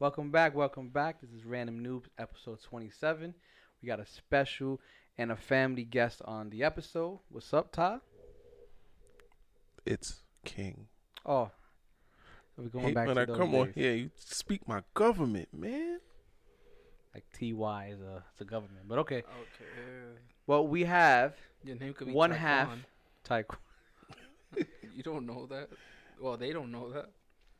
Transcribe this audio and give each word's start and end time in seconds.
Welcome 0.00 0.30
back, 0.30 0.54
welcome 0.54 0.88
back. 0.88 1.20
This 1.20 1.30
is 1.30 1.44
Random 1.44 1.84
Noobs, 1.84 2.06
episode 2.18 2.62
27. 2.62 3.34
We 3.82 3.86
got 3.86 4.00
a 4.00 4.06
special 4.06 4.80
and 5.18 5.30
a 5.30 5.36
family 5.36 5.84
guest 5.84 6.22
on 6.24 6.48
the 6.48 6.64
episode. 6.64 7.18
What's 7.28 7.52
up, 7.52 7.70
Ty? 7.70 7.98
It's 9.84 10.20
King. 10.44 10.86
Oh, 11.26 11.50
so 12.56 12.62
we're 12.62 12.68
going 12.70 12.86
Hey, 12.86 12.92
back 12.94 13.06
when 13.08 13.16
to 13.16 13.22
I 13.22 13.24
those 13.26 13.36
come 13.36 13.54
on 13.54 13.72
here, 13.74 13.92
you 13.92 14.10
speak 14.16 14.66
my 14.66 14.82
government, 14.94 15.48
man. 15.52 15.98
Like 17.14 17.24
TY 17.38 17.90
is 17.92 18.00
a, 18.00 18.24
it's 18.32 18.40
a 18.40 18.44
government. 18.44 18.88
But 18.88 19.00
okay. 19.00 19.18
Okay. 19.18 20.16
Well, 20.46 20.66
we 20.66 20.84
have 20.84 21.34
Your 21.62 21.76
name 21.76 21.92
could 21.92 22.06
be 22.06 22.12
one 22.14 22.30
Taekwon. 22.30 22.36
half 22.36 22.68
Taekwondo. 23.28 24.66
You 24.96 25.02
don't 25.02 25.26
know 25.26 25.46
that. 25.50 25.68
Well, 26.18 26.38
they 26.38 26.52
don't 26.54 26.72
know 26.72 26.90
that. 26.92 27.10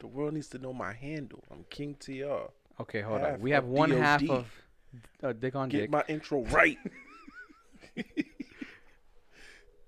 The 0.01 0.07
world 0.07 0.35
needs 0.35 0.49
to 0.49 0.59
know 0.59 0.73
my 0.73 0.93
handle. 0.93 1.45
I'm 1.51 1.65
King 1.71 1.95
TR. 1.99 2.51
Okay, 2.81 3.03
hold 3.03 3.21
Half 3.21 3.35
on. 3.35 3.41
We 3.41 3.51
have 3.53 3.65
of 3.65 3.71
one 3.71 3.91
half 3.91 4.21
DOD. 4.21 4.31
of 4.31 4.47
uh, 5.23 5.33
Dick 5.35 5.55
on 5.55 5.69
Get 5.69 5.81
Dick. 5.83 5.91
my 5.91 6.03
intro 6.09 6.43
right. 6.47 6.79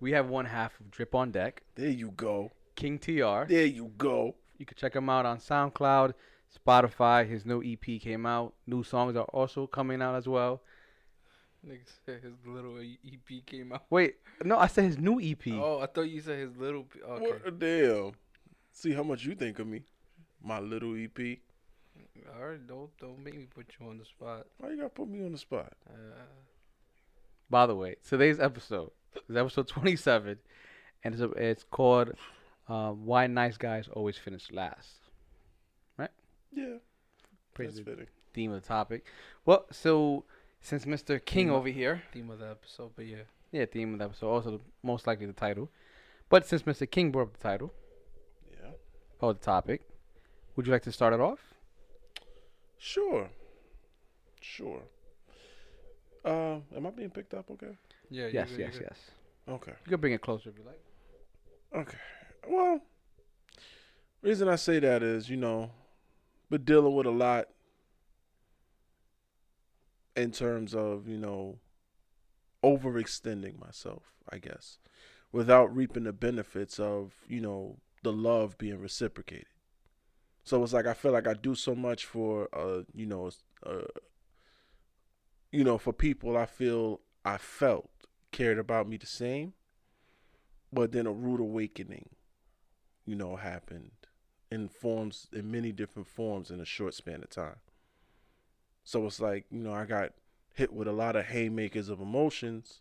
we 0.00 0.12
have 0.12 0.28
one 0.28 0.44
half 0.44 0.78
of 0.80 0.90
Drip 0.90 1.14
on 1.14 1.30
Deck. 1.30 1.62
there 1.74 1.88
you 1.90 2.10
go. 2.16 2.50
King 2.76 2.98
TR. 2.98 3.44
There 3.48 3.66
you 3.66 3.90
go. 3.96 4.34
You 4.58 4.66
can 4.66 4.76
check 4.76 4.94
him 4.94 5.08
out 5.08 5.26
on 5.26 5.38
SoundCloud, 5.38 6.12
Spotify. 6.66 7.28
His 7.28 7.44
new 7.46 7.62
EP 7.62 8.00
came 8.00 8.26
out. 8.26 8.54
New 8.66 8.82
songs 8.84 9.16
are 9.16 9.24
also 9.24 9.66
coming 9.66 10.02
out 10.02 10.14
as 10.14 10.28
well. 10.28 10.62
Nigga 11.66 11.78
said 12.04 12.20
his 12.22 12.32
little 12.44 12.78
EP 12.78 13.46
came 13.46 13.72
out. 13.72 13.84
Wait, 13.88 14.16
no, 14.44 14.58
I 14.58 14.66
said 14.66 14.84
his 14.84 14.98
new 14.98 15.20
E 15.20 15.32
EP. 15.40 15.52
Oh, 15.54 15.78
I 15.80 15.86
thought 15.86 16.02
you 16.02 16.20
said 16.20 16.38
his 16.38 16.56
little. 16.56 16.82
P- 16.82 17.00
okay. 17.00 17.24
What 17.24 17.46
a 17.46 17.50
damn. 17.52 18.12
See 18.72 18.92
how 18.92 19.02
much 19.04 19.24
you 19.24 19.34
think 19.34 19.58
of 19.60 19.66
me. 19.68 19.82
My 20.42 20.58
little 20.60 20.96
E 20.96 21.04
EP. 21.04 21.38
All 22.34 22.48
right, 22.48 22.66
don't 22.66 22.90
don't 22.98 23.22
make 23.22 23.34
me 23.36 23.46
put 23.54 23.66
you 23.78 23.86
on 23.88 23.98
the 23.98 24.04
spot. 24.04 24.46
Why 24.58 24.70
you 24.70 24.76
gotta 24.76 24.88
put 24.88 25.08
me 25.08 25.24
on 25.24 25.32
the 25.32 25.38
spot? 25.38 25.72
Uh, 25.88 25.92
By 27.50 27.66
the 27.66 27.74
way, 27.74 27.96
today's 28.08 28.40
episode 28.40 28.90
is 29.28 29.36
episode 29.36 29.68
27, 29.68 30.38
and 31.04 31.14
it's, 31.14 31.22
a, 31.22 31.30
it's 31.32 31.64
called 31.64 32.12
um, 32.68 33.04
"Why 33.06 33.26
Nice 33.26 33.56
Guys 33.56 33.88
Always 33.92 34.16
Finish 34.16 34.50
Last." 34.50 34.88
Right? 35.98 36.10
Yeah. 36.52 36.76
Pretty 37.54 37.72
that's 37.72 37.84
fitting. 37.84 38.06
theme 38.32 38.52
of 38.52 38.62
the 38.62 38.66
topic. 38.66 39.04
Well, 39.44 39.66
so 39.70 40.24
since 40.60 40.84
Mr. 40.86 41.22
King 41.24 41.46
Theme 41.46 41.50
of- 41.50 41.60
over 41.60 41.68
here, 41.68 42.02
theme 42.12 42.30
of 42.30 42.38
the 42.38 42.50
episode, 42.50 42.92
but 42.96 43.06
yeah. 43.06 43.24
yeah, 43.52 43.66
theme 43.66 43.92
of 43.92 43.98
the 43.98 44.04
episode, 44.06 44.28
also 44.30 44.60
most 44.82 45.06
likely 45.06 45.26
the 45.26 45.32
title. 45.34 45.68
But 46.30 46.46
since 46.46 46.62
Mr. 46.62 46.90
King 46.90 47.10
brought 47.12 47.24
up 47.28 47.32
the 47.34 47.42
title 47.42 47.72
Yeah. 48.50 48.70
or 49.20 49.34
the 49.34 49.40
topic, 49.40 49.82
would 50.56 50.66
you 50.66 50.72
like 50.72 50.82
to 50.82 50.92
start 50.92 51.14
it 51.14 51.20
off? 51.20 51.54
Sure. 52.78 53.28
Sure. 54.40 54.82
Uh, 56.24 56.58
am 56.76 56.86
I 56.86 56.90
being 56.90 57.10
picked 57.10 57.34
up 57.34 57.50
okay? 57.50 57.76
Yeah. 58.10 58.28
yes, 58.32 58.50
you 58.52 58.58
yes, 58.58 58.74
yes. 58.80 58.98
Okay. 59.48 59.72
You 59.86 59.90
can 59.90 60.00
bring 60.00 60.12
it 60.12 60.20
closer 60.20 60.50
if 60.50 60.58
you 60.58 60.64
like. 60.64 60.80
Okay. 61.74 61.98
Well, 62.48 62.80
reason 64.20 64.48
I 64.48 64.56
say 64.56 64.78
that 64.80 65.02
is, 65.02 65.28
you 65.28 65.36
know, 65.36 65.70
but 66.50 66.64
dealing 66.64 66.94
with 66.94 67.06
a 67.06 67.10
lot 67.10 67.48
in 70.16 70.30
terms 70.30 70.74
of, 70.74 71.08
you 71.08 71.16
know, 71.16 71.58
overextending 72.62 73.58
myself, 73.58 74.12
I 74.28 74.38
guess, 74.38 74.78
without 75.32 75.74
reaping 75.74 76.04
the 76.04 76.12
benefits 76.12 76.78
of, 76.78 77.14
you 77.26 77.40
know, 77.40 77.78
the 78.02 78.12
love 78.12 78.58
being 78.58 78.78
reciprocated. 78.78 79.46
So 80.44 80.62
it's 80.62 80.72
like 80.72 80.86
I 80.86 80.94
feel 80.94 81.12
like 81.12 81.28
I 81.28 81.34
do 81.34 81.54
so 81.54 81.74
much 81.74 82.04
for, 82.04 82.48
uh, 82.52 82.82
you 82.94 83.06
know, 83.06 83.30
uh, 83.64 83.82
you 85.50 85.64
know, 85.64 85.78
for 85.78 85.92
people 85.92 86.36
I 86.36 86.46
feel 86.46 87.00
I 87.24 87.38
felt 87.38 87.90
cared 88.32 88.58
about 88.58 88.88
me 88.88 88.96
the 88.96 89.06
same, 89.06 89.52
but 90.72 90.92
then 90.92 91.06
a 91.06 91.12
rude 91.12 91.40
awakening 91.40 92.08
you 93.04 93.16
know, 93.16 93.36
happened 93.36 93.90
in 94.50 94.68
forms, 94.68 95.28
in 95.32 95.50
many 95.50 95.72
different 95.72 96.08
forms 96.08 96.50
in 96.50 96.60
a 96.60 96.64
short 96.64 96.94
span 96.94 97.22
of 97.22 97.30
time. 97.30 97.56
So 98.84 99.06
it's 99.06 99.20
like, 99.20 99.46
you 99.50 99.60
know, 99.60 99.72
I 99.72 99.84
got 99.84 100.12
hit 100.54 100.72
with 100.72 100.88
a 100.88 100.92
lot 100.92 101.16
of 101.16 101.26
haymakers 101.26 101.88
of 101.88 102.00
emotions, 102.00 102.80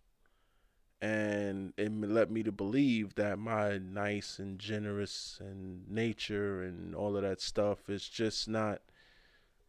and 1.01 1.73
it 1.77 1.91
led 1.91 2.29
me 2.29 2.43
to 2.43 2.51
believe 2.51 3.15
that 3.15 3.39
my 3.39 3.79
nice 3.79 4.37
and 4.37 4.59
generous 4.59 5.39
and 5.41 5.89
nature 5.89 6.61
and 6.61 6.93
all 6.93 7.15
of 7.15 7.23
that 7.23 7.41
stuff 7.41 7.89
is 7.89 8.07
just 8.07 8.47
not 8.47 8.81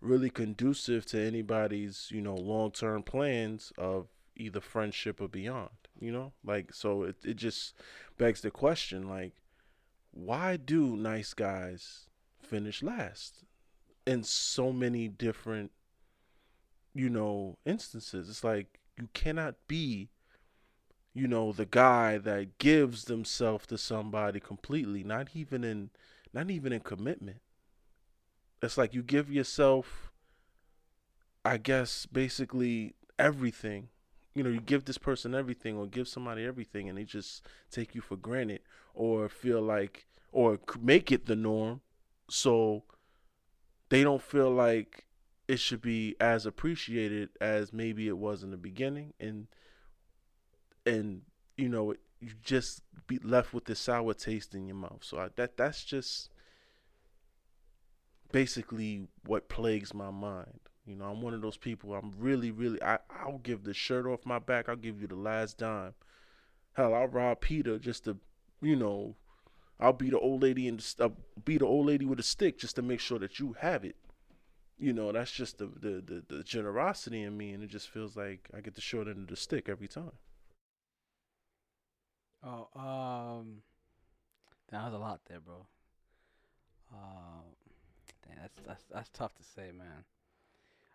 really 0.01 0.29
conducive 0.31 1.07
to 1.07 1.19
anybody's, 1.21 2.09
you 2.11 2.21
know, 2.21 2.35
long 2.35 2.71
term 2.71 3.03
plans 3.03 3.73
of 3.79 4.09
either 4.37 4.61
friendship 4.61 5.21
or 5.21 5.29
beyond, 5.29 5.71
you 5.99 6.13
know? 6.13 6.33
Like, 6.45 6.75
so 6.75 7.05
it, 7.05 7.17
it 7.25 7.37
just 7.37 7.75
begs 8.19 8.43
the 8.43 8.51
question, 8.51 9.09
like, 9.09 9.33
why 10.13 10.57
do 10.57 10.97
nice 10.97 11.33
guys 11.33 12.09
finish 12.43 12.83
last 12.83 13.45
in 14.07 14.23
so 14.23 14.73
many 14.73 15.09
different 15.09 15.71
you 16.95 17.09
know 17.09 17.57
instances 17.65 18.29
it's 18.29 18.45
like 18.45 18.79
you 18.99 19.09
cannot 19.15 19.55
be 19.67 20.11
you 21.15 21.29
know 21.29 21.53
the 21.53 21.67
guy 21.67 22.19
that 22.19 22.59
gives 22.59 23.05
themselves 23.05 23.67
to 23.67 23.79
somebody 23.79 24.41
completely 24.41 25.05
not 25.05 25.29
even 25.35 25.65
in 25.65 25.91
not 26.33 26.51
even 26.51 26.73
in 26.73 26.81
commitment. 26.81 27.41
It's 28.63 28.79
like 28.79 28.95
you 28.95 29.03
give 29.03 29.31
yourself 29.31 30.13
i 31.45 31.57
guess 31.57 32.07
basically 32.07 32.95
everything. 33.19 33.89
You 34.35 34.43
know 34.43 34.51
you 34.51 34.61
give 34.61 34.85
this 34.85 34.99
person 34.99 35.35
everything 35.35 35.77
or 35.77 35.87
give 35.87 36.09
somebody 36.09 36.45
everything 36.47 36.89
and 36.89 36.97
they 36.97 37.05
just 37.05 37.47
take 37.71 37.95
you 37.95 38.01
for 38.01 38.17
granted 38.17 38.61
or 38.95 39.29
feel 39.29 39.61
like 39.61 40.07
or 40.33 40.59
make 40.81 41.13
it 41.13 41.27
the 41.27 41.37
norm. 41.37 41.83
So 42.31 42.85
they 43.91 44.03
don't 44.03 44.23
feel 44.23 44.51
like 44.51 45.05
it 45.49 45.61
should 45.61 45.83
be 45.83 46.17
as 46.19 46.47
appreciated 46.47 47.29
as 47.41 47.75
maybe 47.75 48.09
it 48.09 48.17
was 48.17 48.43
in 48.43 48.51
the 48.51 48.57
beginning. 48.57 49.13
And 49.21 49.49
and 50.87 51.23
you 51.57 51.69
know 51.69 51.95
you 52.21 52.31
just 52.43 52.83
be 53.07 53.19
left 53.19 53.53
with 53.53 53.65
this 53.65 53.81
sour 53.81 54.15
taste 54.15 54.55
in 54.55 54.67
your 54.67 54.77
mouth 54.77 55.03
so 55.03 55.19
I, 55.19 55.29
that 55.37 55.57
that's 55.57 55.85
just 55.85 56.31
basically 58.31 59.09
what 59.27 59.49
plagues 59.49 59.93
my 59.93 60.11
mind 60.11 60.61
you 60.87 60.97
know 60.97 61.07
i'm 61.07 61.21
one 61.21 61.35
of 61.35 61.43
those 61.43 61.57
people 61.57 61.95
i'm 61.95 62.13
really 62.19 62.51
really 62.51 62.83
I, 62.83 62.99
i'll 63.11 63.39
give 63.39 63.65
the 63.65 63.75
shirt 63.75 64.07
off 64.07 64.25
my 64.25 64.39
back 64.39 64.69
i'll 64.69 64.77
give 64.77 65.01
you 65.01 65.07
the 65.07 65.17
last 65.17 65.59
dime 65.59 65.95
Hell, 66.75 66.95
I'll 66.95 67.09
rob 67.09 67.41
Peter 67.41 67.79
just 67.79 68.05
to, 68.05 68.17
you 68.61 68.77
know, 68.77 69.15
I'll 69.79 69.93
beat 69.93 70.13
the 70.13 70.19
old 70.19 70.43
lady 70.43 70.69
and 70.69 70.85
uh, 71.01 71.11
beat 71.45 71.59
the 71.59 71.67
old 71.67 71.87
lady 71.87 72.07
with 72.07 72.21
a 72.21 72.23
stick 72.23 72.59
just 72.59 72.77
to 72.77 72.83
make 72.83 73.01
sure 73.01 73.19
that 73.19 73.39
you 73.39 73.55
have 73.61 73.85
it. 73.85 73.97
You 74.79 74.93
know, 74.93 75.13
that's 75.13 75.31
just 75.31 75.59
the, 75.59 75.67
the 75.67 76.03
the 76.29 76.37
the 76.37 76.43
generosity 76.43 77.23
in 77.23 77.37
me, 77.37 77.53
and 77.53 77.63
it 77.63 77.69
just 77.69 77.89
feels 77.89 78.17
like 78.17 78.49
I 78.57 78.61
get 78.61 78.75
the 78.75 78.81
short 78.81 79.07
end 79.07 79.19
of 79.19 79.27
the 79.29 79.37
stick 79.37 79.69
every 79.69 79.87
time. 79.87 80.13
Oh, 82.45 82.69
um, 82.75 83.63
that 84.71 84.85
was 84.85 84.95
a 84.95 84.99
lot 84.99 85.21
there, 85.29 85.41
bro. 85.41 85.67
Uh, 86.93 87.43
damn, 88.27 88.39
that's 88.41 88.59
that's 88.67 88.85
that's 88.93 89.09
tough 89.11 89.35
to 89.37 89.45
say, 89.45 89.71
man. 89.73 90.05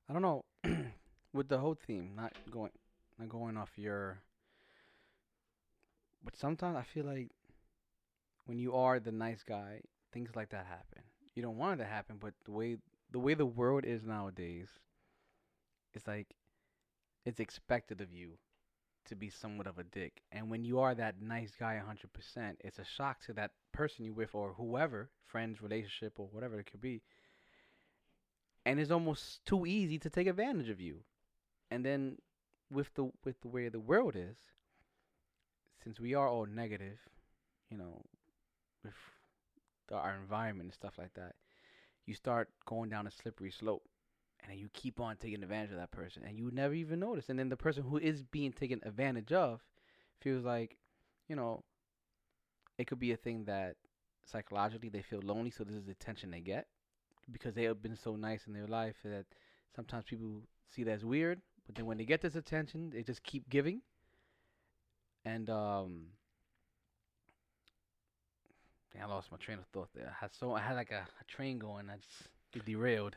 I 0.10 0.14
don't 0.14 0.22
know. 0.22 0.46
With 1.34 1.48
the 1.50 1.58
whole 1.58 1.76
theme, 1.76 2.12
not 2.16 2.34
going, 2.50 2.72
not 3.20 3.30
going 3.30 3.58
off 3.58 3.72
your. 3.78 4.20
But 6.24 6.36
sometimes 6.36 6.76
I 6.76 6.84
feel 6.84 7.06
like 7.06 7.30
when 8.46 8.58
you 8.58 8.76
are 8.76 9.00
the 9.00 9.12
nice 9.12 9.44
guy, 9.44 9.82
things 10.12 10.32
like 10.36 10.50
that 10.50 10.66
happen. 10.66 11.04
You 11.36 11.44
don't 11.44 11.58
want 11.58 11.80
it 11.80 11.84
to 11.84 11.90
happen, 11.90 12.18
but 12.20 12.34
the 12.46 12.52
way 12.52 12.78
the 13.12 13.20
way 13.20 13.36
the 13.36 13.46
world 13.46 13.86
is 13.86 14.04
nowadays, 14.04 14.68
it's 15.94 16.08
like 16.08 16.28
it's 17.26 17.40
expected 17.40 18.02
of 18.02 18.12
you 18.12 18.38
to 19.08 19.16
be 19.16 19.30
somewhat 19.30 19.68
of 19.68 19.78
a 19.78 19.84
dick. 19.84 20.22
And 20.32 20.50
when 20.50 20.64
you 20.64 20.80
are 20.80 20.96
that 20.96 21.22
nice 21.22 21.54
guy 21.58 21.82
100%, 21.82 22.56
it's 22.60 22.80
a 22.80 22.86
shock 22.86 23.22
to 23.26 23.34
that 23.34 23.52
person 23.74 24.06
you're 24.06 24.14
with 24.14 24.34
or 24.34 24.54
whoever, 24.54 25.10
friends, 25.26 25.62
relationship, 25.62 26.20
or 26.20 26.28
whatever 26.32 26.60
it 26.60 26.70
could 26.70 26.82
be. 26.82 27.02
And 28.66 28.80
it's 28.80 28.92
almost 28.92 29.46
too 29.46 29.66
easy 29.66 29.98
to 30.00 30.10
take 30.10 30.28
advantage 30.28 30.70
of 30.70 30.82
you. 30.82 31.00
And 31.72 31.86
then 31.86 32.18
with 32.70 32.94
the 32.96 33.12
with 33.24 33.40
the 33.42 33.48
way 33.48 33.70
the 33.70 33.80
world 33.80 34.16
is, 34.16 34.38
since 35.84 36.00
we 36.00 36.14
are 36.14 36.28
all 36.28 36.46
negative, 36.46 37.00
you 37.70 37.78
know, 37.78 38.02
with 38.84 38.94
our 39.92 40.16
environment 40.16 40.68
and 40.68 40.74
stuff 40.74 40.98
like 40.98 41.14
that, 41.14 41.36
you 42.06 42.14
start 42.14 42.50
going 42.66 42.90
down 42.90 43.08
a 43.08 43.12
slippery 43.12 43.52
slope 43.52 43.84
and 44.50 44.60
you 44.60 44.70
keep 44.74 45.00
on 45.00 45.16
taking 45.18 45.44
advantage 45.44 45.72
of 45.72 45.78
that 45.78 45.92
person 45.92 46.24
and 46.26 46.38
you 46.38 46.50
never 46.52 46.74
even 46.74 47.00
notice 47.00 47.30
and 47.30 47.38
then 47.38 47.50
the 47.50 47.58
person 47.58 47.84
who 47.84 47.98
is 47.98 48.24
being 48.24 48.52
taken 48.52 48.80
advantage 48.84 49.32
of 49.32 49.62
feels 50.20 50.44
like 50.44 50.78
you 51.28 51.36
know 51.36 51.64
it 52.78 52.88
could 52.88 53.00
be 53.00 53.12
a 53.12 53.18
thing 53.18 53.46
that 53.46 53.76
psychologically 54.26 54.90
they 54.90 55.02
feel 55.02 55.22
lonely 55.24 55.52
so 55.52 55.64
this 55.64 55.76
is 55.76 55.86
the 55.86 55.92
attention 55.92 56.32
they 56.32 56.40
get 56.40 56.68
because 57.32 57.54
they 57.54 57.64
have 57.64 57.82
been 57.82 57.96
so 57.96 58.16
nice 58.16 58.48
in 58.48 58.54
their 58.54 58.68
life 58.68 58.96
that 59.04 59.26
sometimes 59.76 60.06
people 60.06 60.42
see 60.70 60.84
that 60.84 60.92
as 60.92 61.06
weird 61.06 61.42
but 61.66 61.76
then 61.76 61.86
when 61.86 61.98
they 61.98 62.06
get 62.06 62.22
this 62.22 62.36
attention 62.36 62.90
they 62.90 63.04
just 63.04 63.24
keep 63.24 63.48
giving 63.50 63.82
and 65.26 65.50
um 65.50 66.08
I 69.02 69.06
lost 69.06 69.32
my 69.32 69.38
train 69.38 69.60
of 69.60 69.66
thought 69.68 69.90
there. 69.94 70.10
I 70.10 70.22
had 70.22 70.34
so 70.34 70.54
I 70.54 70.60
had 70.60 70.76
like 70.76 70.92
a, 70.92 71.08
a 71.22 71.24
train 71.28 71.60
going. 71.60 71.90
I 71.90 71.98
just 71.98 72.66
derailed. 72.66 73.16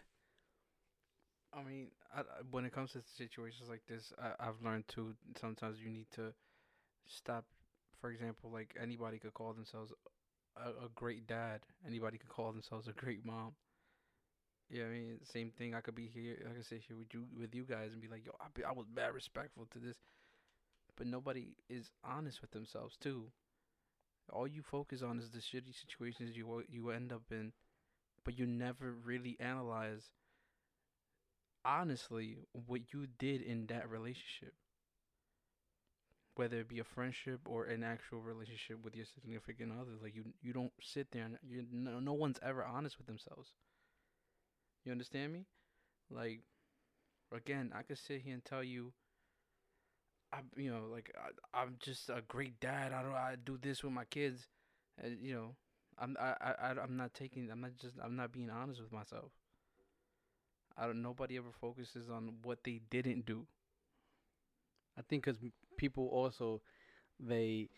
I 1.53 1.63
mean, 1.63 1.89
I, 2.15 2.23
when 2.51 2.65
it 2.65 2.73
comes 2.73 2.93
to 2.93 3.01
situations 3.17 3.69
like 3.69 3.83
this, 3.89 4.13
I, 4.21 4.49
I've 4.49 4.63
learned 4.65 4.87
to 4.95 5.15
sometimes 5.41 5.79
you 5.83 5.91
need 5.91 6.07
to 6.15 6.33
stop. 7.07 7.45
For 8.01 8.11
example, 8.11 8.51
like 8.51 8.75
anybody 8.81 9.19
could 9.19 9.35
call 9.35 9.53
themselves 9.53 9.93
a, 10.57 10.71
a 10.87 10.89
great 10.95 11.27
dad. 11.27 11.61
Anybody 11.87 12.19
could 12.19 12.31
call 12.31 12.53
themselves 12.53 12.89
a 12.89 12.93
great 12.93 13.25
mom. 13.25 13.53
Yeah, 14.71 14.85
I 14.85 14.89
mean, 14.89 15.19
same 15.25 15.51
thing. 15.51 15.75
I 15.75 15.81
could 15.81 15.97
be 15.97 16.07
here, 16.07 16.37
like 16.47 16.59
I 16.59 16.63
said, 16.63 16.81
here 16.87 16.97
with 16.97 17.13
you, 17.13 17.25
with 17.39 17.55
you 17.55 17.65
guys, 17.65 17.93
and 17.93 18.01
be 18.01 18.09
like, 18.09 18.25
"Yo, 18.25 18.33
I, 18.41 18.47
be, 18.55 18.65
I 18.65 18.73
was 18.73 18.87
bad 18.95 19.13
respectful 19.15 19.67
to 19.73 19.79
this," 19.79 19.97
but 20.97 21.07
nobody 21.07 21.57
is 21.69 21.91
honest 22.05 22.41
with 22.41 22.53
themselves 22.53 22.97
too. 22.97 23.33
All 24.33 24.47
you 24.49 24.63
focus 24.63 25.03
on 25.03 25.19
is 25.19 25.31
the 25.31 25.41
shitty 25.41 25.75
situations 25.79 26.37
you 26.37 26.65
you 26.69 26.91
end 26.91 27.13
up 27.13 27.25
in, 27.31 27.53
but 28.25 28.39
you 28.39 28.47
never 28.47 28.93
really 28.93 29.37
analyze 29.41 30.11
honestly 31.65 32.39
what 32.67 32.93
you 32.93 33.07
did 33.19 33.43
in 33.43 33.67
that 33.67 33.89
relationship 33.91 34.55
whether 36.35 36.59
it 36.59 36.69
be 36.69 36.79
a 36.81 36.85
friendship 36.85 37.41
or 37.47 37.67
an 37.67 37.83
actual 37.85 38.21
relationship 38.21 38.83
with 38.83 38.97
your 38.97 39.05
significant 39.05 39.73
other 39.73 39.93
like 40.03 40.15
you 40.15 40.25
you 40.43 40.53
don't 40.53 40.73
sit 40.81 41.11
there 41.13 41.25
and 41.25 41.39
you 41.49 41.65
no, 41.73 42.01
no 42.01 42.13
one's 42.13 42.39
ever 42.43 42.65
honest 42.65 42.99
with 42.99 43.07
themselves. 43.07 43.53
You 44.85 44.93
understand 44.93 45.33
me? 45.33 45.47
Like 46.11 46.43
again 47.33 47.73
i 47.75 47.83
could 47.83 47.99
sit 47.99 48.23
here 48.23 48.35
and 48.35 48.45
tell 48.45 48.63
you 48.65 48.93
i 50.33 50.39
you 50.57 50.71
know 50.71 50.87
like 50.91 51.13
I, 51.17 51.61
i'm 51.63 51.77
just 51.81 52.09
a 52.09 52.23
great 52.29 52.61
dad. 52.61 52.93
I 52.93 53.03
don't 53.03 53.13
i 53.15 53.37
do 53.45 53.59
this 53.61 53.83
with 53.83 53.93
my 53.93 54.05
kids. 54.05 54.47
And 55.03 55.19
you 55.21 55.35
know 55.35 55.55
i'm 55.99 56.17
I 56.21 56.35
I- 56.41 56.81
i'm 56.83 56.97
not 56.97 57.15
taking 57.15 57.51
i'm 57.51 57.61
not 57.61 57.77
just 57.81 57.95
i'm 58.03 58.17
not 58.17 58.33
being 58.33 58.51
honest 58.51 58.81
with 58.81 58.93
myself 58.93 59.33
I 60.81 60.87
don't. 60.87 61.03
Nobody 61.03 61.37
ever 61.39 61.53
focuses 61.61 62.11
on 62.11 62.35
what 62.43 62.65
they 62.65 62.81
didn't 62.91 63.27
do. 63.27 63.47
I 64.99 65.03
think 65.03 65.25
because 65.25 65.41
people 65.77 66.09
also 66.09 66.61
they 67.21 67.71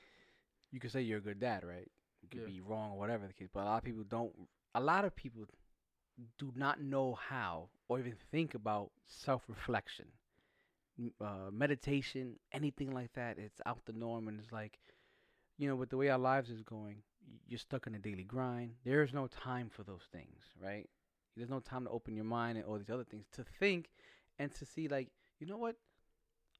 you 0.70 0.80
could 0.80 0.92
say 0.92 1.02
you're 1.02 1.18
a 1.18 1.22
good 1.22 1.40
dad, 1.40 1.64
right? 1.64 1.90
You 2.22 2.28
could 2.28 2.42
Yeah. 2.42 2.46
be 2.46 2.60
wrong 2.60 2.92
or 2.92 2.98
whatever 2.98 3.26
the 3.26 3.32
case, 3.34 3.48
but 3.52 3.62
a 3.62 3.64
lot 3.66 3.78
of 3.78 3.84
people 3.84 4.04
don't. 4.04 4.48
A 4.74 4.80
lot 4.80 5.04
of 5.04 5.14
people 5.16 5.46
do 6.38 6.52
not 6.56 6.80
know 6.80 7.14
how 7.14 7.68
or 7.88 7.98
even 7.98 8.16
think 8.30 8.54
about 8.54 8.92
self-reflection, 9.06 10.06
uh, 11.20 11.50
meditation, 11.52 12.36
anything 12.52 12.92
like 12.92 13.12
that. 13.14 13.38
It's 13.38 13.60
out 13.66 13.84
the 13.86 13.92
norm, 13.92 14.28
and 14.28 14.38
it's 14.40 14.52
like, 14.52 14.78
you 15.58 15.68
know, 15.68 15.76
with 15.76 15.90
the 15.90 15.96
way 15.96 16.08
our 16.10 16.18
lives 16.18 16.50
is 16.50 16.62
going, 16.62 17.02
you're 17.48 17.58
stuck 17.58 17.86
in 17.86 17.94
a 17.94 17.98
daily 17.98 18.24
grind. 18.24 18.74
There 18.84 19.02
is 19.02 19.12
no 19.12 19.28
time 19.28 19.70
for 19.70 19.84
those 19.84 20.06
things, 20.12 20.42
right? 20.62 20.88
There's 21.36 21.50
no 21.50 21.60
time 21.60 21.84
to 21.84 21.90
open 21.90 22.14
your 22.14 22.24
mind 22.24 22.58
and 22.58 22.66
all 22.66 22.78
these 22.78 22.90
other 22.90 23.04
things 23.04 23.26
to 23.32 23.44
think 23.58 23.88
and 24.38 24.52
to 24.54 24.66
see, 24.66 24.88
like, 24.88 25.08
you 25.38 25.46
know 25.46 25.56
what? 25.56 25.76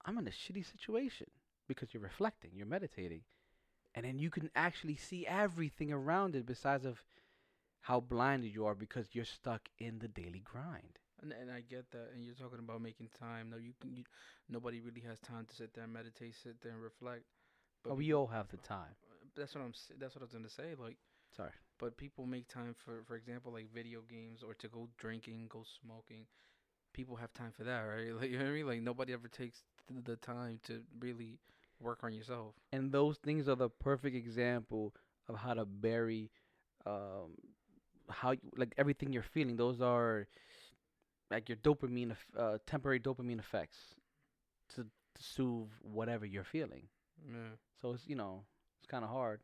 I'm 0.05 0.19
in 0.19 0.27
a 0.27 0.31
shitty 0.31 0.65
situation 0.71 1.29
because 1.69 1.93
you're 1.93 2.03
reflecting, 2.03 2.51
you're 2.55 2.67
meditating, 2.67 3.23
and 3.95 4.05
then 4.05 4.19
you 4.19 4.31
can 4.31 4.51
actually 4.57 4.97
see 4.97 5.27
everything 5.27 5.93
around 5.93 6.35
it 6.35 6.47
besides 6.47 6.85
of 6.85 7.05
how 7.83 8.01
blinded 8.01 8.55
you 8.55 8.65
are 8.67 8.75
because 8.75 9.07
you're 9.13 9.25
stuck 9.25 9.69
in 9.79 9.99
the 9.99 10.09
daily 10.09 10.43
grind. 10.45 10.99
And 11.21 11.33
and 11.33 11.51
I 11.51 11.61
get 11.61 11.91
that. 11.93 12.11
And 12.15 12.25
you're 12.25 12.35
talking 12.35 12.59
about 12.59 12.81
making 12.83 13.11
time. 13.19 13.51
No, 13.51 13.57
you 13.57 13.73
can. 13.81 13.95
You, 13.95 14.05
nobody 14.49 14.81
really 14.81 15.03
has 15.09 15.21
time 15.21 15.47
to 15.49 15.55
sit 15.55 15.75
there 15.75 15.85
and 15.85 15.93
meditate, 15.93 16.35
sit 16.35 16.61
there 16.63 16.73
and 16.73 16.83
reflect. 16.83 17.25
But 17.85 17.97
we 17.97 18.13
all 18.13 18.27
have 18.27 18.49
the 18.49 18.57
time. 18.57 18.95
That's 19.37 19.55
what 19.55 19.63
I'm. 19.63 19.73
That's 19.99 20.15
what 20.15 20.23
I 20.23 20.25
was 20.25 20.33
gonna 20.33 20.49
say. 20.51 20.75
Like, 20.79 20.97
Sorry. 21.37 21.53
but 21.79 21.97
people 21.97 22.27
make 22.27 22.49
time 22.49 22.75
for, 22.85 23.03
for 23.07 23.17
example, 23.17 23.53
like 23.53 23.73
video 23.73 24.01
games 24.09 24.43
or 24.43 24.55
to 24.55 24.69
go 24.69 24.89
drinking, 24.99 25.47
go 25.49 25.65
smoking. 25.83 26.27
People 26.93 27.17
have 27.17 27.33
time 27.35 27.53
for 27.57 27.65
that, 27.65 27.81
right? 27.83 28.15
Like, 28.15 28.31
you 28.31 28.39
know 28.39 28.45
what 28.45 28.51
I 28.51 28.55
mean? 28.55 28.67
Like, 28.67 28.83
nobody 28.83 29.13
ever 29.13 29.29
takes 29.29 29.63
the 30.05 30.17
time 30.17 30.61
to 30.65 30.83
really 31.01 31.39
work 31.81 32.01
on 32.05 32.13
yourself. 32.13 32.55
And 32.73 32.93
those 32.93 33.19
things 33.19 33.49
are 33.49 33.57
the 33.57 33.69
perfect 33.71 34.17
example 34.17 34.95
of 35.29 35.37
how 35.37 35.55
to 35.55 35.65
bury 35.65 36.31
um 36.87 37.35
how 38.11 38.33
you, 38.33 38.41
like 38.57 38.75
everything 38.79 39.13
you're 39.13 39.23
feeling. 39.23 39.57
Those 39.57 39.81
are 39.81 40.27
like 41.31 41.49
your 41.49 41.57
dopamine 41.59 42.15
uh, 42.37 42.59
temporary 42.67 43.01
dopamine 43.01 43.39
effects 43.39 43.95
to 44.75 44.85
to 44.85 45.23
soothe 45.23 45.71
whatever 45.83 46.27
you're 46.27 46.45
feeling. 46.45 46.89
Yeah. 47.27 47.57
So 47.81 47.93
it's 47.93 48.07
you 48.07 48.17
know, 48.17 48.45
it's 48.81 48.87
kind 48.91 49.05
of 49.05 49.11
hard. 49.11 49.41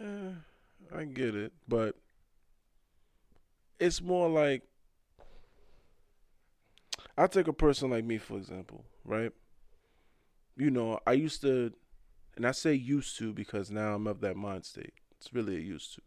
Eh, 0.00 0.32
I 0.94 1.04
get 1.04 1.34
it, 1.34 1.52
but 1.66 1.96
it's 3.78 4.00
more 4.00 4.28
like 4.28 4.62
I 7.16 7.26
take 7.26 7.48
a 7.48 7.52
person 7.52 7.90
like 7.90 8.04
me 8.04 8.18
for 8.18 8.36
example, 8.36 8.84
right? 9.04 9.32
You 10.56 10.70
know, 10.70 11.00
I 11.06 11.12
used 11.12 11.42
to, 11.42 11.72
and 12.36 12.46
I 12.46 12.52
say 12.52 12.74
used 12.74 13.18
to 13.18 13.32
because 13.32 13.70
now 13.70 13.94
I'm 13.94 14.06
of 14.06 14.20
that 14.20 14.36
mind 14.36 14.64
state. 14.64 14.94
It's 15.18 15.32
really 15.32 15.56
a 15.56 15.60
used 15.60 15.94
to. 15.94 16.02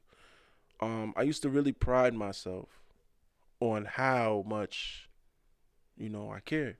Um, 0.81 1.13
I 1.15 1.23
used 1.23 1.41
to 1.43 1.49
really 1.49 1.71
pride 1.71 2.13
myself 2.13 2.81
on 3.59 3.85
how 3.85 4.43
much, 4.47 5.09
you 5.97 6.09
know, 6.09 6.31
I 6.31 6.39
care, 6.39 6.77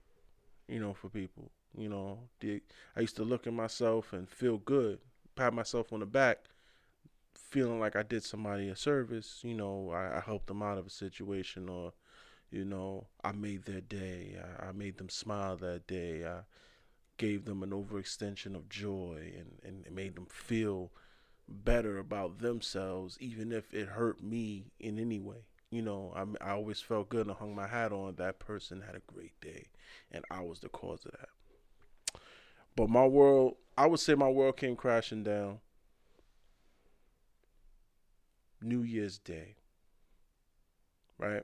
you 0.68 0.80
know, 0.80 0.94
for 0.94 1.10
people. 1.10 1.52
You 1.78 1.90
know, 1.90 2.20
the, 2.40 2.62
I 2.96 3.02
used 3.02 3.16
to 3.18 3.24
look 3.24 3.46
at 3.46 3.54
myself 3.54 4.14
and 4.14 4.28
feel 4.28 4.58
good, 4.58 5.00
pat 5.36 5.54
myself 5.54 5.94
on 5.94 6.00
the 6.00 6.06
back 6.08 6.40
feeling 7.50 7.80
like 7.80 7.96
I 7.96 8.04
did 8.04 8.24
somebody 8.24 8.70
a 8.70 8.76
service, 8.76 9.40
you 9.44 9.54
know, 9.54 9.92
I, 9.92 10.18
I 10.18 10.22
helped 10.26 10.48
them 10.48 10.62
out 10.62 10.78
of 10.78 10.88
a 10.88 10.92
situation 10.92 11.68
or, 11.68 11.94
you 12.52 12.64
know, 12.64 13.08
I 13.24 13.32
made 13.32 13.66
their 13.66 13.82
day. 13.82 14.38
I, 14.40 14.68
I 14.68 14.72
made 14.72 14.98
them 14.98 15.10
smile 15.10 15.58
that 15.58 15.88
day. 15.88 16.26
I 16.26 16.42
gave 17.18 17.46
them 17.46 17.64
an 17.64 17.72
overextension 17.72 18.56
of 18.56 18.70
joy 18.70 19.34
and, 19.38 19.60
and 19.64 19.86
it 19.86 19.94
made 19.94 20.16
them 20.16 20.28
feel 20.30 20.92
better 21.48 21.98
about 21.98 22.40
themselves, 22.40 23.18
even 23.20 23.52
if 23.52 23.74
it 23.74 23.90
hurt 23.90 24.24
me 24.24 24.72
in 24.80 25.00
any 25.00 25.20
way. 25.20 25.46
You 25.72 25.82
know, 25.82 26.14
I, 26.16 26.50
I 26.50 26.52
always 26.52 26.82
felt 26.82 27.10
good 27.10 27.28
and 27.28 27.36
hung 27.36 27.56
my 27.56 27.68
hat 27.68 27.92
on 27.92 28.16
that 28.16 28.40
person 28.40 28.82
had 28.82 28.96
a 28.96 29.12
great 29.12 29.40
day 29.42 29.68
and 30.12 30.24
I 30.30 30.42
was 30.42 30.60
the 30.60 30.70
cause 30.70 31.06
of 31.06 31.12
that. 31.12 31.30
But 32.76 32.90
my 32.90 33.06
world, 33.06 33.56
I 33.78 33.88
would 33.88 34.00
say 34.00 34.14
my 34.14 34.30
world 34.30 34.58
came 34.58 34.76
crashing 34.76 35.24
down 35.24 35.60
New 38.62 38.82
Year's 38.82 39.18
Day. 39.18 39.56
Right? 41.18 41.44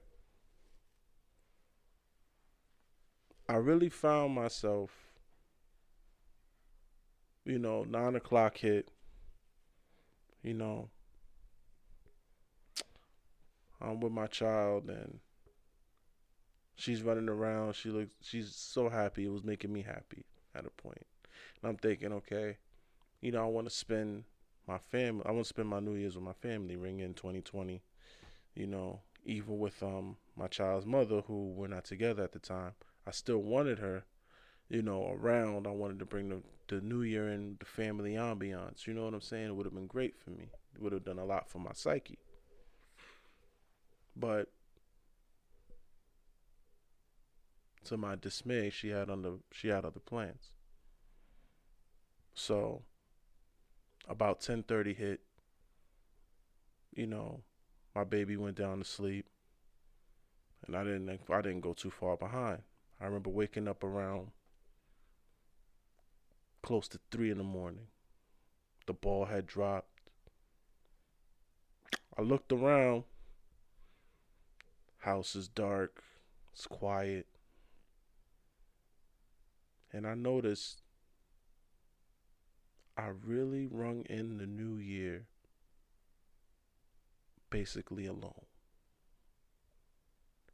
I 3.48 3.56
really 3.56 3.90
found 3.90 4.34
myself, 4.34 4.92
you 7.44 7.60
know, 7.60 7.84
nine 7.84 8.16
o'clock 8.16 8.58
hit, 8.58 8.90
you 10.42 10.54
know, 10.54 10.90
I'm 13.80 14.00
with 14.00 14.14
my 14.14 14.28
child 14.28 14.90
and 14.90 15.20
she's 16.76 17.04
running 17.04 17.30
around. 17.30 17.76
She 17.76 17.90
looks, 17.90 18.16
she's 18.22 18.56
so 18.56 18.90
happy. 18.90 19.26
It 19.26 19.32
was 19.32 19.44
making 19.44 19.72
me 19.72 19.84
happy 19.84 20.26
at 20.56 20.66
a 20.66 20.70
point. 20.70 21.06
And 21.62 21.70
I'm 21.70 21.78
thinking, 21.78 22.12
okay, 22.14 22.58
you 23.22 23.32
know, 23.32 23.44
I 23.44 23.48
want 23.48 23.68
to 23.68 23.74
spend 23.74 24.24
my 24.68 24.78
family. 24.78 25.24
I 25.26 25.32
want 25.32 25.46
to 25.46 25.50
spend 25.50 25.70
my 25.70 25.80
New 25.80 25.96
Year's 25.96 26.16
with 26.16 26.24
my 26.24 26.34
family. 26.34 26.76
Ring 26.76 27.00
in 27.00 27.14
2020, 27.14 27.82
you 28.56 28.68
know, 28.68 29.02
even 29.26 29.60
with 29.60 29.82
um 29.84 30.18
my 30.36 30.48
child's 30.48 30.86
mother, 30.86 31.22
who 31.22 31.50
we're 31.52 31.68
not 31.68 31.86
together 31.86 32.24
at 32.24 32.34
the 32.34 32.40
time. 32.40 32.74
I 33.08 33.12
still 33.12 33.40
wanted 33.40 33.80
her, 33.80 34.06
you 34.70 34.82
know, 34.82 35.10
around. 35.12 35.68
I 35.68 35.72
wanted 35.72 36.00
to 36.00 36.06
bring 36.06 36.30
the 36.30 36.42
the 36.68 36.82
New 36.82 37.04
Year 37.04 37.28
and 37.28 37.60
the 37.60 37.66
family 37.66 38.14
ambiance. 38.14 38.88
You 38.88 38.94
know 38.94 39.06
what 39.06 39.14
I'm 39.14 39.22
saying? 39.22 39.48
It 39.48 39.56
would 39.56 39.66
have 39.66 39.76
been 39.76 39.88
great 39.88 40.18
for 40.18 40.32
me. 40.32 40.50
It 40.76 40.82
would 40.82 40.94
have 40.94 41.06
done 41.06 41.20
a 41.20 41.26
lot 41.26 41.50
for 41.50 41.60
my 41.60 41.72
psyche. 41.74 42.20
But 44.16 44.50
to 47.86 47.98
my 47.98 48.16
dismay, 48.16 48.70
she 48.70 48.90
had 48.90 49.10
under 49.10 49.36
she 49.52 49.68
had 49.70 49.86
other 49.86 50.00
plans. 50.00 50.52
So 52.34 52.84
about 54.08 54.40
10:30 54.40 54.94
hit, 54.96 55.22
you 56.94 57.08
know, 57.08 57.44
my 57.94 58.04
baby 58.04 58.38
went 58.38 58.58
down 58.58 58.80
to 58.80 58.84
sleep, 58.84 59.26
and 60.66 60.76
I 60.76 60.84
didn't 60.84 61.22
I 61.30 61.42
didn't 61.42 61.62
go 61.62 61.74
too 61.74 61.92
far 61.92 62.18
behind. 62.18 62.64
I 63.00 63.06
remember 63.06 63.30
waking 63.30 63.68
up 63.68 63.84
around 63.84 64.32
close 66.62 66.88
to 66.88 67.00
three 67.12 67.30
in 67.30 67.38
the 67.38 67.44
morning. 67.44 67.88
The 68.88 68.94
ball 68.94 69.26
had 69.26 69.46
dropped. 69.46 69.90
I 72.18 72.22
looked 72.22 72.52
around. 72.52 73.04
House 75.00 75.36
is 75.36 75.48
dark. 75.48 76.04
It's 76.54 76.66
quiet. 76.66 77.28
And 79.92 80.08
I 80.08 80.16
noticed 80.16 80.82
I 82.98 83.08
really 83.08 83.68
rung 83.68 84.06
in 84.10 84.38
the 84.38 84.46
new 84.46 84.78
year 84.78 85.26
basically 87.50 88.06
alone. 88.06 88.46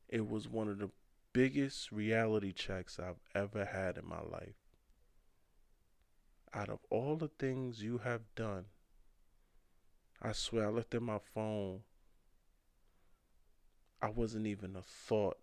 It 0.09 0.27
was 0.27 0.47
one 0.47 0.67
of 0.67 0.79
the 0.79 0.89
biggest 1.33 1.91
reality 1.91 2.51
checks 2.51 2.99
I've 2.99 3.21
ever 3.33 3.65
had 3.65 3.97
in 3.97 4.07
my 4.07 4.21
life. 4.21 4.55
Out 6.53 6.69
of 6.69 6.79
all 6.89 7.15
the 7.15 7.29
things 7.29 7.81
you 7.81 7.99
have 7.99 8.21
done, 8.35 8.65
I 10.21 10.33
swear 10.33 10.67
I 10.67 10.69
looked 10.69 10.93
at 10.93 11.01
my 11.01 11.19
phone. 11.33 11.81
I 14.01 14.09
wasn't 14.09 14.47
even 14.47 14.75
a 14.75 14.81
thought 14.81 15.37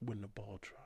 when 0.00 0.22
the 0.22 0.28
ball 0.28 0.58
dropped. 0.60 0.83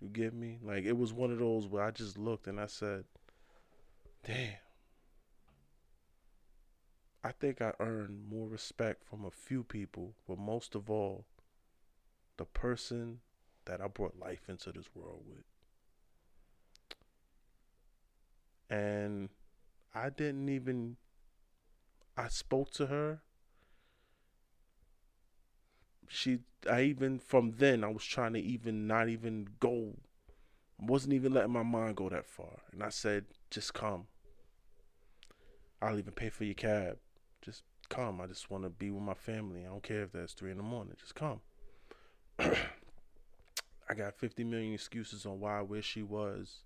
You 0.00 0.08
get 0.08 0.34
me? 0.34 0.58
Like 0.62 0.84
it 0.84 0.96
was 0.96 1.12
one 1.12 1.30
of 1.30 1.38
those 1.38 1.66
where 1.66 1.82
I 1.82 1.90
just 1.90 2.18
looked 2.18 2.46
and 2.46 2.60
I 2.60 2.66
said, 2.66 3.04
"Damn." 4.24 4.58
I 7.24 7.32
think 7.32 7.60
I 7.60 7.72
earned 7.80 8.28
more 8.30 8.46
respect 8.46 9.02
from 9.04 9.24
a 9.24 9.30
few 9.30 9.64
people, 9.64 10.14
but 10.28 10.38
most 10.38 10.76
of 10.76 10.88
all, 10.88 11.24
the 12.36 12.44
person 12.44 13.20
that 13.64 13.80
I 13.80 13.88
brought 13.88 14.18
life 14.18 14.48
into 14.48 14.70
this 14.70 14.88
world 14.94 15.24
with. 15.26 15.44
And 18.70 19.30
I 19.94 20.10
didn't 20.10 20.48
even 20.48 20.96
I 22.16 22.28
spoke 22.28 22.70
to 22.72 22.86
her. 22.86 23.22
She 26.08 26.40
I 26.70 26.82
even 26.82 27.18
from 27.18 27.54
then 27.58 27.84
I 27.84 27.88
was 27.88 28.04
trying 28.04 28.32
to 28.34 28.40
even 28.40 28.86
not 28.86 29.08
even 29.08 29.48
go 29.60 29.94
wasn't 30.78 31.14
even 31.14 31.32
letting 31.32 31.52
my 31.52 31.62
mind 31.62 31.96
go 31.96 32.08
that 32.08 32.26
far. 32.26 32.60
And 32.72 32.82
I 32.82 32.90
said, 32.90 33.24
just 33.50 33.74
come. 33.74 34.06
I'll 35.80 35.98
even 35.98 36.12
pay 36.12 36.28
for 36.28 36.44
your 36.44 36.54
cab. 36.54 36.98
Just 37.42 37.62
come. 37.88 38.20
I 38.20 38.26
just 38.26 38.50
want 38.50 38.64
to 38.64 38.70
be 38.70 38.90
with 38.90 39.02
my 39.02 39.14
family. 39.14 39.64
I 39.64 39.68
don't 39.68 39.82
care 39.82 40.02
if 40.02 40.12
that's 40.12 40.32
three 40.32 40.50
in 40.50 40.56
the 40.56 40.62
morning. 40.62 40.94
Just 40.98 41.14
come. 41.14 41.40
I 42.38 43.94
got 43.94 44.18
50 44.18 44.44
million 44.44 44.74
excuses 44.74 45.26
on 45.26 45.40
why 45.40 45.60
where 45.62 45.82
she 45.82 46.02
was. 46.02 46.62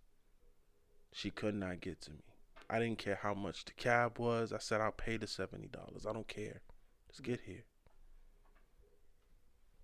She 1.13 1.31
could 1.31 1.55
not 1.55 1.81
get 1.81 2.01
to 2.03 2.13
me. 2.13 2.25
I 2.69 2.79
didn't 2.79 2.99
care 2.99 3.19
how 3.21 3.35
much 3.35 3.65
the 3.65 3.73
cab 3.73 4.19
was. 4.19 4.53
I 4.53 4.59
said 4.59 4.81
I'll 4.81 4.93
pay 4.93 5.17
the 5.17 5.27
$70. 5.27 5.67
I 6.09 6.13
don't 6.13 6.29
care. 6.29 6.61
Just 7.09 7.23
get 7.23 7.41
here. 7.41 7.65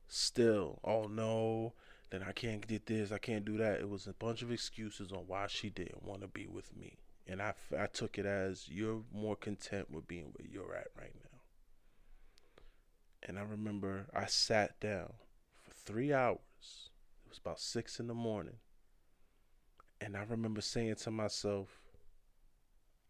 Still, 0.09 0.79
oh 0.85 1.05
no, 1.05 1.75
then 2.11 2.23
I 2.23 2.33
can't 2.33 2.67
get 2.67 2.87
this, 2.87 3.11
I 3.11 3.19
can't 3.19 3.45
do 3.45 3.57
that. 3.59 3.81
It 3.81 3.89
was 3.89 4.07
a 4.07 4.13
bunch 4.13 4.43
of 4.43 4.53
excuses 4.53 5.13
on 5.13 5.25
why 5.27 5.47
she 5.49 5.71
didn't 5.71 6.05
want 6.05 6.23
to 6.23 6.29
be 6.29 6.47
with 6.47 6.77
me. 6.77 6.99
And 7.27 7.43
I, 7.43 7.55
I 7.77 7.87
took 7.87 8.19
it 8.19 8.27
as 8.27 8.69
you're 8.69 9.03
more 9.13 9.35
content 9.35 9.91
with 9.91 10.07
being 10.07 10.33
where 10.37 10.49
you're 10.49 10.75
at 10.75 10.89
right 10.97 11.15
now. 11.15 11.41
And 13.23 13.39
I 13.39 13.43
remember 13.43 14.07
I 14.15 14.27
sat 14.27 14.79
down 14.79 15.13
for 15.63 15.73
three 15.73 16.13
hours. 16.13 16.91
It 17.25 17.29
was 17.29 17.39
about 17.39 17.59
six 17.59 17.99
in 17.99 18.07
the 18.07 18.15
morning. 18.15 18.59
And 20.01 20.17
I 20.17 20.23
remember 20.23 20.61
saying 20.61 20.95
to 20.97 21.11
myself, 21.11 21.81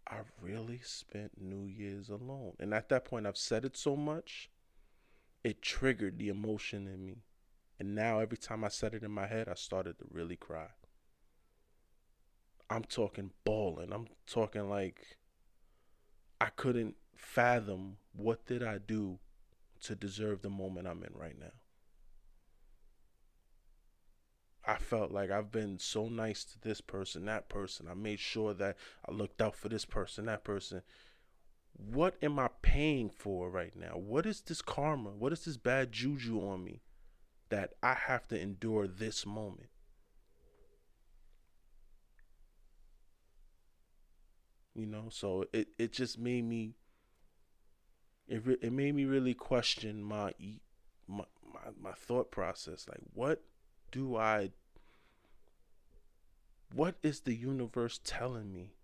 I 0.08 0.18
really 0.40 0.80
spent 0.82 1.32
New 1.40 1.66
Year's 1.66 2.08
alone. 2.08 2.52
And 2.58 2.72
at 2.72 2.88
that 2.88 3.04
point, 3.04 3.26
I've 3.26 3.36
said 3.36 3.64
it 3.64 3.76
so 3.76 3.96
much, 3.96 4.48
it 5.46 5.62
triggered 5.62 6.18
the 6.18 6.28
emotion 6.28 6.88
in 6.88 7.06
me. 7.06 7.22
And 7.78 7.94
now 7.94 8.18
every 8.18 8.36
time 8.36 8.64
I 8.64 8.68
said 8.68 8.94
it 8.94 9.04
in 9.04 9.12
my 9.12 9.28
head, 9.28 9.48
I 9.48 9.54
started 9.54 9.96
to 10.00 10.04
really 10.10 10.34
cry. 10.34 10.66
I'm 12.68 12.82
talking 12.82 13.30
bawling. 13.44 13.92
I'm 13.92 14.08
talking 14.26 14.68
like 14.68 15.18
I 16.40 16.46
couldn't 16.46 16.96
fathom 17.14 17.98
what 18.12 18.44
did 18.44 18.64
I 18.64 18.78
do 18.78 19.20
to 19.82 19.94
deserve 19.94 20.42
the 20.42 20.50
moment 20.50 20.88
I'm 20.88 21.04
in 21.04 21.12
right 21.14 21.38
now. 21.38 21.52
I 24.66 24.78
felt 24.78 25.12
like 25.12 25.30
I've 25.30 25.52
been 25.52 25.78
so 25.78 26.08
nice 26.08 26.44
to 26.44 26.60
this 26.60 26.80
person, 26.80 27.26
that 27.26 27.48
person. 27.48 27.86
I 27.88 27.94
made 27.94 28.18
sure 28.18 28.52
that 28.54 28.76
I 29.08 29.12
looked 29.12 29.40
out 29.40 29.54
for 29.54 29.68
this 29.68 29.84
person, 29.84 30.26
that 30.26 30.42
person. 30.42 30.82
What 31.76 32.16
am 32.22 32.38
I 32.38 32.48
paying 32.62 33.10
for 33.10 33.50
right 33.50 33.76
now? 33.76 33.96
What 33.96 34.24
is 34.24 34.40
this 34.40 34.62
karma? 34.62 35.10
What 35.10 35.32
is 35.32 35.44
this 35.44 35.56
bad 35.56 35.92
juju 35.92 36.40
on 36.40 36.64
me 36.64 36.80
that 37.50 37.74
I 37.82 37.94
have 37.94 38.26
to 38.28 38.40
endure 38.40 38.86
this 38.86 39.26
moment? 39.26 39.68
You 44.74 44.86
know, 44.86 45.08
so 45.10 45.46
it, 45.52 45.68
it 45.78 45.92
just 45.92 46.18
made 46.18 46.44
me 46.44 46.74
it 48.28 48.42
it 48.60 48.72
made 48.72 48.94
me 48.94 49.04
really 49.04 49.34
question 49.34 50.02
my 50.02 50.32
my 51.06 51.24
my, 51.44 51.70
my 51.80 51.92
thought 51.92 52.30
process 52.30 52.86
like 52.88 53.00
what 53.14 53.42
do 53.92 54.16
I 54.16 54.50
what 56.74 56.96
is 57.02 57.20
the 57.20 57.34
universe 57.34 58.00
telling 58.02 58.52
me 58.52 58.74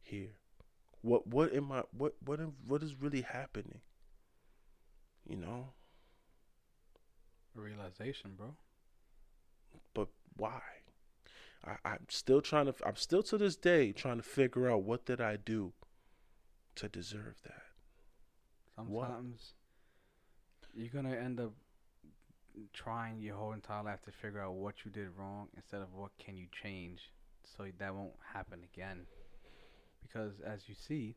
here? 0.00 0.37
What 1.08 1.26
what 1.26 1.54
am 1.54 1.72
I 1.72 1.84
what 1.96 2.14
what 2.22 2.38
what 2.66 2.82
is 2.82 2.94
really 3.00 3.22
happening? 3.22 3.80
You 5.26 5.36
know? 5.36 5.68
Realization, 7.54 8.32
bro. 8.36 8.54
But 9.94 10.08
why? 10.36 10.60
I, 11.64 11.76
I'm 11.82 12.06
still 12.10 12.42
trying 12.42 12.66
to 12.66 12.74
I'm 12.84 12.96
still 12.96 13.22
to 13.22 13.38
this 13.38 13.56
day 13.56 13.92
trying 13.92 14.18
to 14.18 14.22
figure 14.22 14.70
out 14.70 14.82
what 14.82 15.06
did 15.06 15.18
I 15.18 15.36
do 15.36 15.72
to 16.74 16.88
deserve 16.90 17.36
that. 17.44 17.62
Sometimes 18.76 19.54
what? 20.74 20.78
you're 20.78 20.92
gonna 20.92 21.16
end 21.16 21.40
up 21.40 21.52
trying 22.74 23.22
your 23.22 23.36
whole 23.36 23.52
entire 23.52 23.82
life 23.82 24.02
to 24.02 24.12
figure 24.12 24.42
out 24.42 24.54
what 24.54 24.74
you 24.84 24.90
did 24.90 25.08
wrong 25.16 25.48
instead 25.56 25.80
of 25.80 25.94
what 25.94 26.10
can 26.18 26.36
you 26.36 26.46
change 26.62 27.12
so 27.44 27.64
that 27.78 27.94
won't 27.94 28.12
happen 28.34 28.60
again. 28.74 29.06
Because 30.02 30.40
as 30.40 30.68
you 30.68 30.74
see, 30.74 31.16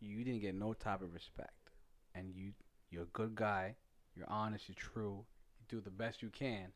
you 0.00 0.24
didn't 0.24 0.40
get 0.40 0.54
no 0.54 0.74
type 0.74 1.00
of 1.02 1.14
respect, 1.14 1.70
and 2.14 2.34
you 2.34 2.52
you're 2.90 3.04
a 3.04 3.14
good 3.14 3.34
guy, 3.34 3.76
you're 4.14 4.28
honest, 4.28 4.68
you're 4.68 4.74
true, 4.76 5.24
you 5.58 5.64
do 5.68 5.80
the 5.80 5.90
best 5.90 6.22
you 6.22 6.28
can. 6.28 6.72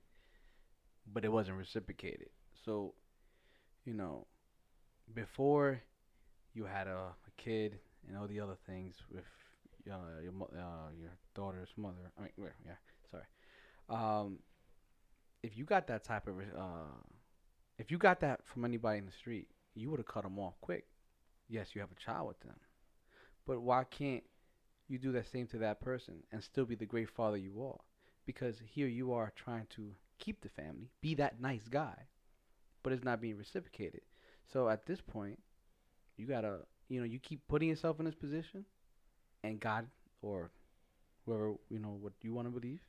but 1.06 1.24
it 1.24 1.32
wasn't 1.32 1.56
reciprocated. 1.58 2.28
So, 2.64 2.94
you 3.84 3.94
know, 3.94 4.26
before 5.14 5.82
you 6.54 6.64
had 6.66 6.86
a, 6.88 7.14
a 7.28 7.32
kid 7.36 7.78
and 8.08 8.16
all 8.18 8.28
the 8.28 8.40
other 8.40 8.56
things 8.66 8.96
with 9.12 9.24
uh, 9.90 10.20
your 10.22 10.32
uh, 10.58 10.90
your 10.98 11.10
daughter's 11.34 11.70
mother. 11.76 12.12
I 12.18 12.22
mean, 12.22 12.32
yeah, 12.66 12.72
sorry. 13.10 13.24
Um, 13.88 14.40
if 15.42 15.56
you 15.56 15.64
got 15.64 15.86
that 15.88 16.04
type 16.04 16.26
of, 16.26 16.38
uh, 16.38 16.94
if 17.78 17.90
you 17.90 17.98
got 17.98 18.20
that 18.20 18.46
from 18.46 18.64
anybody 18.64 18.98
in 18.98 19.06
the 19.06 19.12
street, 19.12 19.48
you 19.76 19.90
would 19.90 20.00
have 20.00 20.06
cut 20.06 20.24
them 20.24 20.38
off 20.38 20.54
quick. 20.60 20.86
Yes, 21.48 21.74
you 21.74 21.80
have 21.80 21.92
a 21.92 22.04
child 22.04 22.28
with 22.28 22.40
them, 22.40 22.56
but 23.46 23.60
why 23.60 23.84
can't 23.84 24.24
you 24.88 24.98
do 24.98 25.12
that 25.12 25.26
same 25.30 25.46
to 25.48 25.58
that 25.58 25.80
person 25.80 26.22
and 26.32 26.42
still 26.42 26.64
be 26.64 26.74
the 26.74 26.86
great 26.86 27.10
father 27.10 27.36
you 27.36 27.62
are? 27.64 27.80
Because 28.26 28.56
here 28.64 28.88
you 28.88 29.12
are 29.12 29.32
trying 29.36 29.66
to 29.76 29.92
keep 30.18 30.40
the 30.40 30.48
family, 30.48 30.90
be 31.00 31.14
that 31.14 31.40
nice 31.40 31.68
guy, 31.68 31.94
but 32.82 32.92
it's 32.92 33.04
not 33.04 33.20
being 33.20 33.36
reciprocated. 33.36 34.02
So 34.52 34.68
at 34.68 34.86
this 34.86 35.00
point, 35.00 35.38
you 36.16 36.26
gotta, 36.26 36.60
you 36.88 37.00
know, 37.00 37.06
you 37.06 37.18
keep 37.18 37.46
putting 37.48 37.68
yourself 37.68 37.98
in 38.00 38.06
this 38.06 38.14
position, 38.14 38.64
and 39.44 39.60
God 39.60 39.86
or 40.22 40.50
whoever 41.24 41.54
you 41.68 41.78
know 41.78 41.96
what 42.00 42.12
you 42.22 42.32
want 42.32 42.46
to 42.48 42.60
believe 42.60 42.80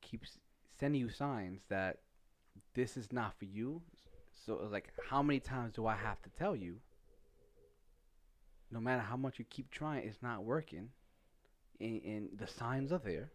keeps 0.00 0.38
sending 0.78 1.00
you 1.00 1.10
signs 1.10 1.60
that 1.68 1.98
this 2.74 2.96
is 2.96 3.12
not 3.12 3.38
for 3.38 3.44
you. 3.46 3.82
So 4.44 4.68
like, 4.70 4.92
how 5.08 5.22
many 5.22 5.40
times 5.40 5.74
do 5.74 5.86
I 5.86 5.96
have 5.96 6.20
to 6.22 6.30
tell 6.30 6.54
you? 6.54 6.76
No 8.70 8.80
matter 8.80 9.02
how 9.02 9.16
much 9.16 9.38
you 9.38 9.44
keep 9.48 9.70
trying, 9.70 10.06
it's 10.06 10.22
not 10.22 10.44
working, 10.44 10.88
and, 11.80 12.02
and 12.04 12.28
the 12.36 12.46
signs 12.46 12.92
are 12.92 13.00
there. 13.04 13.30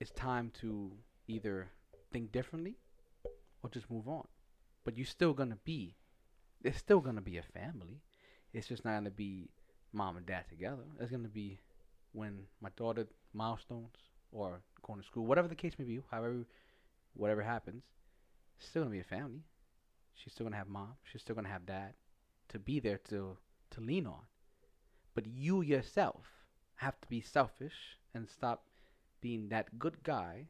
It's 0.00 0.10
time 0.10 0.52
to 0.60 0.92
either 1.26 1.68
think 2.12 2.30
differently 2.30 2.76
or 3.62 3.70
just 3.70 3.90
move 3.90 4.06
on. 4.06 4.26
But 4.84 4.96
you're 4.96 5.06
still 5.06 5.32
gonna 5.32 5.58
be, 5.64 5.96
it's 6.62 6.78
still 6.78 7.00
gonna 7.00 7.22
be 7.22 7.38
a 7.38 7.42
family. 7.42 8.02
It's 8.52 8.68
just 8.68 8.84
not 8.84 8.94
gonna 8.94 9.10
be 9.10 9.48
mom 9.92 10.16
and 10.16 10.26
dad 10.26 10.44
together. 10.48 10.84
It's 11.00 11.10
gonna 11.10 11.28
be 11.28 11.58
when 12.12 12.40
my 12.60 12.70
daughter 12.76 13.06
milestones 13.32 13.96
or 14.32 14.60
going 14.82 15.00
to 15.00 15.06
school, 15.06 15.26
whatever 15.26 15.48
the 15.48 15.54
case 15.54 15.74
may 15.78 15.84
be, 15.84 16.00
however, 16.10 16.44
whatever 17.14 17.42
happens, 17.42 17.82
it's 18.58 18.68
still 18.68 18.82
gonna 18.82 18.92
be 18.92 19.00
a 19.00 19.04
family. 19.04 19.40
She's 20.16 20.32
still 20.32 20.46
gonna 20.46 20.56
have 20.56 20.68
mom. 20.68 20.94
She's 21.04 21.20
still 21.22 21.36
gonna 21.36 21.48
have 21.48 21.66
dad 21.66 21.94
to 22.48 22.58
be 22.58 22.80
there 22.80 22.98
to 23.10 23.36
to 23.70 23.80
lean 23.80 24.06
on. 24.06 24.24
But 25.14 25.26
you 25.26 25.62
yourself 25.62 26.26
have 26.76 27.00
to 27.00 27.08
be 27.08 27.20
selfish 27.20 27.98
and 28.14 28.28
stop 28.28 28.64
being 29.20 29.48
that 29.48 29.78
good 29.78 30.02
guy. 30.02 30.46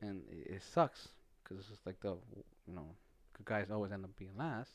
And 0.00 0.22
it, 0.30 0.54
it 0.54 0.62
sucks 0.62 1.08
because 1.42 1.58
it's 1.58 1.68
just 1.68 1.86
like 1.86 2.00
the 2.00 2.16
you 2.66 2.74
know 2.74 2.94
good 3.36 3.46
guys 3.46 3.70
always 3.70 3.92
end 3.92 4.04
up 4.04 4.16
being 4.16 4.36
last. 4.36 4.72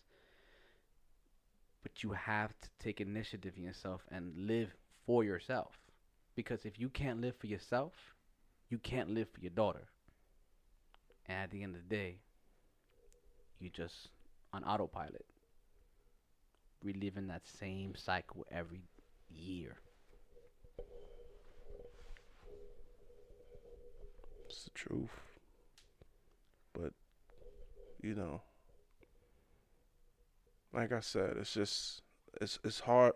But 1.81 2.03
you 2.03 2.11
have 2.13 2.53
to 2.61 2.69
take 2.79 3.01
initiative 3.01 3.53
in 3.57 3.63
yourself 3.63 4.01
and 4.09 4.47
live 4.47 4.73
for 5.05 5.23
yourself. 5.23 5.77
Because 6.35 6.65
if 6.65 6.79
you 6.79 6.89
can't 6.89 7.21
live 7.21 7.35
for 7.35 7.47
yourself, 7.47 7.93
you 8.69 8.77
can't 8.77 9.09
live 9.09 9.27
for 9.29 9.41
your 9.41 9.51
daughter. 9.51 9.87
And 11.27 11.37
at 11.37 11.51
the 11.51 11.61
end 11.61 11.75
of 11.75 11.81
the 11.87 11.95
day, 11.95 12.17
you 13.63 13.69
just 13.69 14.09
on 14.51 14.63
autopilot, 14.65 15.25
reliving 16.83 17.27
that 17.27 17.47
same 17.47 17.95
cycle 17.95 18.45
every 18.51 18.83
year. 19.29 19.77
It's 24.49 24.65
the 24.65 24.71
truth. 24.71 25.09
But 26.73 26.91
you 28.01 28.15
know, 28.15 28.41
like 30.73 30.91
I 30.91 30.99
said, 30.99 31.37
it's 31.39 31.53
just 31.53 32.01
it's 32.41 32.59
it's 32.63 32.81
hard. 32.81 33.13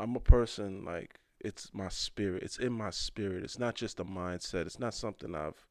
I'm 0.00 0.16
a 0.16 0.20
person 0.20 0.84
like 0.84 1.20
it's 1.40 1.70
my 1.72 1.88
spirit. 1.88 2.42
It's 2.42 2.58
in 2.58 2.72
my 2.72 2.90
spirit. 2.90 3.44
It's 3.44 3.58
not 3.58 3.76
just 3.76 4.00
a 4.00 4.04
mindset. 4.04 4.66
It's 4.66 4.80
not 4.80 4.94
something 4.94 5.34
I've 5.34 5.66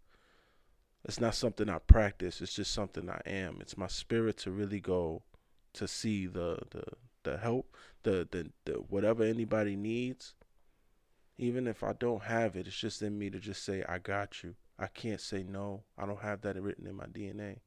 it's 1.06 1.20
not 1.20 1.36
something 1.36 1.70
I 1.70 1.80
practice. 1.80 2.42
It's 2.42 2.54
just 2.54 2.74
something 2.74 3.10
I 3.10 3.22
am. 3.26 3.58
It's 3.60 3.78
my 3.78 3.88
spirit 3.88 4.38
to 4.40 4.52
really 4.52 4.80
go 4.80 5.24
to 5.74 5.88
see 5.88 6.28
the 6.28 6.60
the 6.72 6.84
the 7.24 7.38
help, 7.38 7.76
the 8.04 8.28
the, 8.32 8.52
the 8.66 8.74
whatever 8.74 9.24
anybody 9.24 9.76
needs. 9.76 10.34
Even 11.38 11.68
if 11.68 11.84
I 11.84 11.94
don't 11.94 12.24
have 12.24 12.56
it, 12.56 12.68
it's 12.68 12.78
just 12.78 13.02
in 13.02 13.18
me 13.18 13.30
to 13.32 13.40
just 13.40 13.66
say 13.66 13.84
I 13.88 13.98
got 13.98 14.44
you. 14.44 14.56
I 14.80 14.88
can't 14.88 15.20
say 15.20 15.44
no. 15.44 15.84
I 15.98 16.06
don't 16.06 16.22
have 16.22 16.42
that 16.42 16.62
written 16.62 16.88
in 16.88 16.96
my 16.96 17.06
DNA. 17.06 17.60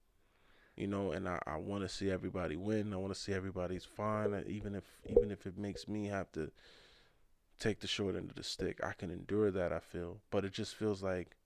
You 0.77 0.87
know, 0.87 1.13
and 1.13 1.29
I, 1.29 1.41
I 1.47 1.57
want 1.57 1.83
to 1.83 1.89
see 1.89 2.11
everybody 2.11 2.57
win. 2.57 2.93
I 2.93 2.97
want 2.97 3.13
to 3.13 3.19
see 3.19 3.33
everybody's 3.33 3.85
fine, 3.85 4.45
even 4.47 4.75
if 4.75 4.85
even 5.05 5.31
if 5.31 5.47
it 5.47 5.59
makes 5.59 5.89
me 5.89 6.07
have 6.07 6.31
to 6.33 6.51
take 7.59 7.81
the 7.81 7.87
short 7.87 8.17
end 8.17 8.31
of 8.31 8.37
the 8.37 8.43
stick. 8.43 8.81
I 8.83 8.93
can 8.93 9.11
endure 9.11 9.51
that. 9.51 9.73
I 9.73 9.81
feel, 9.81 10.21
but 10.31 10.45
it 10.45 10.53
just 10.53 10.75
feels 10.75 11.03
like 11.03 11.37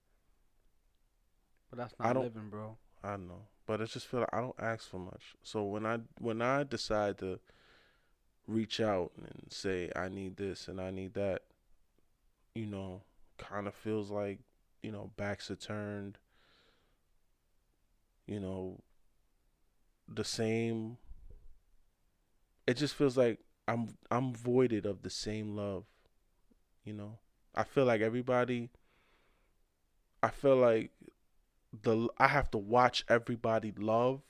But 1.71 1.77
that's 1.79 1.95
I 1.99 2.13
don't- 2.13 2.23
living, 2.23 2.49
bro. 2.49 2.77
I 3.03 3.17
know, 3.17 3.47
but 3.65 3.81
I 3.81 3.85
just 3.85 4.05
feel 4.05 4.19
like 4.19 4.29
I 4.33 4.41
don't 4.41 4.59
ask 4.59 4.87
for 4.87 4.99
much. 4.99 5.35
So 5.41 5.63
when 5.63 5.87
I 5.87 6.01
when 6.19 6.39
I 6.43 6.63
decide 6.63 7.17
to 7.19 7.39
reach 8.47 8.79
out 8.79 9.11
and 9.17 9.51
say 9.51 9.89
I 9.95 10.07
need 10.09 10.37
this 10.37 10.67
and 10.67 10.79
I 10.79 10.91
need 10.91 11.15
that, 11.15 11.41
you 12.53 12.67
know, 12.67 13.01
kind 13.39 13.65
of 13.67 13.73
feels 13.73 14.11
like 14.11 14.39
you 14.83 14.91
know 14.91 15.11
backs 15.17 15.49
are 15.49 15.55
turned. 15.55 16.19
You 18.27 18.39
know, 18.39 18.79
the 20.07 20.23
same. 20.23 20.97
It 22.67 22.75
just 22.75 22.93
feels 22.93 23.17
like 23.17 23.39
I'm 23.67 23.97
I'm 24.11 24.33
voided 24.33 24.85
of 24.85 25.01
the 25.01 25.09
same 25.09 25.55
love. 25.55 25.85
You 26.83 26.93
know, 26.93 27.17
I 27.55 27.63
feel 27.63 27.85
like 27.85 28.01
everybody. 28.01 28.69
I 30.21 30.29
feel 30.29 30.55
like 30.57 30.91
the 31.71 32.09
I 32.17 32.27
have 32.27 32.51
to 32.51 32.57
watch 32.57 33.03
everybody 33.07 33.71
love 33.77 34.21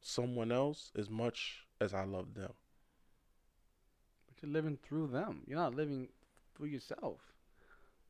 someone 0.00 0.50
else 0.52 0.90
as 0.96 1.10
much 1.10 1.66
as 1.80 1.92
I 1.92 2.04
love 2.04 2.34
them. 2.34 2.52
But 4.26 4.42
you're 4.42 4.52
living 4.52 4.78
through 4.82 5.08
them. 5.08 5.42
You're 5.46 5.58
not 5.58 5.74
living 5.74 6.08
through 6.54 6.68
yourself. 6.68 7.20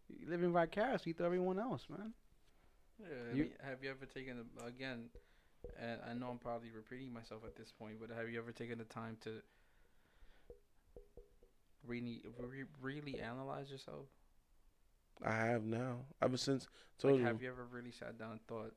You're 0.08 0.30
living 0.30 0.52
vicariously 0.52 1.12
through 1.12 1.26
everyone 1.26 1.58
else, 1.58 1.86
man. 1.88 2.12
Yeah, 3.00 3.06
I 3.30 3.34
You- 3.34 3.44
mean, 3.44 3.52
have 3.62 3.82
you 3.82 3.90
ever 3.90 4.06
taken 4.06 4.44
a, 4.60 4.64
again? 4.66 5.10
And 5.78 6.00
I 6.02 6.14
know 6.14 6.30
I'm 6.30 6.38
probably 6.38 6.70
repeating 6.70 7.12
myself 7.12 7.44
at 7.44 7.56
this 7.56 7.72
point, 7.72 7.98
but 8.00 8.10
have 8.10 8.28
you 8.30 8.38
ever 8.38 8.52
taken 8.52 8.78
the 8.78 8.84
time 8.84 9.16
to 9.22 9.42
really, 11.86 12.22
re- 12.38 12.64
really 12.80 13.20
analyze 13.20 13.70
yourself? 13.70 14.06
I 15.24 15.34
have 15.34 15.64
now 15.64 16.00
ever 16.22 16.36
since 16.36 16.68
Like, 17.02 17.16
you. 17.16 17.24
have 17.24 17.40
you 17.42 17.48
ever 17.48 17.64
really 17.66 17.90
sat 17.90 18.18
down 18.18 18.32
and 18.32 18.46
thought, 18.46 18.74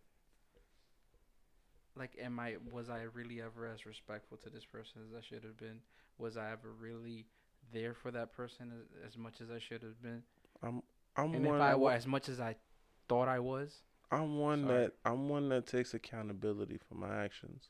like, 1.95 2.15
am 2.21 2.39
I 2.39 2.55
was 2.71 2.89
I 2.89 3.03
really 3.13 3.41
ever 3.41 3.65
as 3.67 3.85
respectful 3.85 4.37
to 4.37 4.49
this 4.49 4.65
person 4.65 5.01
as 5.07 5.13
I 5.17 5.21
should 5.21 5.43
have 5.43 5.57
been? 5.57 5.79
Was 6.17 6.37
I 6.37 6.51
ever 6.51 6.71
really 6.79 7.25
there 7.73 7.93
for 7.93 8.11
that 8.11 8.31
person 8.33 8.71
as, 8.71 9.11
as 9.13 9.17
much 9.17 9.41
as 9.41 9.49
I 9.51 9.59
should 9.59 9.83
have 9.83 10.01
been? 10.01 10.23
I'm 10.63 10.81
And 11.33 11.45
one. 11.45 11.55
if 11.55 11.59
I 11.59 11.75
was 11.75 11.95
as 11.95 12.07
much 12.07 12.29
as 12.29 12.39
I 12.39 12.55
thought 13.09 13.27
I 13.27 13.39
was, 13.39 13.83
I'm 14.11 14.37
one 14.37 14.67
Sorry. 14.67 14.67
that 14.67 14.93
I'm 15.05 15.27
one 15.29 15.49
that 15.49 15.65
takes 15.67 15.93
accountability 15.93 16.77
for 16.77 16.95
my 16.95 17.23
actions. 17.23 17.69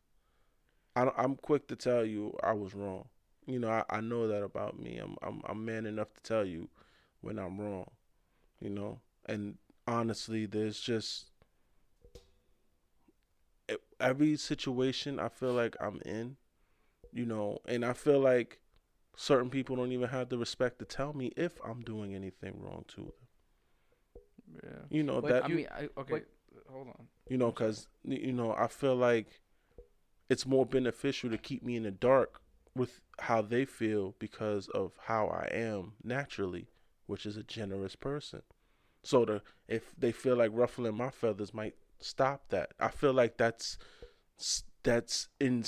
I 0.95 1.12
I'm 1.17 1.36
quick 1.36 1.67
to 1.67 1.75
tell 1.75 2.05
you 2.05 2.38
I 2.43 2.53
was 2.53 2.73
wrong. 2.75 3.10
You 3.45 3.60
know, 3.60 3.69
I, 3.69 3.84
I 3.89 4.01
know 4.01 4.27
that 4.27 4.43
about 4.43 4.79
me. 4.79 4.97
I'm 4.99 5.15
I'm 5.21 5.41
I'm 5.45 5.65
man 5.65 5.86
enough 5.86 6.13
to 6.15 6.21
tell 6.23 6.45
you 6.45 6.69
when 7.21 7.39
I'm 7.39 7.60
wrong. 7.60 7.89
You 8.62 8.69
know, 8.69 9.00
and 9.26 9.58
honestly, 9.88 10.45
there's 10.45 10.80
just 10.80 11.26
every 14.00 14.36
situation 14.38 15.19
I 15.19 15.30
feel 15.30 15.54
like 15.54 15.76
I'm 15.80 16.02
in. 16.06 16.38
You 17.13 17.26
know, 17.26 17.60
and 17.65 17.84
I 17.84 17.91
feel 17.93 18.19
like 18.19 18.62
certain 19.17 19.50
people 19.50 19.76
don't 19.76 19.91
even 19.91 20.08
have 20.10 20.30
the 20.30 20.38
respect 20.38 20.80
to 20.80 20.86
tell 20.86 21.12
me 21.13 21.34
if 21.36 21.60
I'm 21.65 21.82
doing 21.82 22.15
anything 22.15 22.54
wrong 22.62 22.86
to 22.89 23.02
them. 23.02 24.62
yeah. 24.63 24.80
You 24.89 25.04
know 25.04 25.19
But 25.19 25.30
that 25.30 25.45
I 25.45 25.47
mean, 25.50 25.67
I, 25.69 25.89
okay, 26.00 26.13
but- 26.13 26.26
hold 26.71 26.88
on. 26.88 27.08
you 27.28 27.38
know, 27.38 27.52
because 27.52 27.88
you 28.06 28.32
know, 28.32 28.54
I 28.54 28.67
feel 28.67 28.95
like 28.95 29.41
it's 30.30 30.45
more 30.45 30.65
beneficial 30.65 31.30
to 31.32 31.38
keep 31.38 31.63
me 31.63 31.76
in 31.76 31.84
the 31.84 31.91
dark 31.91 32.41
with 32.78 33.02
how 33.19 33.41
they 33.41 33.65
feel 33.65 34.15
because 34.17 34.69
of 34.69 34.93
how 35.08 35.28
I 35.28 35.50
am 35.54 35.93
naturally, 36.02 36.67
which 37.12 37.26
is 37.26 37.36
a 37.36 37.43
generous 37.43 37.97
person. 37.97 38.41
So 39.04 39.26
to 39.26 39.41
if 39.67 39.93
they 39.97 40.13
feel 40.13 40.38
like 40.38 40.52
ruffling 40.54 40.95
my 40.95 41.10
feathers 41.10 41.54
might 41.54 41.76
stop 42.00 42.47
that. 42.52 42.71
I 42.80 42.88
feel 42.88 43.12
like 43.12 43.38
that's 43.38 43.78
that's 44.82 45.28
in 45.38 45.65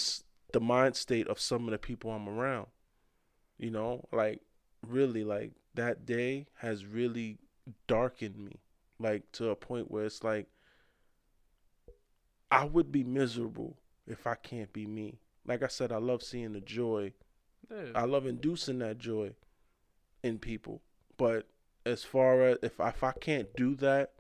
the 0.54 0.62
mind 0.62 0.96
state 0.96 1.28
of 1.28 1.42
some 1.42 1.66
of 1.66 1.72
the 1.72 1.78
people 1.78 2.12
I'm 2.12 2.30
around. 2.30 2.68
You 3.58 3.72
know, 3.72 4.06
like 4.14 4.40
really 4.88 5.26
like 5.26 5.52
that 5.76 6.06
day 6.06 6.48
has 6.60 6.86
really 6.86 7.40
darkened 7.88 8.38
me 8.38 8.62
like 8.98 9.30
to 9.34 9.50
a 9.50 9.56
point 9.58 9.92
where 9.92 10.06
it's 10.06 10.24
like 10.24 10.48
I 12.50 12.64
would 12.64 12.90
be 12.90 13.04
miserable 13.04 13.80
if 14.08 14.26
I 14.26 14.36
can't 14.36 14.72
be 14.72 14.86
me. 14.86 15.20
Like 15.46 15.62
I 15.62 15.68
said, 15.68 15.92
I 15.92 15.98
love 15.98 16.24
seeing 16.24 16.54
the 16.54 16.62
joy. 16.62 17.12
Yeah. 17.70 17.92
I 17.96 18.06
love 18.06 18.26
inducing 18.26 18.80
that 18.80 18.98
joy 18.98 19.34
in 20.24 20.40
people. 20.40 20.82
But 21.24 21.48
as 21.86 22.04
far 22.04 22.42
as 22.42 22.58
if 22.62 22.82
I, 22.82 22.90
if 22.90 23.02
I 23.02 23.14
can't 23.14 23.48
do 23.56 23.76
that 23.76 24.12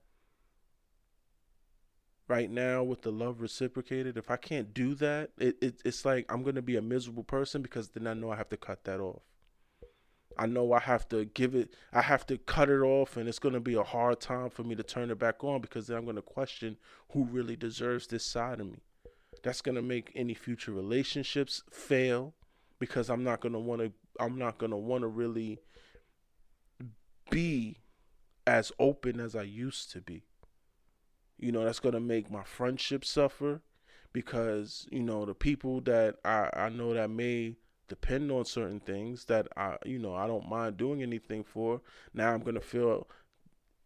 right 2.30 2.50
now 2.50 2.82
with 2.82 3.02
the 3.02 3.12
love 3.12 3.42
reciprocated, 3.42 4.16
if 4.16 4.32
I 4.32 4.38
can't 4.38 4.74
do 4.74 4.96
that, 4.96 5.32
it, 5.38 5.58
it 5.62 5.82
it's 5.84 6.06
like 6.06 6.26
I'm 6.32 6.44
gonna 6.44 6.62
be 6.62 6.78
a 6.78 6.82
miserable 6.82 7.26
person 7.26 7.62
because 7.62 7.90
then 7.90 8.08
I 8.08 8.14
know 8.14 8.32
I 8.32 8.38
have 8.38 8.48
to 8.48 8.56
cut 8.56 8.86
that 8.86 9.02
off. 9.02 9.24
I 10.38 10.46
know 10.46 10.72
I 10.72 10.80
have 10.80 11.10
to 11.10 11.26
give 11.26 11.56
it, 11.56 11.74
I 11.92 12.04
have 12.04 12.26
to 12.28 12.38
cut 12.38 12.70
it 12.70 12.80
off, 12.80 13.18
and 13.18 13.28
it's 13.28 13.38
going 13.38 13.54
to 13.54 13.60
be 13.60 13.76
a 13.76 13.84
hard 13.84 14.22
time 14.22 14.50
for 14.50 14.64
me 14.64 14.74
to 14.74 14.82
turn 14.82 15.12
it 15.12 15.20
back 15.20 15.44
on 15.44 15.60
because 15.60 15.88
then 15.88 15.98
I'm 15.98 16.06
going 16.06 16.16
to 16.16 16.22
question 16.22 16.78
who 17.12 17.26
really 17.26 17.58
deserves 17.58 18.08
this 18.08 18.26
side 18.26 18.62
of 18.62 18.68
me. 18.68 18.80
That's 19.44 19.62
going 19.62 19.76
to 19.76 19.82
make 19.82 20.14
any 20.16 20.34
future 20.34 20.72
relationships 20.72 21.64
fail 21.70 22.34
because 22.80 23.10
I'm 23.10 23.26
not 23.26 23.42
going 23.42 23.54
to 23.54 23.60
want 23.60 23.82
to, 23.82 23.92
I'm 24.22 24.40
not 24.40 24.58
going 24.58 24.72
to 24.72 24.78
want 24.78 25.02
to 25.02 25.08
really 25.08 25.60
be 27.34 27.78
as 28.46 28.72
open 28.80 29.20
as 29.20 29.36
I 29.36 29.44
used 29.44 29.92
to 29.92 30.02
be. 30.02 30.24
You 31.38 31.52
know, 31.52 31.64
that's 31.64 31.80
going 31.80 31.94
to 31.94 32.00
make 32.00 32.32
my 32.32 32.44
friendship 32.44 33.04
suffer 33.04 33.62
because, 34.14 34.88
you 34.92 35.02
know, 35.02 35.26
the 35.26 35.34
people 35.34 35.82
that 35.82 36.16
I, 36.24 36.50
I 36.54 36.70
know 36.70 36.94
that 36.94 37.10
may 37.10 37.58
depend 37.88 38.32
on 38.32 38.46
certain 38.46 38.80
things 38.80 39.26
that 39.26 39.48
I, 39.58 39.78
you 39.86 40.00
know, 40.00 40.16
I 40.16 40.28
don't 40.28 40.50
mind 40.50 40.78
doing 40.78 41.02
anything 41.02 41.44
for. 41.44 41.82
Now 42.14 42.34
I'm 42.34 42.42
gonna 42.42 42.62
feel 42.62 43.08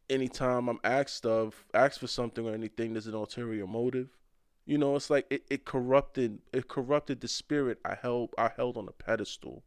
anytime 0.10 0.70
I'm 0.70 0.80
asked 0.84 1.26
of, 1.26 1.66
asked 1.74 2.00
for 2.00 2.08
something 2.08 2.48
or 2.48 2.54
anything, 2.54 2.94
there's 2.94 3.08
an 3.08 3.16
ulterior 3.16 3.68
motive. 3.68 4.10
You 4.66 4.78
know, 4.78 4.96
it's 4.96 5.10
like 5.10 5.26
it, 5.30 5.44
it 5.50 5.66
corrupted, 5.66 6.40
it 6.54 6.68
corrupted 6.68 7.22
the 7.22 7.28
spirit 7.28 7.80
I 7.86 7.96
held, 7.96 8.30
I 8.38 8.52
held 8.56 8.78
on 8.78 8.88
a 8.88 8.92
pedestal. 8.92 9.64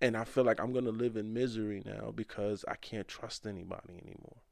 And 0.00 0.16
I 0.16 0.24
feel 0.24 0.44
like 0.44 0.60
I'm 0.60 0.72
gonna 0.72 0.90
live 0.90 1.16
in 1.16 1.32
misery 1.32 1.82
now 1.84 2.12
because 2.14 2.64
I 2.68 2.74
can't 2.74 3.08
trust 3.08 3.46
anybody 3.46 3.94
anymore. 3.94 4.42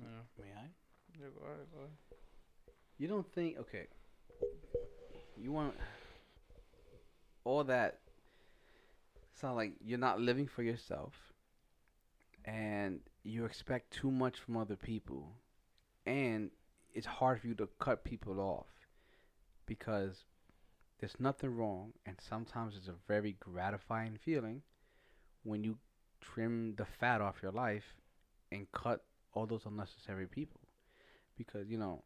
yeah. 0.00 0.22
May 0.38 0.50
I? 0.52 0.68
Yeah, 1.18 1.26
go 1.38 1.44
ahead, 1.44 1.66
go 1.72 1.78
ahead. 1.78 1.90
You 2.98 3.08
don't 3.08 3.30
think 3.32 3.58
okay? 3.58 3.86
You 5.36 5.52
want 5.52 5.74
all 7.44 7.64
that 7.64 7.98
sound 9.34 9.56
like 9.56 9.72
you're 9.84 9.98
not 9.98 10.20
living 10.20 10.46
for 10.46 10.62
yourself, 10.62 11.14
and 12.44 13.00
you 13.22 13.44
expect 13.44 13.90
too 13.90 14.10
much 14.10 14.38
from 14.38 14.56
other 14.56 14.76
people, 14.76 15.32
and 16.06 16.50
it's 16.94 17.06
hard 17.06 17.40
for 17.40 17.48
you 17.48 17.54
to 17.54 17.68
cut 17.78 18.04
people 18.04 18.40
off 18.40 18.66
because 19.66 20.24
there's 21.00 21.18
nothing 21.18 21.56
wrong, 21.56 21.92
and 22.04 22.16
sometimes 22.20 22.74
it's 22.76 22.88
a 22.88 22.94
very 23.08 23.36
gratifying 23.40 24.18
feeling 24.22 24.62
when 25.42 25.64
you 25.64 25.78
trim 26.20 26.74
the 26.76 26.84
fat 26.84 27.22
off 27.22 27.36
your 27.42 27.52
life 27.52 27.96
and 28.52 28.70
cut 28.72 29.02
all 29.32 29.46
those 29.46 29.64
unnecessary 29.64 30.26
people 30.26 30.60
because 31.38 31.68
you 31.68 31.78
know 31.78 32.02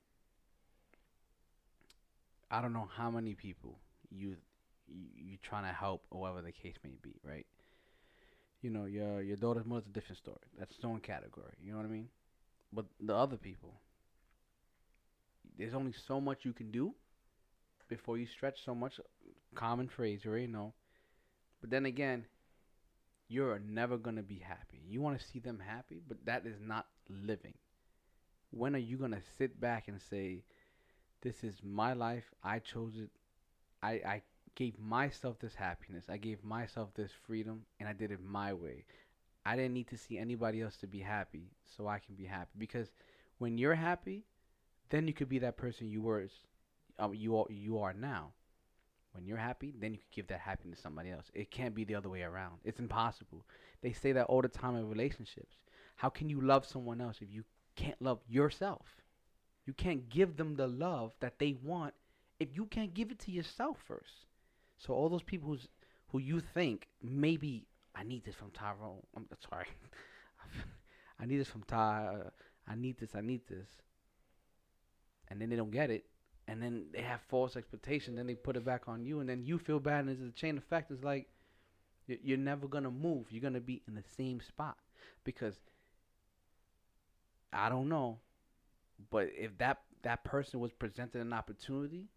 I 2.50 2.62
don't 2.62 2.72
know 2.72 2.88
how 2.96 3.10
many 3.10 3.34
people 3.34 3.78
you 4.10 4.36
you, 4.86 5.06
you 5.16 5.38
trying 5.42 5.64
to 5.64 5.72
help 5.72 6.04
whatever 6.10 6.42
the 6.42 6.52
case 6.52 6.76
may 6.84 6.96
be, 7.02 7.16
right? 7.24 7.46
You 8.62 8.70
know, 8.70 8.84
your 8.84 9.22
your 9.22 9.36
daughter's 9.36 9.66
mother's 9.66 9.86
a 9.86 9.90
different 9.90 10.18
story. 10.18 10.46
That's 10.58 10.76
its 10.76 10.84
own 10.84 11.00
category. 11.00 11.54
You 11.60 11.72
know 11.72 11.78
what 11.78 11.86
I 11.86 11.90
mean? 11.90 12.08
But 12.72 12.86
the 13.00 13.14
other 13.14 13.36
people, 13.36 13.74
there's 15.58 15.74
only 15.74 15.94
so 16.06 16.20
much 16.20 16.44
you 16.44 16.52
can 16.52 16.70
do 16.70 16.94
before 17.88 18.18
you 18.18 18.26
stretch 18.26 18.64
so 18.64 18.74
much. 18.74 19.00
Common 19.54 19.88
phrase, 19.88 20.24
you 20.24 20.30
already 20.30 20.46
know. 20.48 20.74
But 21.60 21.70
then 21.70 21.86
again, 21.86 22.26
you're 23.28 23.58
never 23.58 23.96
gonna 23.98 24.22
be 24.22 24.38
happy. 24.38 24.80
You 24.88 25.00
want 25.00 25.18
to 25.18 25.26
see 25.26 25.38
them 25.38 25.58
happy, 25.60 26.00
but 26.06 26.24
that 26.26 26.46
is 26.46 26.60
not 26.60 26.86
living. 27.08 27.54
When 28.50 28.74
are 28.74 28.78
you 28.78 28.96
gonna 28.96 29.22
sit 29.38 29.60
back 29.60 29.88
and 29.88 30.00
say, 30.00 30.44
"This 31.22 31.44
is 31.44 31.62
my 31.62 31.92
life. 31.94 32.32
I 32.42 32.60
chose 32.60 32.96
it. 32.96 33.10
I 33.82 33.92
I 34.14 34.22
gave 34.54 34.78
myself 34.78 35.38
this 35.40 35.54
happiness. 35.56 36.08
I 36.08 36.18
gave 36.18 36.44
myself 36.44 36.94
this 36.94 37.12
freedom, 37.12 37.66
and 37.80 37.88
I 37.88 37.92
did 37.92 38.10
it 38.12 38.22
my 38.22 38.52
way. 38.54 38.84
I 39.44 39.56
didn't 39.56 39.74
need 39.74 39.88
to 39.88 39.98
see 39.98 40.18
anybody 40.18 40.62
else 40.62 40.76
to 40.78 40.86
be 40.86 41.00
happy, 41.00 41.50
so 41.64 41.88
I 41.88 41.98
can 41.98 42.14
be 42.14 42.24
happy. 42.26 42.52
Because 42.58 42.90
when 43.38 43.58
you're 43.58 43.74
happy, 43.76 44.24
then 44.90 45.06
you 45.08 45.14
could 45.14 45.28
be 45.28 45.38
that 45.40 45.56
person 45.56 45.88
you 45.90 46.02
were, 46.02 46.28
um, 46.98 47.14
you 47.14 47.36
are, 47.38 47.46
you 47.50 47.78
are 47.78 47.92
now. 47.92 48.32
When 49.12 49.26
you're 49.26 49.36
happy, 49.36 49.72
then 49.78 49.92
you 49.92 49.98
can 49.98 50.08
give 50.12 50.26
that 50.28 50.40
happiness 50.40 50.78
to 50.78 50.82
somebody 50.82 51.10
else. 51.10 51.30
It 51.34 51.50
can't 51.50 51.74
be 51.74 51.84
the 51.84 51.94
other 51.94 52.08
way 52.08 52.22
around. 52.22 52.58
It's 52.64 52.80
impossible. 52.80 53.44
They 53.80 53.92
say 53.92 54.10
that 54.12 54.26
all 54.26 54.42
the 54.42 54.48
time 54.48 54.74
in 54.74 54.88
relationships. 54.88 55.54
How 55.94 56.08
can 56.08 56.28
you 56.28 56.40
love 56.40 56.66
someone 56.66 57.00
else 57.00 57.18
if 57.20 57.30
you 57.30 57.44
can't 57.76 58.00
love 58.02 58.18
yourself? 58.28 58.86
You 59.66 59.72
can't 59.72 60.08
give 60.08 60.36
them 60.36 60.56
the 60.56 60.66
love 60.66 61.12
that 61.20 61.38
they 61.38 61.54
want 61.62 61.94
if 62.40 62.48
you 62.54 62.66
can't 62.66 62.92
give 62.92 63.12
it 63.12 63.20
to 63.20 63.30
yourself 63.30 63.78
first. 63.86 64.26
So 64.78 64.92
all 64.92 65.08
those 65.08 65.22
people 65.22 65.48
who's, 65.48 65.68
who 66.10 66.18
you 66.18 66.40
think 66.40 66.88
maybe 67.00 67.66
I 67.94 68.02
need 68.02 68.24
this 68.24 68.34
from 68.34 68.50
Tyrone. 68.50 69.02
I'm 69.16 69.26
sorry. 69.50 69.66
I 71.20 71.26
need 71.26 71.38
this 71.38 71.48
from 71.48 71.62
Ty. 71.62 72.08
Uh, 72.14 72.30
I 72.66 72.74
need 72.74 72.98
this. 72.98 73.10
I 73.14 73.20
need 73.20 73.42
this. 73.48 73.68
And 75.28 75.40
then 75.40 75.48
they 75.48 75.56
don't 75.56 75.70
get 75.70 75.90
it, 75.90 76.04
and 76.48 76.62
then 76.62 76.86
they 76.92 77.02
have 77.02 77.20
false 77.28 77.56
expectation. 77.56 78.14
Then 78.16 78.26
they 78.26 78.34
put 78.34 78.56
it 78.56 78.64
back 78.64 78.88
on 78.88 79.04
you, 79.04 79.20
and 79.20 79.28
then 79.28 79.42
you 79.44 79.58
feel 79.58 79.80
bad. 79.80 80.04
And 80.06 80.10
it's 80.10 80.20
a 80.22 80.38
chain 80.40 80.58
effect. 80.58 80.90
It's 80.90 81.02
like 81.04 81.28
you're 82.06 82.38
never 82.38 82.66
gonna 82.68 82.90
move. 82.90 83.26
You're 83.30 83.42
gonna 83.42 83.60
be 83.60 83.82
in 83.88 83.94
the 83.94 84.04
same 84.16 84.40
spot 84.40 84.76
because 85.24 85.56
I 87.52 87.68
don't 87.68 87.88
know, 87.88 88.18
but 89.10 89.28
if 89.36 89.56
that 89.58 89.82
that 90.02 90.24
person 90.24 90.60
was 90.60 90.72
presented 90.72 91.20
an 91.22 91.32
opportunity, 91.32 92.08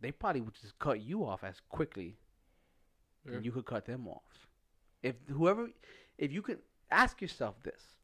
they 0.00 0.10
probably 0.10 0.40
would 0.40 0.54
just 0.54 0.78
cut 0.78 1.00
you 1.00 1.24
off 1.24 1.44
as 1.44 1.60
quickly 1.68 2.18
Yeah. 3.24 3.34
and 3.34 3.44
you 3.44 3.52
could 3.52 3.66
cut 3.66 3.84
them 3.84 4.08
off. 4.08 4.48
If 5.02 5.14
whoever, 5.28 5.70
if 6.18 6.32
you 6.32 6.42
could 6.42 6.60
ask 6.90 7.20
yourself 7.22 7.62
this, 7.62 7.98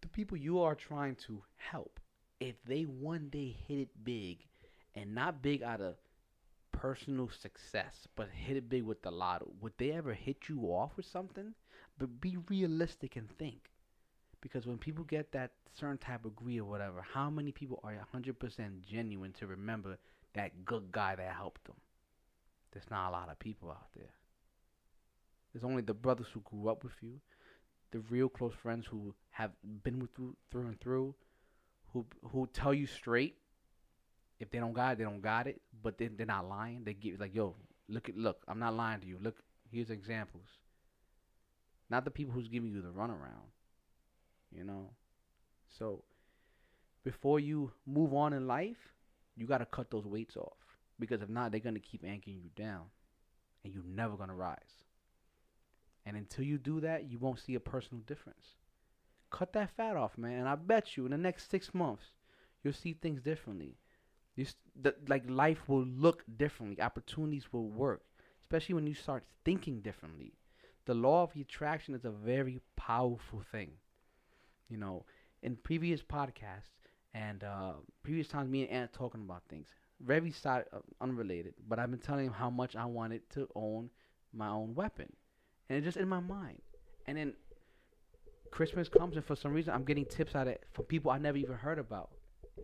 the 0.00 0.08
people 0.08 0.36
you 0.36 0.58
are 0.60 0.74
trying 0.74 1.14
to 1.16 1.44
help, 1.56 2.00
if 2.40 2.62
they 2.64 2.82
one 2.82 3.28
day 3.28 3.52
hit 3.52 3.78
it 3.78 4.04
big, 4.04 4.48
and 4.94 5.14
not 5.14 5.42
big 5.42 5.62
out 5.62 5.80
of 5.80 5.96
personal 6.72 7.28
success, 7.30 8.08
but 8.16 8.28
hit 8.30 8.56
it 8.56 8.68
big 8.68 8.82
with 8.82 9.02
the 9.02 9.10
lotto, 9.10 9.52
would 9.60 9.72
they 9.78 9.92
ever 9.92 10.12
hit 10.12 10.48
you 10.48 10.62
off 10.64 10.96
with 10.96 11.06
something? 11.06 11.54
But 11.98 12.20
be 12.20 12.38
realistic 12.48 13.16
and 13.16 13.30
think. 13.38 13.70
Because 14.40 14.66
when 14.66 14.78
people 14.78 15.04
get 15.04 15.30
that 15.32 15.52
certain 15.74 15.98
type 15.98 16.24
of 16.24 16.34
greed 16.34 16.60
or 16.60 16.64
whatever, 16.64 17.04
how 17.14 17.30
many 17.30 17.52
people 17.52 17.80
are 17.84 17.94
100% 18.14 18.80
genuine 18.82 19.32
to 19.34 19.46
remember 19.46 19.98
that 20.34 20.64
good 20.64 20.90
guy 20.90 21.14
that 21.14 21.34
helped 21.34 21.64
them? 21.64 21.76
There's 22.72 22.90
not 22.90 23.10
a 23.10 23.12
lot 23.12 23.30
of 23.30 23.38
people 23.38 23.70
out 23.70 23.92
there. 23.94 24.10
There's 25.52 25.64
only 25.64 25.82
the 25.82 25.94
brothers 25.94 26.28
who 26.32 26.40
grew 26.40 26.68
up 26.68 26.82
with 26.82 26.94
you, 27.02 27.20
the 27.90 28.00
real 28.10 28.28
close 28.28 28.54
friends 28.54 28.86
who 28.86 29.14
have 29.30 29.50
been 29.84 30.00
with 30.00 30.10
you 30.18 30.34
through 30.50 30.62
and 30.66 30.80
through, 30.80 31.14
who 31.92 32.06
who 32.30 32.48
tell 32.52 32.72
you 32.72 32.86
straight. 32.86 33.36
If 34.42 34.50
they 34.50 34.58
don't 34.58 34.72
got 34.72 34.94
it, 34.94 34.98
they 34.98 35.04
don't 35.04 35.22
got 35.22 35.46
it. 35.46 35.60
But 35.82 35.98
they 35.98 36.08
they're 36.08 36.26
not 36.26 36.48
lying. 36.48 36.82
They 36.84 36.94
give 36.94 37.20
like, 37.20 37.32
yo, 37.32 37.54
look 37.88 38.08
at 38.08 38.16
look. 38.16 38.42
I'm 38.48 38.58
not 38.58 38.74
lying 38.74 39.00
to 39.00 39.06
you. 39.06 39.18
Look, 39.22 39.36
here's 39.70 39.90
examples. 39.90 40.48
Not 41.88 42.04
the 42.04 42.10
people 42.10 42.34
who's 42.34 42.48
giving 42.48 42.72
you 42.72 42.82
the 42.82 42.88
runaround. 42.88 43.52
You 44.50 44.64
know, 44.64 44.90
so 45.78 46.02
before 47.04 47.38
you 47.38 47.70
move 47.86 48.12
on 48.14 48.32
in 48.32 48.48
life, 48.48 48.92
you 49.36 49.46
got 49.46 49.58
to 49.58 49.66
cut 49.66 49.90
those 49.90 50.04
weights 50.04 50.36
off 50.36 50.58
because 50.98 51.22
if 51.22 51.28
not, 51.28 51.52
they're 51.52 51.60
gonna 51.60 51.78
keep 51.78 52.04
anchoring 52.04 52.40
you 52.42 52.50
down, 52.56 52.82
and 53.64 53.72
you're 53.72 53.84
never 53.84 54.16
gonna 54.16 54.34
rise. 54.34 54.84
And 56.04 56.16
until 56.16 56.44
you 56.44 56.58
do 56.58 56.80
that, 56.80 57.10
you 57.10 57.18
won't 57.18 57.38
see 57.38 57.54
a 57.54 57.60
personal 57.60 58.02
difference. 58.06 58.56
Cut 59.30 59.52
that 59.52 59.70
fat 59.76 59.96
off, 59.96 60.18
man. 60.18 60.40
And 60.40 60.48
I 60.48 60.56
bet 60.56 60.96
you 60.96 61.04
in 61.04 61.12
the 61.12 61.18
next 61.18 61.48
six 61.48 61.72
months, 61.72 62.04
you'll 62.62 62.72
see 62.72 62.92
things 62.92 63.22
differently. 63.22 63.76
The, 64.36 64.94
like 65.08 65.28
life 65.28 65.68
will 65.68 65.84
look 65.84 66.24
differently. 66.36 66.80
Opportunities 66.80 67.52
will 67.52 67.68
work, 67.68 68.02
especially 68.40 68.74
when 68.74 68.86
you 68.86 68.94
start 68.94 69.24
thinking 69.44 69.80
differently. 69.80 70.32
The 70.86 70.94
law 70.94 71.22
of 71.22 71.36
attraction 71.36 71.94
is 71.94 72.04
a 72.04 72.10
very 72.10 72.60
powerful 72.76 73.42
thing. 73.52 73.72
You 74.68 74.78
know, 74.78 75.04
in 75.42 75.56
previous 75.56 76.02
podcasts 76.02 76.72
and 77.12 77.44
uh, 77.44 77.72
previous 78.02 78.28
times, 78.28 78.48
me 78.48 78.62
and 78.62 78.70
Aunt 78.70 78.92
talking 78.92 79.22
about 79.22 79.42
things 79.48 79.68
very 80.04 80.30
side 80.30 80.64
uh, 80.72 80.78
unrelated, 81.00 81.54
but 81.68 81.78
I've 81.78 81.90
been 81.90 82.00
telling 82.00 82.26
him 82.26 82.32
how 82.32 82.50
much 82.50 82.76
I 82.76 82.84
wanted 82.84 83.28
to 83.30 83.48
own 83.54 83.90
my 84.32 84.48
own 84.48 84.74
weapon, 84.74 85.12
and 85.68 85.78
it's 85.78 85.84
just 85.84 85.96
in 85.96 86.08
my 86.08 86.20
mind. 86.20 86.60
And 87.06 87.16
then 87.16 87.34
Christmas 88.50 88.88
comes, 88.88 89.16
and 89.16 89.24
for 89.24 89.36
some 89.36 89.52
reason, 89.52 89.72
I'm 89.72 89.84
getting 89.84 90.04
tips 90.04 90.34
out 90.34 90.48
of 90.48 90.56
from 90.72 90.84
people 90.86 91.10
I 91.10 91.18
never 91.18 91.38
even 91.38 91.56
heard 91.56 91.78
about. 91.78 92.10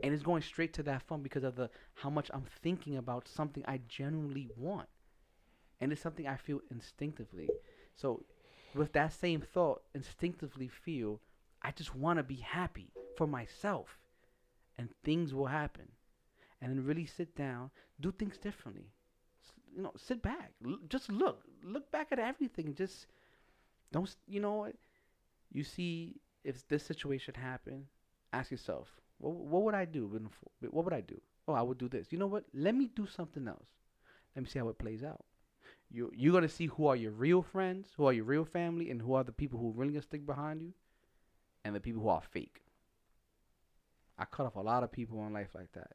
And 0.03 0.15
it's 0.15 0.23
going 0.23 0.43
straight 0.43 0.73
to 0.75 0.83
that 0.85 1.03
phone 1.03 1.23
because 1.23 1.45
of 1.45 1.57
the 1.57 1.71
how 1.95 2.11
much 2.11 2.31
I'm 2.33 2.47
thinking 2.63 2.97
about 2.97 3.29
something 3.29 3.65
I 3.67 3.81
genuinely 3.89 4.51
want, 4.57 4.89
and 5.81 5.93
it's 5.93 6.03
something 6.03 6.27
I 6.27 6.37
feel 6.37 6.61
instinctively. 6.71 7.49
So, 7.97 8.25
with 8.75 8.93
that 8.93 9.13
same 9.13 9.41
thought, 9.41 9.83
instinctively 9.95 10.69
feel 10.69 11.21
I 11.63 11.73
just 11.73 11.95
want 11.95 12.19
to 12.19 12.23
be 12.23 12.37
happy 12.37 12.93
for 13.17 13.27
myself, 13.27 13.99
and 14.79 14.89
things 15.05 15.35
will 15.35 15.47
happen, 15.47 15.89
and 16.61 16.71
then 16.71 16.85
really 16.87 17.07
sit 17.07 17.35
down, 17.37 17.71
do 18.01 18.13
things 18.13 18.39
differently. 18.39 18.93
You 19.77 19.83
know, 19.83 19.93
sit 19.97 20.23
back, 20.23 20.53
l- 20.65 20.79
just 20.89 21.11
look, 21.11 21.43
look 21.63 21.91
back 21.91 22.09
at 22.13 22.19
everything, 22.19 22.75
just 22.75 23.07
don't. 23.93 24.15
You 24.27 24.41
know? 24.41 24.73
You 25.53 25.65
see, 25.65 26.17
if 26.45 26.67
this 26.69 26.85
situation 26.85 27.35
happened, 27.35 27.87
ask 28.33 28.51
yourself, 28.51 28.89
what, 29.19 29.35
what 29.35 29.63
would 29.63 29.75
I 29.75 29.85
do? 29.85 30.21
What 30.71 30.85
would 30.85 30.95
I 30.95 31.01
do? 31.01 31.21
Oh, 31.47 31.55
I 31.55 31.63
would 31.63 31.79
do 31.79 31.89
this. 31.89 32.09
You 32.11 32.19
know 32.19 32.27
what? 32.27 32.45
Let 32.53 32.75
me 32.75 32.91
do 32.95 33.07
something 33.07 33.47
else. 33.49 33.69
Let 34.35 34.45
me 34.45 34.49
see 34.49 34.59
how 34.59 34.69
it 34.69 34.79
plays 34.79 35.03
out. 35.03 35.25
You 35.91 36.13
you're 36.15 36.35
gonna 36.35 36.49
see 36.49 36.67
who 36.67 36.87
are 36.87 36.97
your 36.97 37.13
real 37.13 37.43
friends, 37.43 37.89
who 37.97 38.07
are 38.07 38.13
your 38.13 38.25
real 38.25 38.45
family, 38.45 38.91
and 38.91 39.01
who 39.01 39.15
are 39.15 39.25
the 39.25 39.33
people 39.33 39.59
who 39.59 39.73
really 39.73 39.93
gonna 39.93 40.03
stick 40.03 40.27
behind 40.27 40.61
you, 40.61 40.73
and 41.65 41.75
the 41.75 41.81
people 41.81 42.03
who 42.03 42.09
are 42.09 42.23
fake. 42.31 42.63
I 44.19 44.25
cut 44.27 44.47
off 44.47 44.57
a 44.57 44.61
lot 44.61 44.83
of 44.83 44.93
people 44.93 45.27
in 45.27 45.33
life 45.33 45.55
like 45.55 45.73
that, 45.73 45.93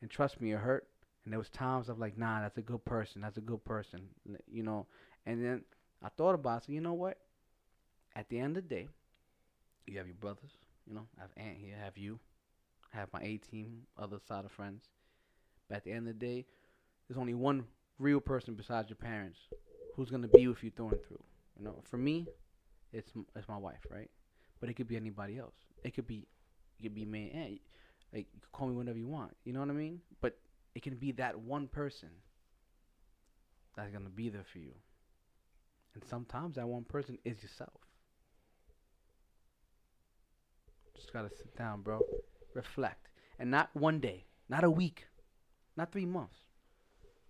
and 0.00 0.10
trust 0.10 0.40
me, 0.40 0.52
it 0.52 0.58
hurt. 0.58 0.88
And 1.24 1.32
there 1.32 1.40
was 1.40 1.48
times 1.50 1.88
of 1.88 1.98
like, 1.98 2.16
nah, 2.16 2.40
that's 2.40 2.56
a 2.56 2.62
good 2.62 2.84
person. 2.84 3.20
That's 3.20 3.36
a 3.36 3.40
good 3.40 3.64
person. 3.64 4.02
You 4.48 4.62
know. 4.62 4.86
And 5.26 5.44
then 5.44 5.64
I 6.00 6.08
thought 6.10 6.36
about, 6.36 6.62
it, 6.62 6.66
so 6.66 6.72
you 6.72 6.80
know 6.80 6.92
what? 6.92 7.18
At 8.14 8.28
the 8.28 8.38
end 8.38 8.56
of 8.56 8.68
the 8.68 8.74
day, 8.76 8.88
you 9.88 9.98
have 9.98 10.06
your 10.06 10.14
brothers. 10.14 10.52
You 10.86 10.94
know, 10.94 11.06
I 11.18 11.22
have 11.22 11.30
Aunt 11.36 11.56
here, 11.58 11.74
I 11.80 11.84
have 11.84 11.98
you, 11.98 12.20
have 12.96 13.12
my 13.12 13.20
A 13.22 13.38
team, 13.38 13.82
other 13.98 14.18
side 14.26 14.44
of 14.44 14.52
friends. 14.52 14.84
But 15.68 15.76
at 15.76 15.84
the 15.84 15.92
end 15.92 16.08
of 16.08 16.18
the 16.18 16.26
day, 16.26 16.46
there's 17.08 17.18
only 17.18 17.34
one 17.34 17.64
real 17.98 18.20
person 18.20 18.54
besides 18.54 18.88
your 18.88 18.96
parents 18.96 19.38
who's 19.94 20.10
gonna 20.10 20.28
be 20.28 20.48
with 20.48 20.62
you 20.62 20.70
through 20.70 20.90
and 20.90 21.02
through. 21.06 21.22
You 21.58 21.64
know, 21.64 21.82
for 21.90 21.96
me, 21.98 22.26
it's 22.92 23.12
it's 23.34 23.48
my 23.48 23.56
wife, 23.56 23.86
right? 23.90 24.10
But 24.60 24.70
it 24.70 24.74
could 24.74 24.88
be 24.88 24.96
anybody 24.96 25.38
else. 25.38 25.54
It 25.84 25.94
could 25.94 26.06
be, 26.06 26.26
it 26.78 26.82
could 26.82 26.94
be 26.94 27.04
my 27.04 27.30
eh, 27.32 27.38
aunt. 27.38 27.60
Like 28.12 28.26
you 28.34 28.40
call 28.52 28.68
me 28.68 28.74
whenever 28.76 28.98
you 28.98 29.08
want. 29.08 29.36
You 29.44 29.52
know 29.52 29.60
what 29.60 29.70
I 29.70 29.74
mean? 29.74 30.00
But 30.20 30.38
it 30.74 30.82
can 30.82 30.96
be 30.96 31.12
that 31.12 31.38
one 31.38 31.68
person 31.68 32.10
that's 33.76 33.90
gonna 33.92 34.08
be 34.08 34.28
there 34.28 34.44
for 34.52 34.58
you. 34.58 34.72
And 35.94 36.04
sometimes 36.04 36.56
that 36.56 36.68
one 36.68 36.84
person 36.84 37.18
is 37.24 37.42
yourself. 37.42 37.80
Just 40.94 41.12
gotta 41.12 41.30
sit 41.30 41.56
down, 41.56 41.82
bro. 41.82 42.00
Reflect. 42.56 43.10
And 43.38 43.50
not 43.50 43.68
one 43.74 44.00
day, 44.00 44.24
not 44.48 44.64
a 44.64 44.70
week, 44.70 45.08
not 45.76 45.92
three 45.92 46.06
months. 46.06 46.38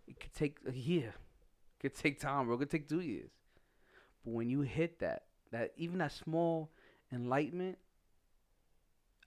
It 0.07 0.21
could 0.21 0.33
take 0.33 0.59
a 0.67 0.73
year. 0.73 1.09
It 1.09 1.81
could 1.81 1.95
take 1.97 2.21
time, 2.21 2.47
bro. 2.47 2.55
It 2.55 2.59
could 2.61 2.71
take 2.71 2.89
two 2.89 3.01
years. 3.01 3.31
But 4.25 4.35
when 4.35 4.49
you 4.49 4.61
hit 4.61 5.01
that, 5.01 5.25
that 5.51 5.73
even 5.77 5.99
that 5.99 6.13
small 6.13 6.71
enlightenment, 7.13 7.79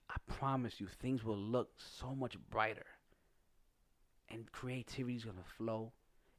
I 0.08 0.14
promise 0.26 0.80
you, 0.80 0.86
things 0.86 1.22
will 1.22 1.38
look 1.38 1.70
so 1.76 2.14
much 2.14 2.36
brighter. 2.48 2.86
And 4.30 4.50
creativity 4.52 5.16
is 5.16 5.24
gonna 5.24 5.44
flow. 5.58 5.92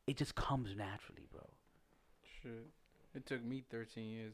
It 0.08 0.18
just 0.18 0.34
comes 0.34 0.76
naturally, 0.76 1.28
bro. 1.32 1.48
Shit. 2.42 2.68
It 3.14 3.28
took 3.28 3.44
me 3.44 3.64
13 3.70 4.10
years. 4.10 4.34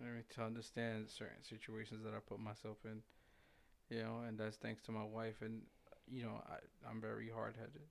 I 0.00 0.04
mean, 0.04 0.24
to 0.34 0.42
understand 0.42 1.08
certain 1.08 1.42
situations 1.42 2.02
that 2.04 2.12
I 2.12 2.18
put 2.18 2.40
myself 2.40 2.76
in. 2.84 3.02
You 3.94 4.02
know, 4.02 4.20
and 4.26 4.38
that's 4.38 4.56
thanks 4.56 4.82
to 4.84 4.92
my 4.92 5.04
wife. 5.04 5.36
And, 5.42 5.62
you 6.08 6.22
know, 6.24 6.40
I, 6.48 6.56
I'm 6.90 7.00
very 7.00 7.30
hard 7.30 7.54
headed. 7.56 7.82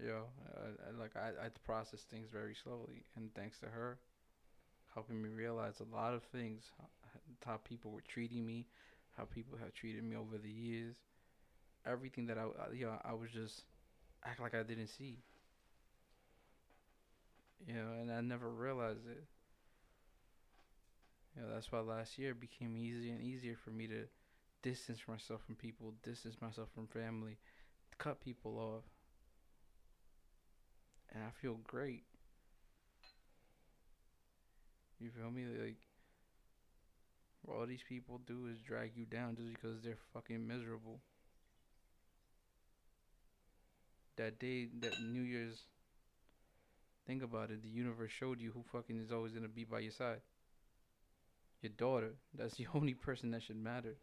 You 0.00 0.06
know, 0.08 0.24
uh, 0.56 0.60
I, 0.60 0.88
I, 0.88 1.00
like, 1.00 1.16
I, 1.16 1.46
I 1.46 1.48
process 1.64 2.02
things 2.02 2.28
very 2.32 2.54
slowly. 2.54 3.04
And 3.16 3.32
thanks 3.34 3.58
to 3.60 3.66
her, 3.66 3.98
helping 4.94 5.22
me 5.22 5.28
realize 5.30 5.80
a 5.80 5.94
lot 5.96 6.14
of 6.14 6.22
things 6.24 6.64
how 7.46 7.58
people 7.58 7.92
were 7.92 8.02
treating 8.08 8.46
me, 8.46 8.66
how 9.16 9.24
people 9.24 9.58
have 9.58 9.74
treated 9.74 10.04
me 10.04 10.16
over 10.16 10.38
the 10.38 10.50
years. 10.50 10.96
Everything 11.86 12.26
that 12.28 12.38
I, 12.38 12.44
I- 12.44 12.74
you 12.74 12.86
know, 12.86 12.98
I 13.04 13.14
was 13.14 13.30
just 13.32 13.64
act 14.24 14.40
like 14.40 14.54
I 14.54 14.64
didn't 14.64 14.88
see 14.88 15.18
you 17.66 17.74
know, 17.74 17.92
and 18.00 18.10
I 18.12 18.20
never 18.20 18.48
realized 18.50 19.06
it. 19.10 19.24
You 21.36 21.42
know, 21.42 21.52
that's 21.52 21.70
why 21.70 21.80
last 21.80 22.18
year 22.18 22.30
it 22.32 22.40
became 22.40 22.76
easier 22.76 23.12
and 23.14 23.22
easier 23.22 23.56
for 23.56 23.70
me 23.70 23.86
to 23.88 24.06
distance 24.64 25.00
myself 25.08 25.42
from 25.46 25.54
people, 25.56 25.94
distance 26.02 26.36
myself 26.42 26.70
from 26.74 26.88
family, 26.88 27.38
cut 27.98 28.20
people 28.20 28.58
off. 28.58 28.84
And 31.14 31.22
I 31.24 31.30
feel 31.30 31.54
great. 31.64 32.04
You 34.98 35.10
feel 35.10 35.30
me? 35.30 35.44
Like, 35.46 35.76
all 37.46 37.64
these 37.64 37.84
people 37.88 38.18
do 38.26 38.46
is 38.46 38.60
drag 38.60 38.96
you 38.96 39.06
down 39.06 39.36
just 39.36 39.52
because 39.52 39.80
they're 39.82 39.98
fucking 40.12 40.44
miserable. 40.46 41.00
That 44.16 44.40
day, 44.40 44.66
that 44.80 45.00
New 45.00 45.22
Year's 45.22 45.66
Think 47.06 47.22
about 47.22 47.50
it. 47.50 47.62
The 47.62 47.68
universe 47.68 48.10
showed 48.10 48.40
you 48.40 48.50
who 48.50 48.62
fucking 48.64 48.98
is 48.98 49.12
always 49.12 49.32
gonna 49.32 49.48
be 49.48 49.64
by 49.64 49.78
your 49.80 49.92
side. 49.92 50.20
Your 51.62 51.70
daughter. 51.72 52.14
That's 52.32 52.54
the 52.54 52.68
only 52.74 52.94
person 52.94 53.32
that 53.32 53.42
should 53.42 53.56
matter. 53.56 53.96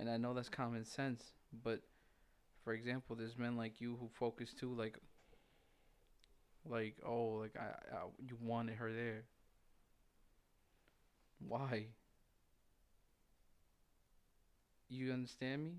And 0.00 0.08
I 0.08 0.16
know 0.16 0.32
that's 0.32 0.48
common 0.48 0.86
sense, 0.86 1.22
but 1.62 1.82
for 2.64 2.72
example, 2.72 3.14
there's 3.16 3.36
men 3.36 3.58
like 3.58 3.82
you 3.82 3.98
who 4.00 4.08
focus 4.14 4.54
too, 4.58 4.72
like, 4.72 4.96
like 6.66 6.96
oh, 7.06 7.42
like 7.42 7.54
I, 7.54 7.66
I 7.94 7.98
you 8.26 8.38
wanted 8.40 8.76
her 8.76 8.90
there. 8.90 9.24
Why? 11.46 11.88
You 14.88 15.12
understand 15.12 15.64
me? 15.64 15.72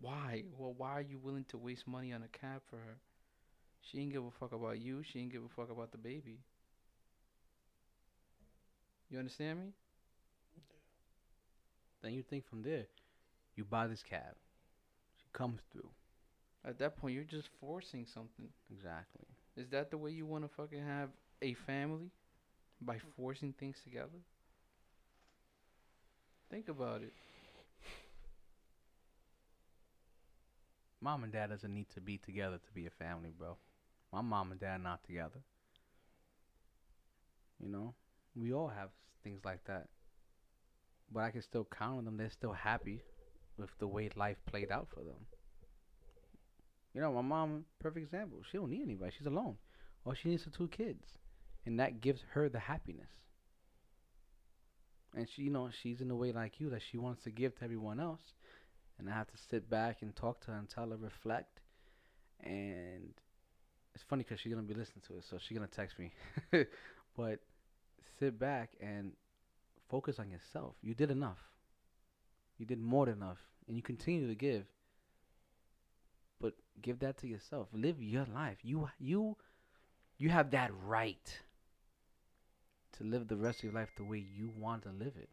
Why? 0.00 0.42
Well, 0.58 0.74
why 0.76 0.94
are 0.94 1.02
you 1.02 1.20
willing 1.22 1.44
to 1.50 1.58
waste 1.58 1.86
money 1.86 2.12
on 2.12 2.24
a 2.24 2.38
cab 2.38 2.60
for 2.68 2.76
her? 2.76 2.96
She 3.82 4.00
ain't 4.00 4.12
give 4.12 4.24
a 4.24 4.32
fuck 4.32 4.52
about 4.52 4.80
you. 4.80 5.04
She 5.04 5.20
ain't 5.20 5.30
give 5.30 5.44
a 5.44 5.48
fuck 5.48 5.70
about 5.70 5.92
the 5.92 5.98
baby. 5.98 6.40
You 9.10 9.20
understand 9.20 9.60
me? 9.60 9.66
Then 12.06 12.14
you 12.14 12.22
think 12.22 12.46
from 12.48 12.62
there, 12.62 12.86
you 13.56 13.64
buy 13.64 13.88
this 13.88 14.04
cab. 14.08 14.36
She 15.16 15.26
comes 15.32 15.60
through. 15.72 15.90
At 16.64 16.78
that 16.78 16.96
point, 16.96 17.16
you're 17.16 17.24
just 17.24 17.48
forcing 17.60 18.06
something. 18.06 18.46
Exactly. 18.70 19.26
Is 19.56 19.70
that 19.70 19.90
the 19.90 19.98
way 19.98 20.12
you 20.12 20.24
want 20.24 20.44
to 20.44 20.48
fucking 20.56 20.84
have 20.86 21.08
a 21.42 21.54
family? 21.54 22.12
By 22.80 22.98
forcing 23.16 23.54
things 23.54 23.78
together? 23.82 24.20
Think 26.48 26.68
about 26.68 27.02
it. 27.02 27.12
Mom 31.00 31.24
and 31.24 31.32
dad 31.32 31.50
doesn't 31.50 31.74
need 31.74 31.90
to 31.94 32.00
be 32.00 32.18
together 32.18 32.58
to 32.58 32.72
be 32.72 32.86
a 32.86 32.90
family, 32.90 33.32
bro. 33.36 33.56
My 34.12 34.20
mom 34.20 34.52
and 34.52 34.60
dad 34.60 34.80
not 34.80 35.02
together. 35.02 35.40
You 37.58 37.68
know, 37.68 37.94
we 38.36 38.52
all 38.52 38.68
have 38.68 38.90
things 39.24 39.40
like 39.44 39.64
that. 39.64 39.88
But 41.12 41.24
I 41.24 41.30
can 41.30 41.42
still 41.42 41.66
count 41.76 41.98
on 41.98 42.04
them. 42.04 42.16
They're 42.16 42.30
still 42.30 42.52
happy 42.52 43.02
with 43.58 43.70
the 43.78 43.86
way 43.86 44.10
life 44.16 44.36
played 44.46 44.70
out 44.70 44.88
for 44.92 45.00
them. 45.00 45.26
You 46.94 47.00
know, 47.00 47.12
my 47.12 47.22
mom, 47.22 47.64
perfect 47.78 48.04
example. 48.04 48.38
She 48.50 48.58
don't 48.58 48.70
need 48.70 48.82
anybody. 48.82 49.12
She's 49.16 49.26
alone. 49.26 49.56
All 50.04 50.14
she 50.14 50.28
needs 50.30 50.46
are 50.46 50.50
two 50.50 50.68
kids, 50.68 51.04
and 51.64 51.78
that 51.80 52.00
gives 52.00 52.22
her 52.32 52.48
the 52.48 52.58
happiness. 52.58 53.10
And 55.14 55.26
she, 55.34 55.42
you 55.42 55.50
know, 55.50 55.70
she's 55.82 56.00
in 56.00 56.10
a 56.10 56.16
way 56.16 56.32
like 56.32 56.60
you 56.60 56.70
that 56.70 56.82
she 56.90 56.98
wants 56.98 57.22
to 57.24 57.30
give 57.30 57.56
to 57.58 57.64
everyone 57.64 58.00
else 58.00 58.20
and 58.98 59.08
I 59.08 59.12
have 59.12 59.26
to 59.28 59.38
sit 59.50 59.68
back 59.68 60.02
and 60.02 60.14
talk 60.14 60.40
to 60.42 60.52
her 60.52 60.58
and 60.58 60.68
tell 60.68 60.88
her 60.90 60.96
reflect. 60.96 61.60
And 62.42 63.12
it's 63.94 64.04
funny 64.08 64.24
because 64.24 64.40
she's 64.40 64.52
gonna 64.52 64.66
be 64.66 64.74
listening 64.74 65.02
to 65.08 65.16
it, 65.18 65.24
so 65.28 65.38
she's 65.38 65.56
gonna 65.56 65.68
text 65.68 65.98
me. 65.98 66.12
but 67.16 67.40
sit 68.18 68.38
back 68.38 68.70
and 68.80 69.12
focus 69.88 70.18
on 70.18 70.30
yourself. 70.30 70.74
You 70.82 70.94
did 70.94 71.10
enough. 71.10 71.38
You 72.58 72.66
did 72.66 72.80
more 72.80 73.06
than 73.06 73.16
enough, 73.16 73.38
and 73.68 73.76
you 73.76 73.82
continue 73.82 74.26
to 74.26 74.34
give. 74.34 74.64
But 76.40 76.54
give 76.82 76.98
that 77.00 77.18
to 77.18 77.26
yourself. 77.26 77.68
Live 77.72 78.02
your 78.02 78.26
life. 78.34 78.58
You 78.62 78.88
you 78.98 79.36
you 80.18 80.30
have 80.30 80.50
that 80.52 80.70
right 80.84 81.38
to 82.96 83.04
live 83.04 83.28
the 83.28 83.36
rest 83.36 83.58
of 83.58 83.64
your 83.64 83.72
life 83.72 83.90
the 83.96 84.04
way 84.04 84.18
you 84.18 84.50
want 84.58 84.82
to 84.84 84.90
live 84.90 85.12
it. 85.16 85.28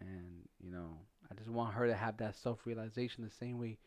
And, 0.00 0.48
you 0.62 0.70
know, 0.70 0.98
I 1.30 1.34
just 1.34 1.50
want 1.50 1.74
her 1.74 1.86
to 1.86 1.94
have 1.94 2.18
that 2.18 2.36
self 2.36 2.60
realization 2.64 3.24
the 3.24 3.30
same 3.30 3.58
way 3.58 3.78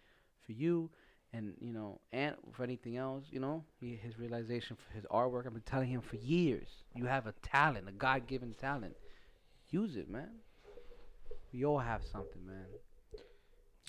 for 0.45 0.51
you 0.51 0.89
and, 1.33 1.53
you 1.59 1.73
know, 1.73 1.99
and 2.11 2.35
for 2.53 2.63
anything 2.63 2.97
else, 2.97 3.25
you 3.31 3.39
know, 3.39 3.63
he, 3.79 3.95
his 3.95 4.17
realization 4.19 4.75
for 4.77 4.93
his 4.95 5.05
artwork. 5.05 5.45
I've 5.45 5.53
been 5.53 5.61
telling 5.61 5.89
him 5.89 6.01
for 6.01 6.15
years, 6.17 6.69
you 6.95 7.05
have 7.05 7.27
a 7.27 7.33
talent, 7.43 7.87
a 7.87 7.91
God 7.91 8.27
given 8.27 8.53
talent. 8.55 8.95
use 9.69 9.95
it, 9.95 10.09
man. 10.09 10.41
We 11.51 11.63
all 11.63 11.79
have 11.79 12.03
something, 12.03 12.43
man. 12.45 12.65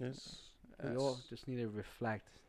It's 0.00 0.50
We 0.83 0.96
all 0.96 1.20
just 1.29 1.46
need 1.48 1.57
to 1.59 1.68
reflect. 1.68 2.40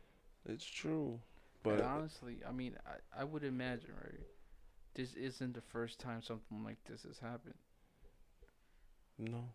it's 0.46 0.64
true, 0.64 1.20
But 1.64 1.78
but 1.78 1.80
honestly, 1.80 2.40
I 2.46 2.52
mean, 2.52 2.76
I, 2.86 3.20
I 3.20 3.24
would 3.24 3.44
imagine, 3.44 3.90
right? 4.02 4.20
This 4.94 5.14
isn't 5.14 5.54
the 5.54 5.60
first 5.62 5.98
time 6.00 6.22
something 6.22 6.64
like 6.64 6.82
this 6.84 7.02
has 7.04 7.18
happened. 7.18 7.54
no. 9.18 9.54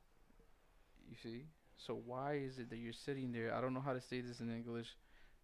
You 1.08 1.16
see? 1.22 1.46
So 1.78 1.96
why 1.96 2.34
is 2.36 2.60
it 2.60 2.70
that 2.70 2.78
you're 2.78 2.94
sitting 2.94 3.32
there? 3.32 3.54
I 3.54 3.62
don't 3.62 3.74
know 3.74 3.80
how 3.82 3.94
to 3.94 4.02
say 4.02 4.22
this 4.22 4.40
in 4.40 4.52
English. 4.54 4.96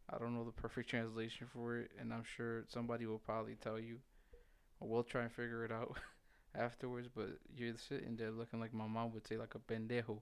I 0.10 0.18
don't 0.18 0.34
know 0.36 0.44
the 0.46 0.52
perfect 0.52 0.90
translation 0.90 1.48
for 1.54 1.78
it, 1.78 1.92
and 2.00 2.14
I'm 2.14 2.24
sure 2.24 2.64
somebody 2.68 3.06
will 3.06 3.20
probably 3.20 3.56
tell 3.56 3.80
you. 3.80 4.00
Or 4.80 4.90
we'll 4.90 5.04
try 5.04 5.24
and 5.24 5.32
figure 5.34 5.66
it 5.66 5.72
out 5.72 5.98
afterwards. 6.56 7.10
But 7.16 7.40
you're 7.56 7.78
sitting 7.78 8.16
there 8.18 8.32
looking 8.32 8.60
like 8.60 8.74
my 8.74 8.88
mom 8.88 9.14
would 9.14 9.28
say, 9.28 9.38
like 9.38 9.56
a 9.56 9.60
pendejo. 9.60 10.22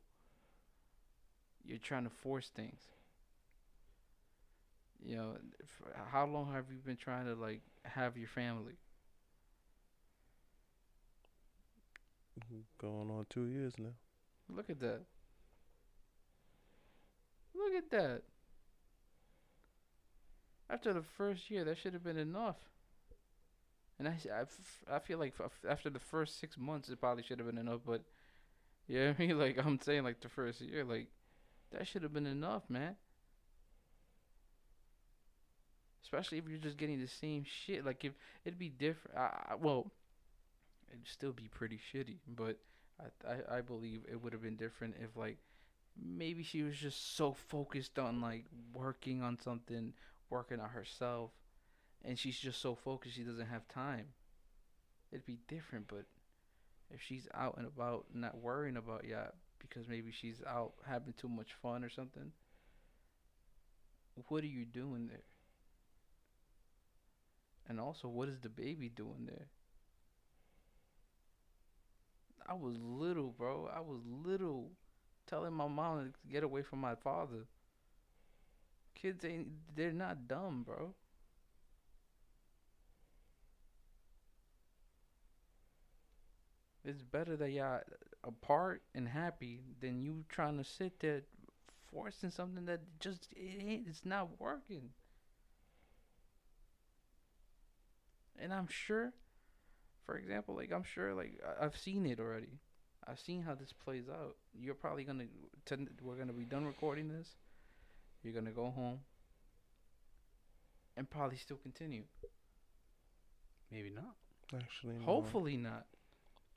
You're 1.63 1.79
trying 1.79 2.03
to 2.03 2.09
force 2.11 2.49
things. 2.49 2.81
You 5.03 5.15
know, 5.17 5.37
how 6.11 6.25
long 6.27 6.51
have 6.53 6.65
you 6.71 6.79
been 6.79 6.95
trying 6.97 7.25
to 7.25 7.33
like 7.35 7.61
have 7.85 8.17
your 8.17 8.27
family? 8.27 8.77
Going 12.77 13.09
on 13.09 13.25
two 13.29 13.45
years 13.45 13.73
now. 13.77 13.93
Look 14.49 14.69
at 14.69 14.79
that. 14.81 15.01
Look 17.53 17.73
at 17.73 17.89
that. 17.91 18.23
After 20.71 20.93
the 20.93 21.01
first 21.03 21.51
year, 21.51 21.63
that 21.65 21.77
should 21.77 21.93
have 21.93 22.03
been 22.03 22.17
enough. 22.17 22.55
And 23.99 24.07
I, 24.07 24.17
I 24.33 24.41
f- 24.41 24.83
I 24.91 24.99
feel 24.99 25.19
like 25.19 25.33
f- 25.39 25.65
after 25.69 25.89
the 25.89 25.99
first 25.99 26.39
six 26.39 26.57
months, 26.57 26.89
it 26.89 26.99
probably 26.99 27.23
should 27.23 27.39
have 27.39 27.47
been 27.47 27.57
enough. 27.57 27.81
But, 27.85 28.03
you 28.87 28.99
know 28.99 29.15
I 29.17 29.21
mean? 29.21 29.39
Like, 29.39 29.57
I'm 29.63 29.79
saying, 29.79 30.03
like, 30.03 30.21
the 30.21 30.29
first 30.29 30.61
year, 30.61 30.85
like, 30.85 31.09
that 31.71 31.87
should 31.87 32.03
have 32.03 32.13
been 32.13 32.27
enough, 32.27 32.69
man. 32.69 32.95
Especially 36.03 36.37
if 36.37 36.47
you're 36.47 36.57
just 36.57 36.77
getting 36.77 36.99
the 36.99 37.07
same 37.07 37.43
shit. 37.43 37.85
Like, 37.85 38.03
if 38.05 38.13
it'd 38.45 38.59
be 38.59 38.69
different. 38.69 39.17
I, 39.17 39.51
I, 39.51 39.55
well, 39.55 39.91
it'd 40.89 41.07
still 41.07 41.33
be 41.33 41.47
pretty 41.47 41.79
shitty. 41.93 42.17
But 42.27 42.57
I, 42.99 43.31
I, 43.31 43.57
I 43.57 43.61
believe 43.61 44.01
it 44.11 44.21
would 44.21 44.33
have 44.33 44.41
been 44.41 44.55
different 44.57 44.95
if, 45.01 45.15
like, 45.17 45.37
maybe 46.01 46.43
she 46.43 46.63
was 46.63 46.77
just 46.77 47.15
so 47.15 47.33
focused 47.33 47.99
on, 47.99 48.21
like, 48.21 48.45
working 48.73 49.21
on 49.21 49.39
something, 49.39 49.93
working 50.31 50.59
on 50.59 50.69
herself, 50.69 51.29
and 52.03 52.17
she's 52.17 52.39
just 52.39 52.61
so 52.61 52.73
focused 52.73 53.15
she 53.15 53.23
doesn't 53.23 53.47
have 53.47 53.67
time. 53.67 54.07
It'd 55.11 55.25
be 55.25 55.39
different, 55.47 55.87
but 55.87 56.05
if 56.89 57.01
she's 57.01 57.27
out 57.35 57.57
and 57.57 57.67
about, 57.67 58.05
not 58.13 58.41
worrying 58.41 58.77
about 58.77 59.05
yeah, 59.07 59.27
because 59.59 59.87
maybe 59.87 60.11
she's 60.11 60.41
out 60.47 60.73
having 60.87 61.13
too 61.13 61.29
much 61.29 61.53
fun 61.61 61.83
or 61.83 61.89
something. 61.89 62.31
What 64.27 64.43
are 64.43 64.47
you 64.47 64.65
doing 64.65 65.07
there? 65.07 65.23
And 67.67 67.79
also, 67.79 68.07
what 68.07 68.27
is 68.27 68.39
the 68.39 68.49
baby 68.49 68.89
doing 68.89 69.25
there? 69.27 69.47
I 72.47 72.53
was 72.53 72.75
little, 72.81 73.29
bro. 73.37 73.69
I 73.73 73.79
was 73.79 74.01
little, 74.25 74.71
telling 75.27 75.53
my 75.53 75.67
mom 75.67 76.11
to 76.11 76.29
get 76.29 76.43
away 76.43 76.63
from 76.63 76.79
my 76.79 76.95
father. 76.95 77.45
Kids 79.01 79.25
ain't, 79.25 79.47
they're 79.75 79.91
not 79.91 80.27
dumb, 80.27 80.63
bro. 80.63 80.93
It's 86.83 87.01
better 87.01 87.35
that 87.37 87.51
y'all 87.51 87.81
apart 88.23 88.83
and 88.93 89.07
happy 89.07 89.61
than 89.79 90.01
you 90.01 90.25
trying 90.29 90.57
to 90.57 90.63
sit 90.63 90.99
there 90.99 91.21
forcing 91.91 92.29
something 92.29 92.65
that 92.65 92.81
just 92.99 93.27
it 93.35 93.63
ain't 93.63 93.87
it's 93.87 94.05
not 94.05 94.39
working. 94.39 94.89
And 98.39 98.53
I'm 98.53 98.67
sure, 98.67 99.13
for 100.05 100.17
example, 100.17 100.55
like 100.55 100.71
I'm 100.71 100.83
sure, 100.83 101.13
like 101.13 101.39
I've 101.59 101.77
seen 101.77 102.05
it 102.05 102.19
already. 102.19 102.59
I've 103.07 103.19
seen 103.19 103.41
how 103.41 103.55
this 103.55 103.73
plays 103.73 104.05
out. 104.09 104.35
You're 104.53 104.75
probably 104.75 105.03
gonna, 105.03 105.25
ten, 105.65 105.89
we're 106.03 106.15
gonna 106.15 106.33
be 106.33 106.45
done 106.45 106.65
recording 106.65 107.07
this. 107.07 107.35
You're 108.23 108.33
gonna 108.33 108.51
go 108.51 108.71
home 108.71 109.01
and 110.97 111.09
probably 111.09 111.37
still 111.37 111.57
continue. 111.57 112.03
Maybe 113.71 113.89
not. 113.89 114.15
Actually, 114.53 114.97
no. 114.99 115.05
Hopefully 115.05 115.57
not. 115.57 115.87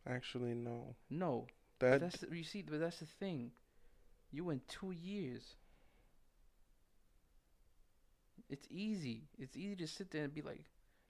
Actually, 0.07 0.55
no. 0.55 0.97
No, 1.11 1.47
but 1.79 1.91
That 1.91 2.01
that's 2.01 2.19
the, 2.19 2.35
you 2.37 2.45
see, 2.45 2.63
but 2.63 2.81
that's 2.81 2.99
the 3.01 3.07
thing. 3.07 3.53
You 4.31 4.45
went 4.45 4.69
two 4.69 4.93
years. 4.93 5.57
It's 8.49 8.67
easy. 8.71 9.29
It's 9.39 9.57
easy 9.57 9.77
to 9.77 9.87
sit 9.87 10.11
there 10.11 10.25
and 10.25 10.35
be 10.35 10.43
like, 10.43 10.65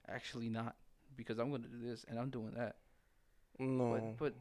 actually 0.07 0.49
not, 0.49 0.75
because 1.15 1.37
I'm 1.39 1.51
gonna 1.51 1.67
do 1.67 1.79
this 1.81 2.05
and 2.07 2.19
I'm 2.19 2.29
doing 2.29 2.51
that. 2.55 2.77
no. 3.59 4.15
But 4.17 4.17
but 4.17 4.33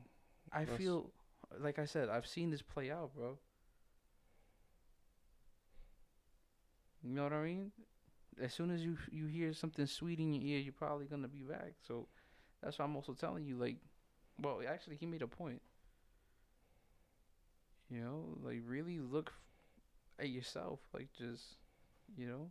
I 0.53 0.65
feel 0.67 1.13
like 1.59 1.79
I 1.79 1.87
said, 1.87 2.09
I've 2.09 2.27
seen 2.27 2.51
this 2.51 2.63
play 2.63 2.91
out, 2.91 3.15
bro. 3.15 3.39
You 7.05 7.15
know 7.15 7.25
what 7.25 7.35
I 7.35 7.45
mean? 7.45 7.73
As 8.41 8.55
soon 8.55 8.71
as 8.71 8.85
you 8.85 8.99
you 9.13 9.27
hear 9.27 9.53
something 9.55 9.87
sweet 9.87 10.21
in 10.21 10.35
your 10.35 10.45
ear, 10.45 10.61
you're 10.61 10.73
probably 10.75 11.07
gonna 11.07 11.29
be 11.29 11.43
back. 11.43 11.75
So 11.87 12.09
that's 12.63 12.79
why 12.79 12.87
I'm 12.87 12.97
also 12.97 13.15
telling 13.15 13.47
you, 13.47 13.57
like, 13.59 13.79
well, 14.41 14.61
actually, 14.69 14.97
he 14.97 15.07
made 15.07 15.23
a 15.23 15.29
point. 15.29 15.63
You 17.91 18.01
know, 18.01 18.39
like 18.43 18.61
really 18.67 18.99
look 19.01 19.31
f- 19.35 20.25
at 20.27 20.31
yourself, 20.31 20.81
like 20.95 21.09
just, 21.19 21.57
you 22.17 22.27
know, 22.27 22.51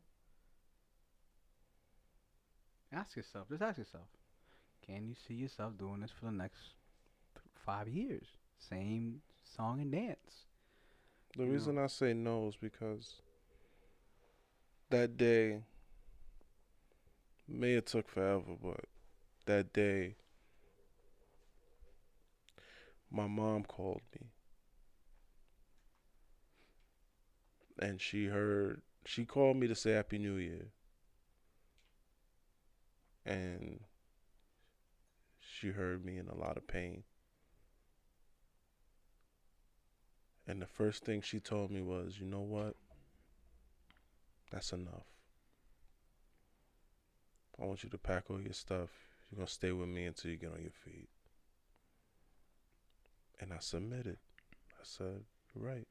Ask 2.93 3.17
yourself. 3.17 3.49
Just 3.49 3.61
ask 3.63 3.77
yourself. 3.79 4.07
Can 4.85 5.07
you 5.07 5.15
see 5.15 5.35
yourself 5.35 5.77
doing 5.77 6.01
this 6.01 6.11
for 6.11 6.25
the 6.25 6.31
next 6.31 6.75
th- 7.35 7.43
five 7.55 7.87
years? 7.89 8.37
Same 8.57 9.21
song 9.43 9.81
and 9.81 9.91
dance. 9.91 10.45
The 11.37 11.45
you 11.45 11.51
know. 11.53 11.53
reason 11.53 11.79
I 11.79 11.87
say 11.87 12.13
no 12.13 12.47
is 12.49 12.57
because 12.57 13.22
that 14.93 15.17
day 15.17 15.59
may 17.47 17.73
have 17.73 17.85
took 17.85 18.07
forever, 18.07 18.55
but 18.61 18.85
that 19.47 19.73
day 19.73 20.13
my 23.11 23.25
mom 23.25 23.63
called 23.63 24.01
me. 24.13 24.27
And 27.79 27.99
she 27.99 28.27
heard 28.27 28.83
she 29.03 29.25
called 29.25 29.57
me 29.57 29.67
to 29.67 29.73
say 29.73 29.93
happy 29.93 30.19
new 30.19 30.35
year. 30.35 30.67
And 33.25 33.79
she 35.39 35.69
heard 35.69 36.05
me 36.05 36.19
in 36.19 36.27
a 36.27 36.35
lot 36.35 36.55
of 36.55 36.67
pain. 36.67 37.01
And 40.47 40.61
the 40.61 40.67
first 40.67 41.03
thing 41.03 41.21
she 41.21 41.39
told 41.39 41.71
me 41.71 41.81
was, 41.81 42.19
you 42.19 42.27
know 42.27 42.41
what? 42.41 42.75
That's 44.53 44.71
enough. 44.71 45.07
I 47.59 47.65
want 47.65 47.83
you 47.83 47.89
to 47.89 47.97
pack 47.97 48.25
all 48.29 48.39
your 48.39 48.53
stuff. 48.53 48.89
You're 49.31 49.37
going 49.37 49.47
to 49.47 49.51
stay 49.53 49.71
with 49.71 49.89
me 49.89 50.05
until 50.05 50.29
you 50.29 50.37
get 50.37 50.51
on 50.53 50.61
your 50.61 50.71
feet. 50.71 51.09
And 53.39 53.51
I 53.51 53.57
submitted. 53.59 54.17
I 54.73 54.83
said, 54.83 55.23
You're 55.55 55.65
right. 55.65 55.87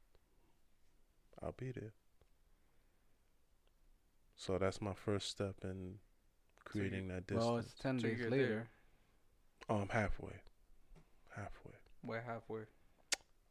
I'll 1.42 1.54
be 1.58 1.72
there. 1.72 1.92
So 4.36 4.58
that's 4.58 4.80
my 4.80 4.94
first 4.94 5.28
step 5.28 5.56
in 5.64 5.96
creating 6.64 7.08
that 7.08 7.26
distance. 7.26 7.44
Well, 7.44 7.58
it's 7.58 7.74
ten 7.74 7.98
So 7.98 8.06
days 8.08 8.18
you're 8.20 8.30
later. 8.30 8.68
there. 9.68 9.76
um, 9.76 9.88
halfway. 9.90 10.34
Halfway. 11.34 11.72
we're 12.04 12.20
halfway. 12.22 12.62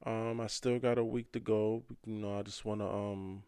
Um, 0.06 0.40
I 0.40 0.48
still 0.48 0.80
got 0.80 0.98
a 0.98 1.04
week 1.04 1.32
to 1.34 1.40
go. 1.42 1.84
You 2.06 2.14
know, 2.16 2.40
I 2.40 2.44
just 2.44 2.64
want 2.66 2.80
to 2.82 2.88
um, 2.88 3.44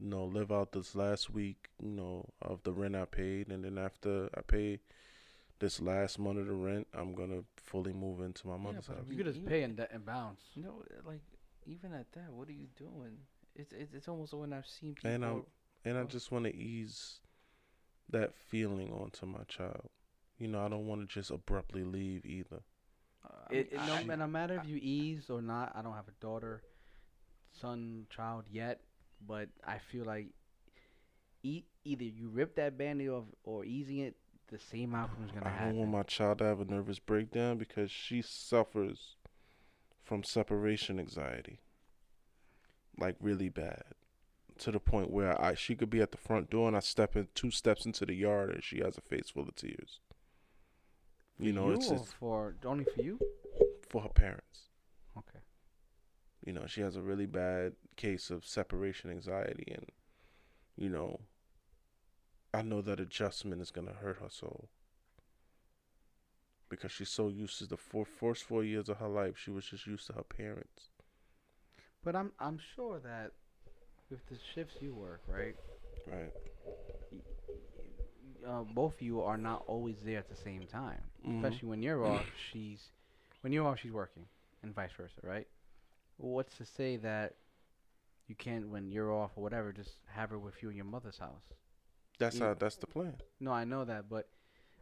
you 0.00 0.08
know, 0.08 0.24
live 0.24 0.50
out 0.50 0.72
this 0.72 0.94
last 0.94 1.30
week. 1.30 1.68
You 1.82 1.90
know, 1.90 2.28
of 2.42 2.62
the 2.62 2.72
rent 2.72 2.96
I 2.96 3.04
paid, 3.04 3.48
and 3.48 3.64
then 3.64 3.78
after 3.78 4.28
I 4.36 4.40
pay 4.42 4.80
this 5.58 5.80
last 5.80 6.18
month 6.18 6.38
of 6.38 6.46
the 6.46 6.54
rent, 6.54 6.86
I'm 6.94 7.14
gonna 7.14 7.42
fully 7.56 7.92
move 7.92 8.20
into 8.20 8.48
my 8.48 8.56
mother's 8.56 8.86
but 8.86 8.96
house. 8.96 9.06
You 9.08 9.16
could 9.16 9.26
just 9.26 9.38
even- 9.38 9.48
pay 9.50 9.62
and, 9.62 9.78
and 9.78 10.04
bounce. 10.04 10.40
No, 10.56 10.82
like 11.04 11.20
even 11.66 11.92
at 11.92 12.10
that, 12.12 12.32
what 12.32 12.48
are 12.48 12.52
you 12.52 12.68
doing? 12.76 13.18
It's 13.54 13.72
it's, 13.72 13.92
it's 13.94 14.08
almost 14.08 14.32
when 14.32 14.52
I've 14.52 14.66
seen 14.66 14.94
people. 14.94 15.10
And 15.10 15.24
I'm- 15.24 15.44
And 15.84 15.96
I 15.98 16.04
just 16.04 16.30
want 16.32 16.44
to 16.44 16.54
ease 16.54 17.20
that 18.10 18.34
feeling 18.34 18.92
onto 18.92 19.24
my 19.26 19.44
child. 19.48 19.88
You 20.38 20.48
know, 20.48 20.64
I 20.64 20.68
don't 20.68 20.86
want 20.86 21.00
to 21.02 21.06
just 21.06 21.30
abruptly 21.30 21.84
leave 21.84 22.24
either. 22.26 22.60
uh, 23.24 23.28
I 23.50 23.54
It, 23.54 23.72
mean, 23.72 23.80
it 23.82 23.86
no, 23.86 23.94
I- 23.94 24.04
ma- 24.04 24.16
no 24.16 24.26
matter 24.26 24.54
if 24.56 24.66
you 24.66 24.78
ease 24.80 25.28
or 25.30 25.40
not. 25.42 25.72
I 25.76 25.82
don't 25.82 25.94
have 25.94 26.08
a 26.08 26.12
daughter, 26.20 26.62
son, 27.52 28.06
child 28.10 28.44
yet, 28.50 28.80
but 29.26 29.48
I 29.66 29.78
feel 29.78 30.04
like 30.04 30.28
e- 31.42 31.64
either 31.84 32.04
you 32.04 32.28
rip 32.28 32.56
that 32.56 32.76
band-aid 32.78 33.08
off 33.08 33.24
or 33.44 33.64
easing 33.64 33.98
it, 33.98 34.16
the 34.50 34.58
same 34.58 34.94
outcome 34.94 35.24
is 35.24 35.30
gonna 35.30 35.48
happen. 35.48 35.68
I 35.68 35.70
don't 35.70 35.78
want 35.78 35.90
my 35.90 36.02
child 36.02 36.38
to 36.38 36.44
have 36.44 36.60
a 36.60 36.64
nervous 36.64 36.98
breakdown 36.98 37.58
because 37.58 37.90
she 37.90 38.22
suffers 38.22 39.16
from 40.02 40.24
separation 40.24 40.98
anxiety. 40.98 41.60
Like 42.98 43.16
really 43.20 43.48
bad. 43.48 43.82
To 44.58 44.70
the 44.70 44.80
point 44.80 45.10
where 45.10 45.40
I 45.40 45.54
she 45.54 45.74
could 45.74 45.88
be 45.88 46.02
at 46.02 46.10
the 46.10 46.18
front 46.18 46.50
door 46.50 46.68
and 46.68 46.76
I 46.76 46.80
step 46.80 47.16
in 47.16 47.28
two 47.34 47.50
steps 47.50 47.86
into 47.86 48.04
the 48.04 48.14
yard 48.14 48.50
and 48.50 48.62
she 48.62 48.80
has 48.80 48.98
a 48.98 49.00
face 49.00 49.30
full 49.30 49.44
of 49.44 49.54
tears. 49.54 50.00
You 51.38 51.52
know, 51.52 51.68
you 51.68 51.74
it's, 51.76 51.90
it's 51.90 52.12
for 52.12 52.54
only 52.66 52.84
for 52.84 53.02
you. 53.02 53.18
for 53.88 54.02
her 54.02 54.08
parents. 54.10 54.68
Okay. 55.16 55.38
You 56.44 56.52
know, 56.52 56.66
she 56.66 56.82
has 56.82 56.96
a 56.96 57.00
really 57.00 57.26
bad 57.26 57.72
case 58.00 58.30
of 58.30 58.46
separation 58.46 59.10
anxiety 59.10 59.70
and 59.76 59.86
you 60.76 60.88
know 60.88 61.20
I 62.52 62.62
know 62.62 62.80
that 62.82 62.98
adjustment 63.00 63.62
is 63.62 63.70
gonna 63.70 63.92
hurt 63.92 64.18
her 64.20 64.28
soul. 64.28 64.68
Because 66.68 66.92
she's 66.92 67.08
so 67.08 67.28
used 67.28 67.58
to 67.58 67.66
the 67.66 67.76
four, 67.76 68.04
first 68.04 68.44
four 68.44 68.64
years 68.64 68.88
of 68.88 68.98
her 68.98 69.08
life, 69.08 69.36
she 69.36 69.50
was 69.50 69.64
just 69.66 69.86
used 69.86 70.06
to 70.08 70.14
her 70.14 70.22
parents. 70.22 70.88
But 72.04 72.16
I'm 72.16 72.32
I'm 72.40 72.58
sure 72.74 72.98
that 73.00 73.32
with 74.10 74.26
the 74.26 74.36
shifts 74.54 74.76
you 74.80 74.94
work, 74.94 75.22
right? 75.28 75.56
Right. 76.06 76.32
Uh, 78.46 78.62
both 78.62 78.94
of 78.94 79.02
you 79.02 79.20
are 79.22 79.36
not 79.36 79.64
always 79.66 80.00
there 80.02 80.18
at 80.18 80.28
the 80.28 80.36
same 80.36 80.66
time. 80.66 81.02
Mhm. 81.24 81.36
Especially 81.36 81.68
when 81.68 81.82
you're 81.82 82.04
off, 82.04 82.26
she's 82.50 82.90
when 83.42 83.52
you're 83.52 83.66
off, 83.66 83.78
she's 83.78 83.92
working, 83.92 84.26
and 84.62 84.74
vice 84.74 84.92
versa, 84.92 85.20
right? 85.22 85.46
What's 86.16 86.56
to 86.56 86.64
say 86.64 86.96
that 86.98 87.36
you 88.30 88.36
can't, 88.36 88.68
when 88.70 88.90
you're 88.90 89.12
off 89.12 89.32
or 89.36 89.42
whatever, 89.42 89.72
just 89.72 89.98
have 90.14 90.30
her 90.30 90.38
with 90.38 90.62
you 90.62 90.70
in 90.70 90.76
your 90.76 90.86
mother's 90.86 91.18
house? 91.18 91.44
That's 92.18 92.38
Yeah. 92.38 92.48
how 92.48 92.54
that's 92.54 92.76
the 92.76 92.86
plan. 92.86 93.20
No, 93.40 93.52
I 93.52 93.64
know 93.64 93.84
that, 93.84 94.08
but 94.08 94.28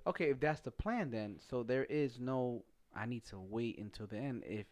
okay, 0.06 0.30
if 0.30 0.40
that's 0.40 0.60
the 0.60 0.70
plan, 0.72 1.10
then 1.10 1.40
so 1.40 1.62
there 1.64 1.84
is 1.86 2.20
no. 2.20 2.64
I 2.94 3.06
need 3.06 3.24
to 3.26 3.38
wait 3.40 3.78
until 3.78 4.06
the 4.06 4.18
end 4.18 4.44
if 4.46 4.66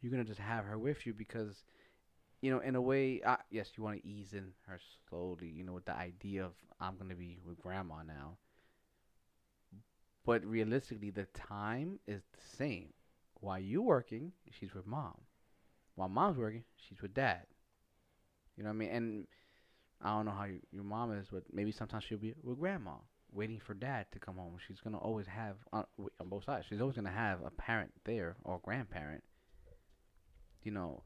you're 0.00 0.10
gonna 0.12 0.24
just 0.24 0.40
have 0.40 0.64
her 0.66 0.78
with 0.78 1.06
you 1.06 1.14
because, 1.14 1.64
you 2.42 2.50
know, 2.50 2.60
in 2.60 2.74
a 2.76 2.82
way, 2.82 3.22
uh, 3.22 3.38
yes, 3.50 3.72
you 3.76 3.84
want 3.84 4.02
to 4.02 4.08
ease 4.08 4.34
in 4.34 4.52
her 4.66 4.78
slowly, 5.08 5.48
you 5.48 5.64
know, 5.64 5.72
with 5.74 5.86
the 5.86 5.94
idea 5.96 6.44
of 6.44 6.54
I'm 6.80 6.96
gonna 6.98 7.16
be 7.16 7.38
with 7.44 7.58
grandma 7.60 8.02
now. 8.02 8.38
But 10.24 10.44
realistically, 10.44 11.10
the 11.10 11.26
time 11.26 11.98
is 12.06 12.22
the 12.32 12.40
same. 12.56 12.92
While 13.40 13.58
you're 13.60 13.82
working, 13.82 14.32
she's 14.50 14.74
with 14.74 14.86
mom. 14.86 15.20
While 15.94 16.08
mom's 16.08 16.38
working, 16.38 16.64
she's 16.76 17.00
with 17.02 17.14
dad. 17.14 17.46
You 18.60 18.64
know 18.64 18.72
what 18.72 18.74
I 18.74 18.78
mean? 18.78 18.90
And 18.90 19.26
I 20.02 20.08
don't 20.10 20.26
know 20.26 20.32
how 20.32 20.44
you, 20.44 20.60
your 20.70 20.84
mom 20.84 21.14
is, 21.14 21.28
but 21.32 21.44
maybe 21.50 21.72
sometimes 21.72 22.04
she'll 22.04 22.18
be 22.18 22.34
with 22.42 22.58
grandma, 22.58 22.96
waiting 23.32 23.58
for 23.58 23.72
dad 23.72 24.04
to 24.12 24.18
come 24.18 24.36
home. 24.36 24.58
She's 24.68 24.80
gonna 24.80 24.98
always 24.98 25.26
have 25.28 25.56
uh, 25.72 25.84
on, 25.98 26.08
on 26.20 26.28
both 26.28 26.44
sides. 26.44 26.66
She's 26.68 26.78
always 26.78 26.94
gonna 26.94 27.10
have 27.10 27.38
a 27.42 27.50
parent 27.52 27.90
there 28.04 28.36
or 28.44 28.56
a 28.56 28.58
grandparent. 28.58 29.24
You 30.62 30.72
know, 30.72 31.02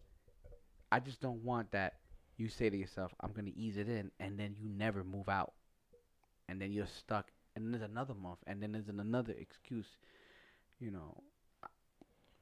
I 0.91 0.99
just 0.99 1.21
don't 1.21 1.45
want 1.45 1.71
that. 1.71 1.99
You 2.39 2.49
say 2.49 2.71
to 2.71 2.77
yourself, 2.77 3.15
"I'm 3.21 3.31
gonna 3.31 3.53
ease 3.55 3.77
it 3.77 3.89
in," 3.89 4.11
and 4.19 4.37
then 4.37 4.57
you 4.59 4.69
never 4.69 5.05
move 5.05 5.29
out, 5.29 5.53
and 6.49 6.61
then 6.61 6.73
you're 6.73 6.89
stuck. 6.89 7.31
And 7.55 7.65
then 7.65 7.71
there's 7.71 7.89
another 7.89 8.15
month, 8.15 8.41
and 8.49 8.61
then 8.61 8.73
there's 8.73 8.89
another 8.89 9.35
excuse. 9.39 9.87
You 10.81 10.91
know, 10.91 11.23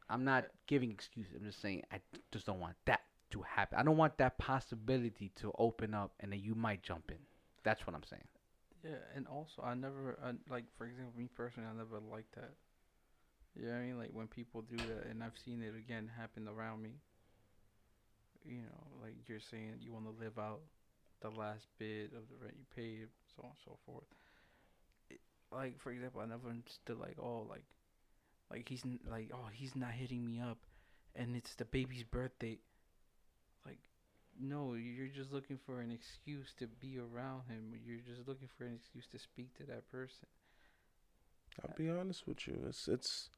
I'm 0.09 0.25
not 0.25 0.47
giving 0.67 0.91
excuses. 0.91 1.35
I'm 1.37 1.45
just 1.45 1.61
saying 1.61 1.83
I 1.93 2.01
just 2.33 2.47
don't 2.47 2.61
want 2.61 2.77
that 2.87 3.03
to 3.33 3.43
happen. 3.43 3.79
I 3.79 3.83
don't 3.83 3.97
want 3.97 4.19
that 4.19 4.39
possibility 4.39 5.31
to 5.37 5.53
open 5.59 5.95
up 5.95 6.13
and 6.21 6.33
then 6.33 6.41
you 6.41 6.55
might 6.55 6.83
jump 6.83 7.11
in. 7.11 7.19
That's 7.65 7.87
what 7.87 7.95
I'm 7.97 8.05
saying. 8.05 8.25
Yeah, 8.85 8.99
and 9.15 9.27
also 9.29 9.63
I 9.63 9.75
never 9.75 10.19
like 10.51 10.65
for 10.77 10.87
example 10.87 11.13
me 11.17 11.29
personally 11.35 11.69
I 11.73 11.77
never 11.77 12.01
liked 12.01 12.35
that. 12.35 12.55
You 13.55 13.67
know 13.67 13.75
I 13.75 13.81
mean? 13.81 13.99
Like 13.99 14.11
when 14.13 14.27
people 14.29 14.63
do 14.63 14.77
that, 14.77 15.07
and 15.11 15.23
I've 15.23 15.39
seen 15.45 15.63
it 15.63 15.75
again 15.77 16.11
happen 16.17 16.49
around 16.49 16.83
me. 16.83 16.93
You 18.45 18.63
know, 18.63 18.87
like 19.03 19.15
you're 19.29 19.41
saying 19.41 19.75
you 19.81 19.93
want 19.93 20.07
to 20.07 20.25
live 20.25 20.39
out 20.39 20.63
the 21.21 21.31
last 21.31 21.69
bit 21.79 22.13
of 22.13 22.29
the 22.29 22.37
rent 22.43 22.57
you 22.59 22.67
paid, 22.75 23.09
so 23.37 23.43
on 23.45 23.51
and 23.51 23.59
so 23.65 23.79
forth. 23.87 24.05
It, 25.11 25.21
like 25.53 25.79
for 25.81 25.93
example, 25.93 26.21
I 26.21 26.27
never 26.27 26.49
understood 26.49 26.99
like 26.99 27.17
oh 27.21 27.47
like, 27.49 27.65
like 28.51 28.69
he's 28.69 28.85
n- 28.85 29.01
like 29.11 29.31
oh 29.33 29.49
he's 29.53 29.77
not 29.77 29.93
hitting 29.93 30.25
me 30.27 30.41
up, 30.41 30.59
and 31.15 31.37
it's 31.37 31.55
the 31.55 31.65
baby's 31.67 32.05
birthday. 32.05 32.59
No, 34.41 34.75
you're 34.75 35.09
just 35.09 35.33
looking 35.33 35.59
for 35.65 35.81
an 35.81 35.91
excuse 35.91 36.53
to 36.59 36.67
be 36.67 36.99
around 36.99 37.43
him. 37.49 37.73
You're 37.87 38.01
just 38.01 38.27
looking 38.27 38.49
for 38.57 38.65
an 38.65 38.75
excuse 38.75 39.07
to 39.13 39.19
speak 39.19 39.57
to 39.59 39.65
that 39.67 39.91
person. 39.91 40.27
I'll 41.63 41.75
be 41.77 41.91
honest 41.91 42.27
with 42.27 42.47
you. 42.47 42.65
It's 42.67 42.89
it's 42.89 43.29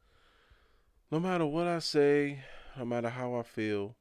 no 1.11 1.21
matter 1.21 1.47
what 1.47 1.67
I 1.67 1.81
say, 1.81 2.45
no 2.79 2.85
matter 2.85 3.11
how 3.11 3.35
I 3.35 3.43
feel, 3.43 3.97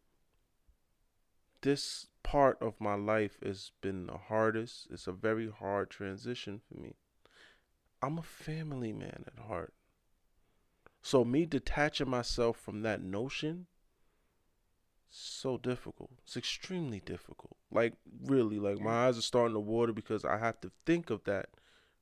this 1.61 2.07
part 2.21 2.61
of 2.61 2.79
my 2.79 2.95
life 2.95 3.37
has 3.43 3.71
been 3.81 4.07
the 4.07 4.17
hardest. 4.17 4.87
It's 4.91 5.07
a 5.07 5.11
very 5.11 5.49
hard 5.49 5.89
transition 5.89 6.61
for 6.67 6.79
me. 6.79 6.95
I'm 8.01 8.17
a 8.17 8.23
family 8.23 8.93
man 8.93 9.25
at 9.27 9.45
heart. 9.45 9.73
So 11.01 11.25
me 11.25 11.45
detaching 11.45 12.09
myself 12.09 12.57
from 12.57 12.81
that 12.81 13.01
notion 13.01 13.67
so 15.13 15.57
difficult. 15.57 16.09
It's 16.23 16.37
extremely 16.37 16.99
difficult. 16.99 17.55
Like 17.71 17.93
really, 18.25 18.59
like 18.59 18.79
my 18.79 19.07
eyes 19.07 19.17
are 19.17 19.21
starting 19.21 19.53
to 19.53 19.59
water 19.59 19.93
because 19.93 20.25
I 20.25 20.37
have 20.37 20.59
to 20.61 20.71
think 20.85 21.09
of 21.09 21.23
that 21.25 21.49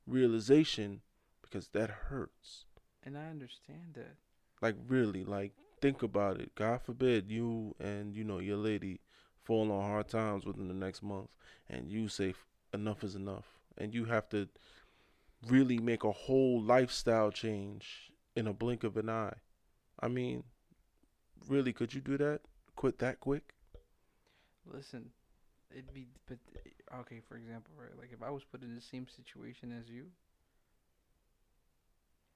realization 0.06 1.02
because 1.42 1.68
that 1.68 1.90
hurts. 1.90 2.64
And 3.04 3.18
I 3.18 3.26
understand 3.26 3.94
that. 3.94 4.16
Like 4.62 4.76
really, 4.88 5.24
like 5.24 5.52
think 5.80 6.02
about 6.02 6.40
it. 6.40 6.54
God 6.54 6.80
forbid 6.82 7.30
you 7.30 7.74
and 7.78 8.14
you 8.16 8.24
know 8.24 8.38
your 8.38 8.56
lady 8.56 9.00
fall 9.42 9.70
on 9.70 9.84
hard 9.84 10.08
times 10.08 10.46
within 10.46 10.68
the 10.68 10.74
next 10.74 11.02
month, 11.02 11.28
and 11.68 11.90
you 11.90 12.08
say 12.08 12.34
enough 12.72 13.04
is 13.04 13.14
enough, 13.14 13.46
and 13.76 13.92
you 13.92 14.06
have 14.06 14.28
to 14.30 14.48
really 15.48 15.78
make 15.78 16.04
a 16.04 16.12
whole 16.12 16.62
lifestyle 16.62 17.30
change 17.30 18.12
in 18.36 18.46
a 18.46 18.52
blink 18.52 18.84
of 18.84 18.96
an 18.96 19.10
eye. 19.10 19.34
I 20.00 20.08
mean, 20.08 20.44
really, 21.48 21.72
could 21.72 21.92
you 21.92 22.00
do 22.00 22.16
that? 22.18 22.40
Quit 22.82 22.98
that 22.98 23.20
quick? 23.20 23.54
Listen, 24.66 25.10
it'd 25.70 25.94
be 25.94 26.08
but 26.26 26.38
okay. 27.00 27.20
For 27.28 27.36
example, 27.36 27.72
right? 27.78 27.96
Like 27.96 28.10
if 28.12 28.20
I 28.24 28.30
was 28.30 28.42
put 28.42 28.64
in 28.64 28.74
the 28.74 28.80
same 28.80 29.06
situation 29.06 29.70
as 29.70 29.88
you, 29.88 30.06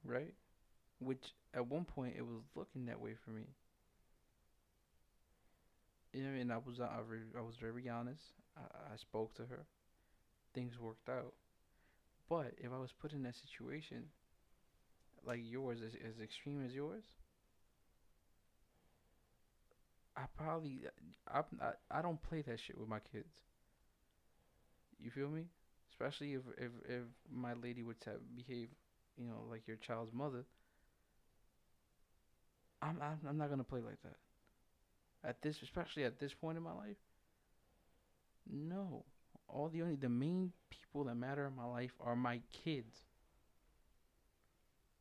right? 0.04 0.34
Which 1.00 1.34
at 1.52 1.66
one 1.66 1.84
point 1.84 2.14
it 2.16 2.22
was 2.22 2.42
looking 2.54 2.86
that 2.86 3.00
way 3.00 3.14
for 3.24 3.30
me. 3.30 3.42
You 6.12 6.22
know, 6.22 6.40
and 6.40 6.52
I 6.52 6.58
was 6.58 6.78
I, 6.80 7.00
I 7.36 7.40
was 7.42 7.56
very 7.60 7.88
honest. 7.88 8.22
I, 8.56 8.94
I 8.94 8.96
spoke 8.98 9.34
to 9.34 9.46
her. 9.46 9.66
Things 10.54 10.78
worked 10.78 11.08
out. 11.08 11.34
But 12.28 12.54
if 12.58 12.72
I 12.72 12.78
was 12.78 12.92
put 12.92 13.12
in 13.12 13.24
that 13.24 13.34
situation, 13.34 14.04
like 15.26 15.40
yours, 15.42 15.80
as, 15.84 15.94
as 15.94 16.20
extreme 16.22 16.64
as 16.64 16.72
yours, 16.72 17.02
I 20.16 20.22
probably 20.36 20.80
I, 21.28 21.40
I 21.60 21.98
I 21.98 22.02
don't 22.02 22.22
play 22.22 22.42
that 22.42 22.58
shit 22.60 22.78
with 22.78 22.88
my 22.88 23.00
kids. 23.12 23.42
You 24.98 25.10
feel 25.10 25.28
me? 25.28 25.44
Especially 25.90 26.34
if 26.34 26.42
if 26.58 26.70
if 26.88 27.02
my 27.32 27.54
lady 27.54 27.82
would 27.82 28.00
to 28.02 28.12
behave, 28.34 28.68
you 29.16 29.26
know, 29.26 29.44
like 29.50 29.66
your 29.66 29.76
child's 29.76 30.12
mother. 30.12 30.44
I'm 32.82 32.98
I'm 33.02 33.18
I'm 33.28 33.38
not 33.38 33.50
gonna 33.50 33.64
play 33.64 33.80
like 33.80 34.00
that. 34.02 34.16
At 35.28 35.42
this, 35.42 35.62
especially 35.62 36.04
at 36.04 36.18
this 36.18 36.32
point 36.32 36.56
in 36.56 36.62
my 36.62 36.72
life. 36.72 36.96
No, 38.50 39.04
all 39.48 39.68
the 39.68 39.82
only 39.82 39.96
the 39.96 40.08
main 40.08 40.52
people 40.70 41.04
that 41.04 41.16
matter 41.16 41.46
in 41.46 41.56
my 41.56 41.64
life 41.64 41.92
are 42.00 42.16
my 42.16 42.40
kids. 42.52 43.04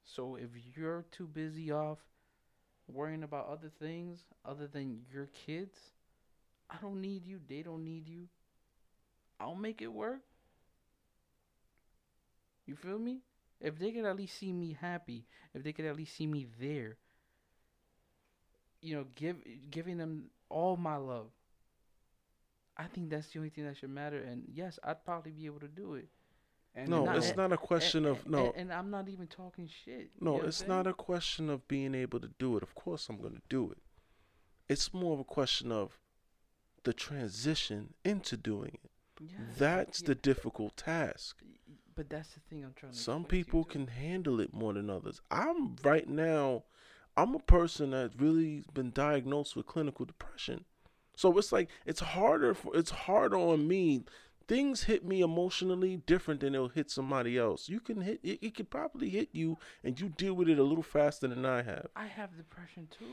So 0.03 0.35
if 0.35 0.49
you're 0.75 1.05
too 1.11 1.27
busy 1.27 1.71
off 1.71 1.99
worrying 2.87 3.23
about 3.23 3.47
other 3.47 3.69
things 3.79 4.25
other 4.45 4.67
than 4.67 5.01
your 5.11 5.27
kids, 5.27 5.77
I 6.69 6.77
don't 6.81 7.01
need 7.01 7.25
you. 7.25 7.39
They 7.47 7.63
don't 7.63 7.83
need 7.85 8.07
you. 8.07 8.27
I'll 9.39 9.55
make 9.55 9.81
it 9.81 9.87
work. 9.93 10.21
You 12.67 12.75
feel 12.75 12.99
me? 12.99 13.21
If 13.59 13.79
they 13.79 13.91
could 13.91 14.05
at 14.05 14.15
least 14.17 14.37
see 14.37 14.53
me 14.53 14.73
happy, 14.73 15.25
if 15.53 15.63
they 15.63 15.73
could 15.73 15.85
at 15.85 15.95
least 15.95 16.15
see 16.15 16.27
me 16.27 16.45
there, 16.59 16.97
you 18.81 18.95
know, 18.95 19.05
give 19.15 19.37
giving 19.71 19.97
them 19.97 20.29
all 20.49 20.77
my 20.77 20.95
love. 20.95 21.27
I 22.77 22.85
think 22.87 23.09
that's 23.09 23.27
the 23.27 23.39
only 23.39 23.49
thing 23.49 23.65
that 23.65 23.75
should 23.77 23.89
matter. 23.89 24.19
And 24.19 24.43
yes, 24.47 24.79
I'd 24.83 25.03
probably 25.03 25.31
be 25.31 25.45
able 25.45 25.59
to 25.59 25.67
do 25.67 25.95
it. 25.95 26.07
And 26.75 26.89
no, 26.89 27.05
not- 27.05 27.17
it's 27.17 27.35
not 27.35 27.53
a 27.53 27.57
question 27.57 28.05
and, 28.05 28.17
of 28.17 28.27
no. 28.27 28.47
And, 28.47 28.55
and 28.69 28.73
I'm 28.73 28.89
not 28.89 29.07
even 29.07 29.27
talking 29.27 29.67
shit. 29.67 30.11
you 30.15 30.21
No, 30.21 30.37
know 30.37 30.43
it's 30.43 30.67
not 30.67 30.85
a 30.87 30.93
question 30.93 31.49
of 31.49 31.67
being 31.67 31.95
able 31.95 32.19
to 32.19 32.29
do 32.37 32.57
it. 32.57 32.63
Of 32.63 32.75
course, 32.75 33.07
I'm 33.09 33.17
going 33.17 33.35
to 33.35 33.41
do 33.49 33.71
it. 33.71 33.77
It's 34.67 34.93
more 34.93 35.13
of 35.13 35.19
a 35.19 35.23
question 35.23 35.71
of 35.71 35.99
the 36.83 36.93
transition 36.93 37.93
into 38.03 38.35
doing 38.35 38.77
it. 38.83 38.91
Yeah, 39.21 39.37
That's 39.57 40.01
yeah. 40.01 40.07
the 40.07 40.15
difficult 40.15 40.75
task. 40.75 41.37
But 41.95 42.09
that's 42.09 42.29
the 42.33 42.41
thing 42.41 42.65
I'm 42.65 42.73
trying 42.75 42.91
to. 42.91 42.97
Some 42.97 43.23
people 43.23 43.63
can 43.63 43.87
handle 43.87 44.41
it 44.41 44.53
more 44.53 44.73
than 44.73 44.89
others. 44.89 45.21
I'm 45.31 45.77
right 45.83 46.09
now, 46.09 46.63
I'm 47.15 47.33
a 47.35 47.39
person 47.39 47.91
that 47.91 48.11
really 48.19 48.65
been 48.73 48.91
diagnosed 48.91 49.55
with 49.55 49.65
clinical 49.65 50.05
depression. 50.05 50.65
So 51.15 51.37
it's 51.37 51.53
like 51.53 51.69
it's 51.85 52.01
harder 52.01 52.53
for 52.53 52.75
it's 52.75 52.91
harder 52.91 53.37
on 53.37 53.67
me. 53.67 54.03
Things 54.47 54.83
hit 54.83 55.03
me 55.03 55.21
emotionally 55.21 55.97
different 55.97 56.41
than 56.41 56.53
it'll 56.53 56.69
hit 56.69 56.91
somebody 56.91 57.37
else. 57.37 57.67
You 57.67 57.79
can 57.79 58.01
hit 58.01 58.19
it, 58.21 58.39
it 58.41 58.55
could 58.55 58.69
probably 58.69 59.09
hit 59.09 59.29
you 59.31 59.57
and 59.83 59.99
you 59.99 60.09
deal 60.09 60.35
with 60.35 60.49
it 60.49 60.59
a 60.59 60.63
little 60.63 60.83
faster 60.83 61.27
than 61.27 61.45
I 61.45 61.63
have. 61.63 61.87
I 61.95 62.05
have 62.05 62.37
depression 62.37 62.87
too. 62.91 63.05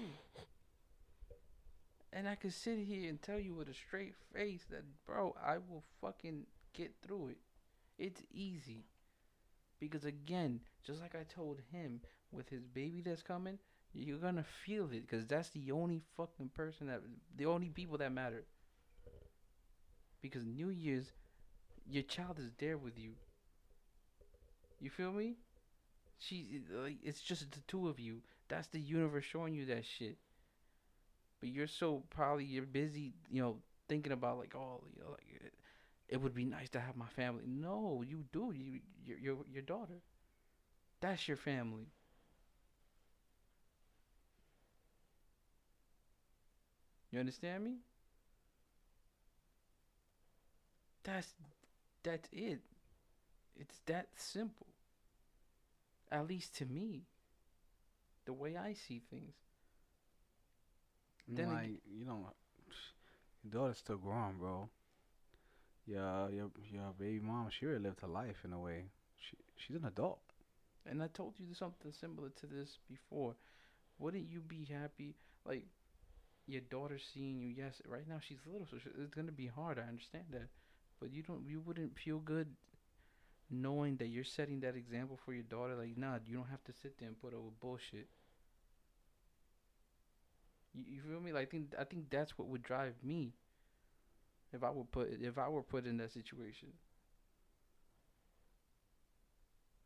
And 2.12 2.28
I 2.28 2.34
can 2.34 2.50
sit 2.50 2.78
here 2.78 3.08
and 3.08 3.20
tell 3.22 3.38
you 3.38 3.54
with 3.54 3.68
a 3.68 3.74
straight 3.74 4.14
face 4.34 4.66
that, 4.70 4.82
bro, 5.06 5.34
I 5.42 5.56
will 5.56 5.82
fucking 6.02 6.44
get 6.74 6.92
through 7.02 7.28
it. 7.28 7.38
It's 7.98 8.22
easy. 8.30 8.84
Because 9.80 10.04
again, 10.04 10.60
just 10.84 11.00
like 11.00 11.14
I 11.14 11.24
told 11.24 11.60
him 11.72 12.00
with 12.30 12.50
his 12.50 12.66
baby 12.66 13.00
that's 13.00 13.22
coming, 13.22 13.58
you're 13.94 14.18
gonna 14.18 14.44
feel 14.64 14.84
it 14.92 15.06
because 15.08 15.26
that's 15.26 15.48
the 15.50 15.72
only 15.72 16.02
fucking 16.16 16.50
person 16.54 16.88
that, 16.88 17.00
the 17.36 17.46
only 17.46 17.70
people 17.70 17.96
that 17.98 18.12
matter. 18.12 18.44
Because 20.20 20.44
New 20.44 20.68
Year's, 20.68 21.10
your 21.88 22.02
child 22.02 22.38
is 22.40 22.52
there 22.58 22.76
with 22.78 22.98
you. 22.98 23.14
You 24.80 24.90
feel 24.90 25.12
me? 25.12 25.36
She 26.18 26.62
like 26.70 26.98
it's 27.02 27.20
just 27.22 27.50
the 27.52 27.60
two 27.68 27.88
of 27.88 28.00
you. 28.00 28.22
That's 28.48 28.68
the 28.68 28.80
universe 28.80 29.24
showing 29.24 29.54
you 29.54 29.66
that 29.66 29.84
shit. 29.86 30.18
But 31.40 31.48
you're 31.50 31.66
so 31.66 32.04
probably 32.10 32.44
you're 32.44 32.64
busy, 32.66 33.14
you 33.30 33.42
know, 33.42 33.56
thinking 33.88 34.12
about 34.12 34.38
like 34.38 34.54
oh, 34.54 34.82
you 34.94 35.02
know, 35.02 35.10
like 35.10 35.26
it, 35.28 35.54
it 36.08 36.20
would 36.20 36.34
be 36.34 36.44
nice 36.44 36.70
to 36.70 36.80
have 36.80 36.96
my 36.96 37.08
family. 37.08 37.44
No, 37.46 38.02
you 38.06 38.24
do. 38.32 38.52
You 38.54 38.80
your 39.04 39.18
your 39.18 39.36
your 39.52 39.62
daughter. 39.62 40.00
That's 41.00 41.28
your 41.28 41.36
family. 41.36 41.92
You 47.12 47.20
understand 47.20 47.62
me? 47.64 47.78
That's 51.04 51.34
that's 52.02 52.28
it. 52.32 52.60
It's 53.56 53.80
that 53.86 54.08
simple. 54.16 54.68
At 56.10 56.26
least 56.28 56.54
to 56.56 56.66
me. 56.66 57.06
The 58.24 58.32
way 58.32 58.56
I 58.56 58.74
see 58.74 59.00
things. 59.10 59.34
Then 61.28 61.48
like 61.52 61.82
you 61.86 62.04
know, 62.04 62.32
your 63.42 63.52
daughter's 63.52 63.78
still 63.78 63.96
growing, 63.96 64.38
bro. 64.38 64.68
Yeah, 65.86 66.28
your 66.28 66.50
your 66.70 66.92
baby 66.98 67.20
mom, 67.20 67.48
she 67.50 67.66
already 67.66 67.82
lived 67.82 68.00
her 68.00 68.08
life 68.08 68.44
in 68.44 68.52
a 68.52 68.58
way. 68.58 68.90
She 69.18 69.36
she's 69.56 69.76
an 69.76 69.84
adult. 69.84 70.20
And 70.86 71.02
I 71.02 71.08
told 71.08 71.38
you 71.38 71.54
something 71.54 71.92
similar 71.92 72.30
to 72.30 72.46
this 72.46 72.78
before. 72.88 73.36
Wouldn't 73.98 74.28
you 74.28 74.40
be 74.40 74.64
happy, 74.64 75.14
like, 75.44 75.66
your 76.46 76.60
daughter 76.62 76.98
seeing 76.98 77.38
you? 77.40 77.48
Yes, 77.48 77.80
right 77.86 78.08
now 78.08 78.18
she's 78.20 78.40
little, 78.46 78.66
so 78.66 78.76
it's 79.00 79.14
gonna 79.14 79.32
be 79.32 79.46
hard. 79.46 79.78
I 79.78 79.82
understand 79.82 80.24
that, 80.32 80.48
but 81.02 81.12
you 81.12 81.22
don't. 81.22 81.44
You 81.44 81.60
wouldn't 81.60 81.98
feel 81.98 82.18
good 82.18 82.46
knowing 83.50 83.96
that 83.96 84.06
you're 84.06 84.22
setting 84.22 84.60
that 84.60 84.76
example 84.76 85.18
for 85.24 85.34
your 85.34 85.42
daughter. 85.42 85.74
Like, 85.74 85.98
nah, 85.98 86.18
you 86.24 86.36
don't 86.36 86.48
have 86.48 86.62
to 86.64 86.72
sit 86.72 86.96
there 86.98 87.08
and 87.08 87.20
put 87.20 87.34
up 87.34 87.42
with 87.42 87.58
bullshit. 87.58 88.06
You, 90.72 90.84
you 90.86 91.00
feel 91.02 91.20
me? 91.20 91.32
Like, 91.32 91.48
I 91.48 91.50
think 91.50 91.74
I 91.76 91.84
think 91.84 92.08
that's 92.08 92.38
what 92.38 92.46
would 92.46 92.62
drive 92.62 92.94
me. 93.02 93.32
If 94.52 94.62
I 94.62 94.70
would 94.70 94.92
put 94.92 95.10
if 95.20 95.38
I 95.38 95.48
were 95.48 95.62
put 95.64 95.86
in 95.86 95.96
that 95.96 96.12
situation. 96.12 96.68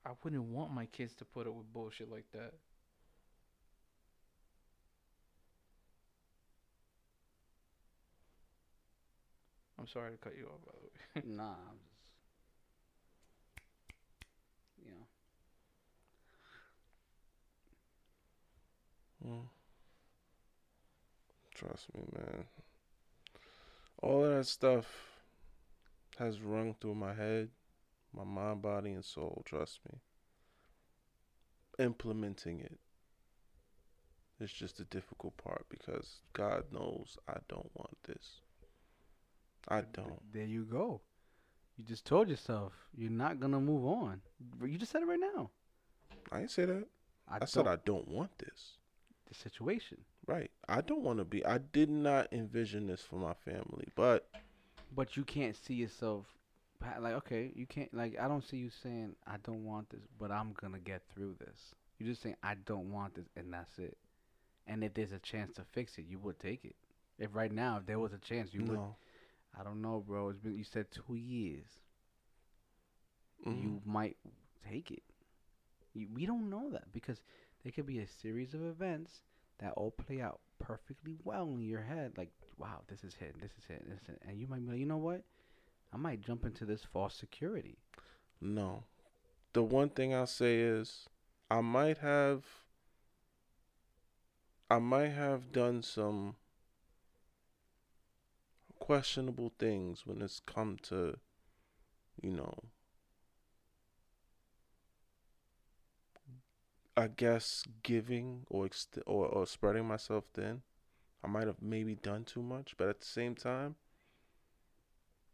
I 0.04 0.10
wouldn't 0.22 0.44
want 0.44 0.70
my 0.70 0.84
kids 0.86 1.14
to 1.16 1.24
put 1.24 1.46
up 1.46 1.54
with 1.54 1.72
bullshit 1.72 2.10
like 2.10 2.26
that. 2.32 2.52
I'm 9.86 9.90
sorry 9.92 10.10
to 10.10 10.18
cut 10.18 10.32
you 10.36 10.46
off, 10.46 10.64
by 10.66 10.72
the 10.74 11.20
way. 11.20 11.36
nah, 11.36 11.44
I'm 11.44 11.78
just 11.86 12.10
you 14.84 14.90
know. 19.30 19.36
Mm. 19.36 19.48
Trust 21.54 21.94
me, 21.94 22.02
man. 22.16 22.46
All 24.02 24.24
of 24.24 24.34
that 24.34 24.46
stuff 24.46 24.86
has 26.18 26.40
rung 26.40 26.74
through 26.80 26.96
my 26.96 27.14
head, 27.14 27.50
my 28.12 28.24
mind, 28.24 28.62
body, 28.62 28.90
and 28.90 29.04
soul. 29.04 29.42
Trust 29.44 29.78
me. 29.88 30.00
Implementing 31.78 32.58
it 32.58 32.80
is 34.40 34.50
just 34.50 34.78
the 34.78 34.84
difficult 34.84 35.36
part 35.36 35.64
because 35.68 36.22
God 36.32 36.64
knows 36.72 37.18
I 37.28 37.36
don't 37.48 37.70
want 37.76 37.96
this. 38.02 38.40
I 39.68 39.82
don't. 39.92 40.20
There 40.32 40.44
you 40.44 40.64
go. 40.64 41.00
You 41.76 41.84
just 41.84 42.06
told 42.06 42.28
yourself 42.28 42.72
you're 42.96 43.10
not 43.10 43.40
gonna 43.40 43.60
move 43.60 43.84
on. 43.86 44.20
You 44.64 44.78
just 44.78 44.92
said 44.92 45.02
it 45.02 45.06
right 45.06 45.20
now. 45.20 45.50
I 46.32 46.40
ain't 46.40 46.50
say 46.50 46.64
that. 46.64 46.86
I, 47.28 47.38
I 47.42 47.44
said 47.44 47.66
I 47.66 47.76
don't 47.84 48.08
want 48.08 48.38
this. 48.38 48.78
the 49.28 49.34
situation. 49.34 49.98
Right. 50.26 50.50
I 50.68 50.80
don't 50.80 51.02
want 51.02 51.18
to 51.18 51.24
be. 51.24 51.44
I 51.44 51.58
did 51.58 51.90
not 51.90 52.32
envision 52.32 52.86
this 52.86 53.00
for 53.02 53.16
my 53.16 53.34
family, 53.34 53.88
but 53.94 54.28
But 54.94 55.16
you 55.16 55.24
can't 55.24 55.56
see 55.56 55.74
yourself 55.74 56.26
like 57.00 57.14
okay, 57.14 57.52
you 57.54 57.66
can't 57.66 57.92
like 57.94 58.18
I 58.20 58.28
don't 58.28 58.44
see 58.46 58.56
you 58.58 58.70
saying 58.70 59.16
I 59.26 59.36
don't 59.42 59.64
want 59.64 59.90
this, 59.90 60.02
but 60.18 60.30
I'm 60.30 60.52
gonna 60.60 60.78
get 60.78 61.02
through 61.14 61.34
this. 61.38 61.74
You're 61.98 62.10
just 62.10 62.22
saying 62.22 62.36
I 62.42 62.54
don't 62.54 62.92
want 62.92 63.14
this, 63.14 63.26
and 63.36 63.52
that's 63.52 63.78
it. 63.78 63.96
And 64.66 64.82
if 64.84 64.94
there's 64.94 65.12
a 65.12 65.18
chance 65.18 65.54
to 65.56 65.62
fix 65.72 65.98
it, 65.98 66.06
you 66.08 66.18
would 66.20 66.38
take 66.38 66.64
it. 66.64 66.76
If 67.18 67.34
right 67.34 67.52
now, 67.52 67.78
if 67.78 67.86
there 67.86 67.98
was 67.98 68.12
a 68.12 68.18
chance, 68.18 68.52
you 68.52 68.62
would. 68.64 68.80
I 69.58 69.64
don't 69.64 69.80
know, 69.82 70.02
bro. 70.06 70.28
It's 70.28 70.38
been 70.38 70.56
you 70.56 70.64
said 70.64 70.86
two 70.90 71.14
years. 71.14 71.80
Mhm. 73.46 73.62
You 73.62 73.82
might 73.84 74.16
take 74.68 74.90
it. 74.90 75.02
You, 75.94 76.08
we 76.12 76.26
don't 76.26 76.50
know 76.50 76.70
that 76.70 76.92
because 76.92 77.20
there 77.62 77.72
could 77.72 77.86
be 77.86 78.00
a 78.00 78.06
series 78.06 78.54
of 78.54 78.62
events 78.62 79.22
that 79.58 79.72
all 79.72 79.90
play 79.90 80.20
out 80.20 80.40
perfectly 80.58 81.16
well 81.24 81.48
in 81.50 81.62
your 81.62 81.82
head. 81.82 82.18
Like, 82.18 82.30
wow, 82.58 82.82
this 82.88 83.04
is 83.04 83.14
hitting, 83.14 83.40
this 83.40 83.52
is 83.58 83.64
hitting, 83.66 83.88
this 83.88 84.00
is 84.00 84.06
hitting. 84.06 84.28
and 84.28 84.38
you 84.38 84.46
might 84.46 84.64
be 84.64 84.72
like, 84.72 84.80
you 84.80 84.86
know 84.86 84.96
what? 84.98 85.22
I 85.92 85.96
might 85.96 86.20
jump 86.20 86.44
into 86.44 86.64
this 86.66 86.82
false 86.84 87.14
security. 87.14 87.78
No. 88.40 88.84
The 89.52 89.62
one 89.62 89.88
thing 89.88 90.14
I'll 90.14 90.26
say 90.26 90.60
is 90.60 91.08
I 91.50 91.60
might 91.62 91.98
have 91.98 92.44
I 94.68 94.78
might 94.78 95.10
have 95.10 95.52
done 95.52 95.82
some 95.82 96.34
questionable 98.86 99.52
things 99.58 100.06
when 100.06 100.22
it's 100.22 100.38
come 100.46 100.76
to 100.80 101.18
you 102.22 102.30
know 102.30 102.54
I 106.96 107.08
guess 107.08 107.64
giving 107.82 108.44
or 108.50 108.66
ext- 108.66 109.02
or, 109.06 109.26
or 109.26 109.46
spreading 109.46 109.86
myself 109.88 110.24
thin. 110.34 110.62
I 111.24 111.28
might 111.28 111.46
have 111.46 111.62
maybe 111.62 111.94
done 111.96 112.24
too 112.24 112.42
much, 112.42 112.76
but 112.76 112.88
at 112.88 113.00
the 113.00 113.06
same 113.06 113.34
time 113.34 113.76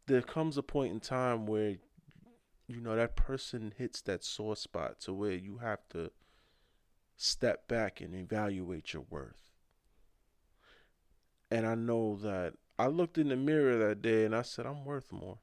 there 0.07 0.23
comes 0.23 0.57
a 0.57 0.63
point 0.63 0.93
in 0.93 1.01
time 1.01 1.47
where 1.47 1.77
you 2.69 2.81
know 2.81 2.97
that 2.97 3.17
person 3.17 3.75
hits 3.77 4.01
that 4.03 4.25
sore 4.25 4.57
spot 4.57 5.01
to 5.01 5.13
where 5.13 5.33
you 5.35 5.59
have 5.59 5.81
to 5.91 6.11
step 7.17 7.69
back 7.69 8.01
and 8.01 8.15
evaluate 8.15 8.93
your 8.93 9.05
worth. 9.09 9.51
And 11.51 11.67
I 11.67 11.75
know 11.75 12.17
that 12.17 12.55
I 12.79 12.87
looked 12.87 13.19
in 13.19 13.29
the 13.29 13.37
mirror 13.37 13.77
that 13.89 14.03
day 14.03 14.25
and 14.25 14.35
I 14.35 14.43
said 14.43 14.67
I'm 14.67 14.85
worth 14.85 15.13
more. 15.13 15.39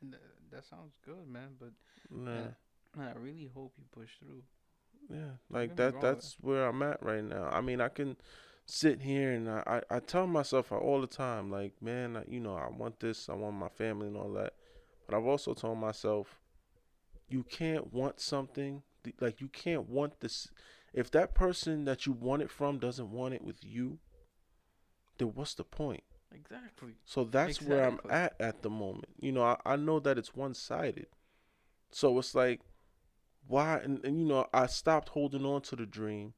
And 0.00 0.12
th- 0.12 0.22
that 0.50 0.64
sounds 0.64 0.94
good, 1.04 1.28
man. 1.28 1.56
But 1.58 1.70
Nah, 2.10 2.32
man, 2.32 2.56
I 2.96 3.18
really 3.18 3.50
hope 3.52 3.74
you 3.78 3.84
push 3.92 4.10
through. 4.18 4.42
yeah, 5.08 5.36
like 5.50 5.76
that. 5.76 6.00
That's 6.00 6.36
where 6.40 6.66
I'm 6.66 6.82
at 6.82 7.02
right 7.02 7.24
now. 7.24 7.48
I 7.50 7.60
mean, 7.60 7.80
I 7.80 7.88
can 7.88 8.16
sit 8.66 9.00
here 9.02 9.32
and 9.32 9.48
I, 9.48 9.82
I, 9.90 9.96
I 9.96 10.00
tell 10.00 10.26
myself 10.26 10.72
all 10.72 11.00
the 11.00 11.06
time, 11.06 11.50
like, 11.50 11.80
man, 11.80 12.16
I, 12.16 12.24
you 12.28 12.40
know, 12.40 12.56
I 12.56 12.68
want 12.68 13.00
this, 13.00 13.28
I 13.28 13.34
want 13.34 13.56
my 13.56 13.68
family 13.68 14.08
and 14.08 14.16
all 14.16 14.32
that. 14.32 14.54
But 15.06 15.16
I've 15.16 15.26
also 15.26 15.54
told 15.54 15.78
myself, 15.78 16.40
you 17.28 17.44
can't 17.44 17.92
want 17.92 18.20
something 18.20 18.82
like 19.20 19.40
you 19.40 19.48
can't 19.48 19.88
want 19.88 20.20
this. 20.20 20.48
If 20.92 21.10
that 21.12 21.34
person 21.34 21.84
that 21.84 22.06
you 22.06 22.12
want 22.12 22.42
it 22.42 22.50
from 22.50 22.78
doesn't 22.78 23.10
want 23.10 23.34
it 23.34 23.42
with 23.42 23.64
you, 23.64 23.98
then 25.18 25.28
what's 25.34 25.54
the 25.54 25.64
point? 25.64 26.04
Exactly. 26.32 26.94
So 27.04 27.24
that's 27.24 27.62
where 27.62 27.84
I'm 27.84 28.00
at 28.10 28.34
at 28.40 28.62
the 28.62 28.70
moment. 28.70 29.08
You 29.20 29.32
know, 29.32 29.42
I, 29.42 29.56
I 29.64 29.76
know 29.76 30.00
that 30.00 30.18
it's 30.18 30.34
one 30.34 30.54
sided. 30.54 31.06
So 31.90 32.18
it's 32.18 32.34
like, 32.34 32.60
why? 33.46 33.78
And, 33.78 34.04
and, 34.04 34.18
you 34.18 34.26
know, 34.26 34.46
I 34.52 34.66
stopped 34.66 35.10
holding 35.10 35.44
on 35.46 35.62
to 35.62 35.76
the 35.76 35.86
dream 35.86 36.34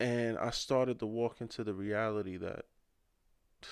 and 0.00 0.36
I 0.38 0.50
started 0.50 0.98
to 1.00 1.06
walk 1.06 1.40
into 1.40 1.64
the 1.64 1.74
reality 1.74 2.36
that 2.36 2.66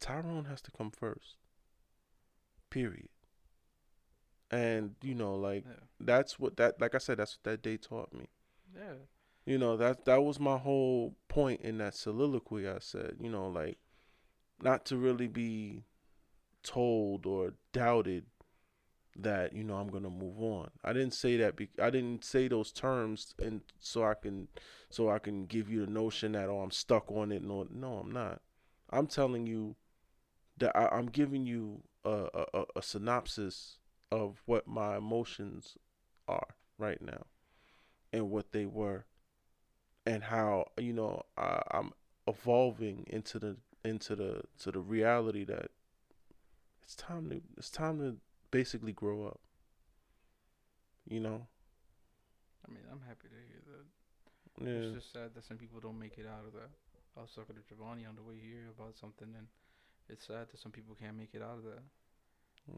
Tyrone 0.00 0.46
has 0.46 0.62
to 0.62 0.70
come 0.70 0.90
first. 0.90 1.36
Period. 2.70 3.08
and 4.50 4.94
you 5.02 5.14
know, 5.14 5.34
like 5.34 5.64
Yeah. 5.66 5.74
that's 6.00 6.38
what 6.38 6.56
that 6.56 6.80
like 6.80 6.94
I 6.94 6.98
said, 6.98 7.18
that's 7.18 7.36
what 7.36 7.44
that 7.44 7.62
day 7.62 7.76
taught 7.76 8.12
me. 8.12 8.28
Yeah. 8.74 8.94
You 9.48 9.56
know, 9.56 9.78
that 9.78 10.04
that 10.04 10.22
was 10.22 10.38
my 10.38 10.58
whole 10.58 11.16
point 11.28 11.62
in 11.62 11.78
that 11.78 11.94
soliloquy 11.94 12.68
I 12.68 12.80
said, 12.80 13.16
you 13.18 13.30
know, 13.30 13.48
like 13.48 13.78
not 14.60 14.84
to 14.86 14.98
really 14.98 15.26
be 15.26 15.84
told 16.62 17.24
or 17.24 17.54
doubted 17.72 18.26
that, 19.16 19.54
you 19.54 19.64
know, 19.64 19.76
I'm 19.76 19.88
to 19.88 20.10
move 20.10 20.38
on. 20.42 20.68
I 20.84 20.92
didn't 20.92 21.14
say 21.14 21.38
that 21.38 21.56
be- 21.56 21.70
I 21.80 21.88
didn't 21.88 22.26
say 22.26 22.46
those 22.46 22.70
terms 22.72 23.34
and 23.42 23.62
so 23.80 24.04
I 24.04 24.12
can 24.12 24.48
so 24.90 25.08
I 25.08 25.18
can 25.18 25.46
give 25.46 25.70
you 25.70 25.86
the 25.86 25.90
notion 25.90 26.32
that 26.32 26.50
oh, 26.50 26.60
I'm 26.60 26.70
stuck 26.70 27.10
on 27.10 27.32
it 27.32 27.42
no 27.42 27.66
no, 27.70 28.00
I'm 28.04 28.12
not. 28.12 28.42
I'm 28.90 29.06
telling 29.06 29.46
you 29.46 29.76
that 30.58 30.76
I, 30.76 30.88
I'm 30.94 31.06
giving 31.06 31.46
you 31.46 31.84
a, 32.04 32.28
a- 32.52 32.64
a 32.76 32.82
synopsis 32.82 33.78
of 34.12 34.42
what 34.44 34.66
my 34.68 34.98
emotions 34.98 35.78
are 36.28 36.54
right 36.76 37.00
now 37.00 37.24
and 38.12 38.30
what 38.30 38.52
they 38.52 38.66
were 38.66 39.06
and 40.08 40.24
how 40.24 40.66
you 40.78 40.92
know 40.92 41.22
I, 41.36 41.60
I'm 41.70 41.92
evolving 42.26 43.04
into 43.08 43.38
the 43.38 43.56
into 43.84 44.16
the 44.16 44.42
to 44.60 44.72
the 44.72 44.80
reality 44.80 45.44
that 45.44 45.70
it's 46.82 46.94
time 46.94 47.28
to 47.30 47.40
it's 47.58 47.70
time 47.70 47.98
to 47.98 48.16
basically 48.50 48.92
grow 48.92 49.26
up. 49.26 49.40
You 51.08 51.20
know, 51.20 51.46
I 52.68 52.72
mean, 52.72 52.84
I'm 52.90 53.00
happy 53.06 53.28
to 53.28 53.40
hear 53.48 53.62
that. 53.72 54.66
yeah, 54.66 54.88
It's 54.88 54.94
just 54.94 55.12
sad 55.12 55.34
that 55.34 55.44
some 55.44 55.56
people 55.56 55.80
don't 55.80 55.98
make 55.98 56.18
it 56.18 56.26
out 56.26 56.44
of 56.46 56.52
that. 56.54 56.70
I 57.16 57.22
was 57.22 57.30
talking 57.34 57.56
to 57.56 57.62
Giovanni 57.68 58.04
on 58.06 58.14
the 58.16 58.22
way 58.22 58.36
here 58.40 58.68
about 58.78 58.96
something, 58.96 59.28
and 59.36 59.46
it's 60.08 60.26
sad 60.26 60.48
that 60.52 60.58
some 60.60 60.70
people 60.72 60.94
can't 61.00 61.16
make 61.16 61.30
it 61.34 61.42
out 61.42 61.58
of 61.58 61.64
that. 61.64 61.82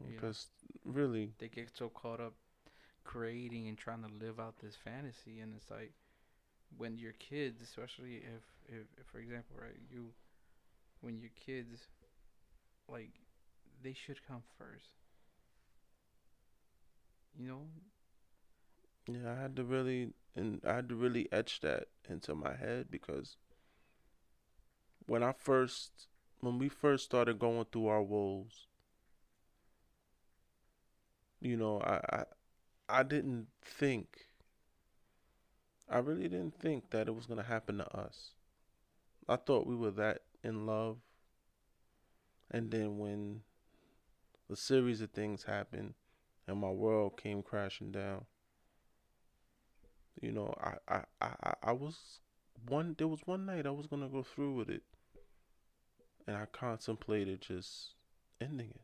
because 0.09 0.47
really, 0.85 1.31
They 1.39 1.49
get 1.49 1.69
so 1.75 1.89
caught 1.89 2.19
up 2.21 2.33
creating 3.03 3.67
and 3.67 3.77
trying 3.77 4.03
to 4.03 4.09
live 4.25 4.39
out 4.39 4.55
this 4.63 4.75
fantasy, 4.75 5.39
and 5.41 5.53
it's 5.55 5.69
like 5.69 5.91
when 6.77 6.97
your 6.97 7.13
kids, 7.13 7.61
especially 7.61 8.15
if, 8.17 8.43
if, 8.67 8.87
if 8.99 9.05
for 9.07 9.19
example, 9.19 9.55
right, 9.61 9.77
you, 9.89 10.13
when 11.01 11.17
your 11.19 11.31
kids, 11.35 11.87
like, 12.87 13.11
they 13.83 13.93
should 13.93 14.25
come 14.27 14.43
first. 14.57 14.91
You 17.37 17.47
know, 17.47 17.67
yeah, 19.07 19.31
I 19.31 19.41
had 19.41 19.55
to 19.57 19.63
really 19.63 20.13
and 20.35 20.61
I 20.65 20.75
had 20.75 20.89
to 20.89 20.95
really 20.95 21.27
etch 21.31 21.59
that 21.61 21.87
into 22.09 22.33
my 22.35 22.55
head 22.55 22.87
because 22.89 23.35
when 25.05 25.21
I 25.23 25.31
first 25.31 26.07
when 26.39 26.57
we 26.57 26.67
first 26.69 27.05
started 27.05 27.37
going 27.39 27.65
through 27.71 27.87
our 27.87 28.01
woes, 28.01 28.65
you 31.39 31.57
know, 31.57 31.81
I, 31.81 31.99
I 32.17 32.23
I 32.89 33.03
didn't 33.03 33.47
think 33.63 34.27
I 35.91 35.99
really 35.99 36.27
didn't 36.27 36.59
think 36.59 36.89
that 36.89 37.07
it 37.07 37.11
was 37.15 37.27
gonna 37.27 37.43
happen 37.43 37.77
to 37.77 37.95
us. 37.95 38.31
I 39.29 39.37
thought 39.37 39.67
we 39.67 39.75
were 39.75 39.91
that 39.91 40.23
in 40.43 40.65
love. 40.65 40.99
And 42.51 42.69
then 42.69 42.99
when 42.99 43.41
the 44.47 44.55
series 44.55 45.01
of 45.01 45.09
things 45.09 45.41
happened 45.45 45.95
and 46.47 46.59
my 46.59 46.69
world 46.69 47.17
came 47.17 47.41
crashing 47.41 47.91
down, 47.91 48.25
you 50.21 50.31
know, 50.31 50.53
I, 50.61 50.75
I, 50.87 51.03
I, 51.21 51.53
I- 51.63 51.71
was 51.73 52.19
one 52.67 52.95
there 52.97 53.07
was 53.07 53.21
one 53.25 53.45
night 53.45 53.65
I 53.65 53.71
was 53.71 53.87
gonna 53.87 54.09
go 54.09 54.23
through 54.23 54.53
with 54.53 54.69
it. 54.69 54.83
And 56.25 56.35
I 56.35 56.47
contemplated 56.47 57.41
just 57.41 57.93
ending 58.39 58.71
it. 58.71 58.81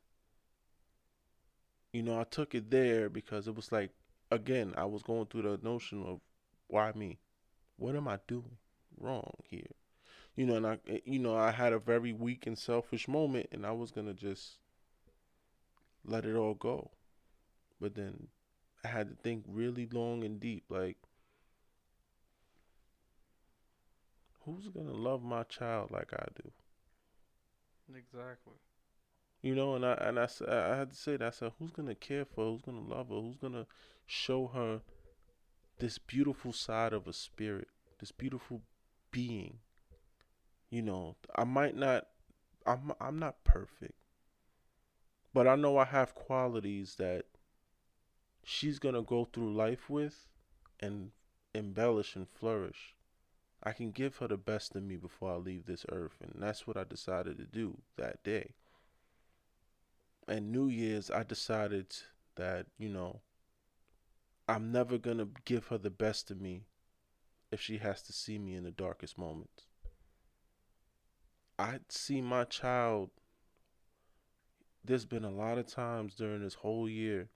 You 1.91 2.01
know, 2.01 2.17
I 2.19 2.23
took 2.23 2.55
it 2.55 2.71
there 2.71 3.09
because 3.09 3.45
it 3.47 3.55
was 3.55 3.71
like 3.73 3.91
again, 4.31 4.73
I 4.77 4.85
was 4.85 5.03
going 5.03 5.25
through 5.25 5.41
the 5.43 5.59
notion 5.61 6.01
of 6.03 6.21
why 6.67 6.91
me? 6.93 7.19
What 7.77 7.95
am 7.95 8.07
I 8.07 8.19
doing 8.27 8.57
wrong 8.97 9.33
here? 9.43 9.71
You 10.35 10.45
know, 10.45 10.55
and 10.55 10.67
I, 10.67 10.79
eh, 10.87 10.99
you 11.05 11.19
know, 11.19 11.35
I 11.35 11.51
had 11.51 11.73
a 11.73 11.79
very 11.79 12.13
weak 12.13 12.47
and 12.47 12.57
selfish 12.57 13.07
moment, 13.07 13.47
and 13.51 13.65
I 13.65 13.71
was 13.71 13.91
gonna 13.91 14.13
just 14.13 14.59
let 16.03 16.25
it 16.25 16.35
all 16.35 16.55
go. 16.55 16.91
But 17.79 17.95
then 17.95 18.29
I 18.83 18.89
had 18.89 19.09
to 19.09 19.15
think 19.15 19.45
really 19.47 19.87
long 19.87 20.23
and 20.23 20.39
deep, 20.39 20.65
like, 20.69 20.97
who's 24.45 24.67
gonna 24.69 24.93
love 24.93 25.21
my 25.23 25.43
child 25.43 25.91
like 25.91 26.11
I 26.13 26.25
do? 26.35 26.51
exactly. 27.95 28.53
You 29.41 29.55
know, 29.55 29.75
and 29.75 29.85
I 29.85 29.93
and 29.93 30.19
I, 30.19 30.27
I 30.47 30.75
had 30.77 30.91
to 30.91 30.95
say 30.95 31.17
that. 31.17 31.27
I 31.27 31.29
said, 31.31 31.51
who's 31.57 31.71
gonna 31.71 31.95
care 31.95 32.25
for 32.25 32.45
her? 32.45 32.51
Who's 32.51 32.61
gonna 32.61 32.81
love 32.81 33.09
her? 33.09 33.15
Who's 33.15 33.37
gonna 33.37 33.65
show 34.05 34.47
her 34.47 34.81
this 35.79 35.97
beautiful 35.97 36.53
side 36.53 36.93
of 36.93 37.07
a 37.07 37.13
spirit, 37.13 37.67
this 37.99 38.11
beautiful 38.11 38.61
being? 39.11 39.59
You 40.69 40.81
know, 40.81 41.15
I 41.35 41.43
might 41.43 41.75
not, 41.75 42.07
I'm 42.65 42.91
I'm 42.99 43.19
not 43.19 43.43
perfect, 43.43 43.95
but 45.33 45.47
I 45.47 45.55
know 45.55 45.77
I 45.77 45.85
have 45.85 46.15
qualities 46.15 46.95
that 46.95 47.25
she's 48.43 48.79
gonna 48.79 49.01
go 49.01 49.25
through 49.25 49.53
life 49.53 49.89
with, 49.89 50.27
and 50.79 51.11
embellish 51.53 52.15
and 52.15 52.27
flourish. 52.27 52.95
I 53.63 53.71
can 53.71 53.91
give 53.91 54.17
her 54.17 54.27
the 54.27 54.37
best 54.37 54.75
of 54.75 54.83
me 54.83 54.97
before 54.97 55.33
I 55.33 55.37
leave 55.37 55.65
this 55.65 55.85
earth, 55.89 56.17
and 56.21 56.33
that's 56.37 56.67
what 56.67 56.77
I 56.77 56.83
decided 56.83 57.37
to 57.37 57.45
do 57.45 57.79
that 57.97 58.23
day 58.23 58.53
and 60.27 60.51
New 60.51 60.67
Year's, 60.67 61.09
I 61.09 61.23
decided 61.23 61.95
that, 62.35 62.67
you 62.77 62.89
know, 62.89 63.21
I'm 64.47 64.71
never 64.71 64.97
going 64.97 65.17
to 65.17 65.29
give 65.45 65.67
her 65.67 65.77
the 65.77 65.89
best 65.89 66.31
of 66.31 66.39
me 66.39 66.65
if 67.51 67.61
she 67.61 67.77
has 67.77 68.01
to 68.03 68.13
see 68.13 68.37
me 68.37 68.55
in 68.55 68.63
the 68.63 68.71
darkest 68.71 69.17
moments. 69.17 69.65
I 71.59 71.79
see 71.89 72.21
my 72.21 72.43
child. 72.45 73.09
There's 74.85 75.05
been 75.05 75.25
a 75.25 75.31
lot 75.31 75.57
of 75.57 75.67
times 75.67 76.15
during 76.15 76.41
this 76.41 76.53
whole 76.53 76.87
year, 76.87 77.29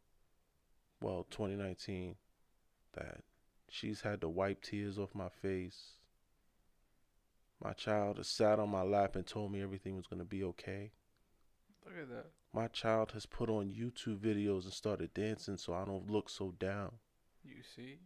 well, 1.02 1.26
2019, 1.30 2.16
that 2.94 3.24
she's 3.70 4.02
had 4.02 4.22
to 4.22 4.30
wipe 4.30 4.62
tears 4.62 4.98
off 4.98 5.14
my 5.14 5.30
face. 5.30 5.96
My 7.62 7.74
child 7.74 8.18
has 8.18 8.28
sat 8.28 8.60
on 8.60 8.70
my 8.70 8.84
lap 8.84 9.16
and 9.16 9.26
told 9.26 9.52
me 9.52 9.62
everything 9.62 9.96
was 9.98 10.08
going 10.08 10.20
to 10.20 10.26
be 10.26 10.44
okay. 10.44 10.92
Look 11.86 11.96
at 12.02 12.10
that. 12.10 12.28
My 12.54 12.68
child 12.68 13.12
has 13.14 13.26
put 13.26 13.50
on 13.50 13.72
YouTube 13.72 14.20
videos 14.20 14.64
and 14.64 14.74
started 14.74 15.14
dancing 15.14 15.58
so 15.58 15.74
I 15.74 15.86
don't 15.86 16.10
look 16.10 16.30
so 16.30 16.54
down. 16.60 16.92
You 17.44 17.64
see? 17.64 18.00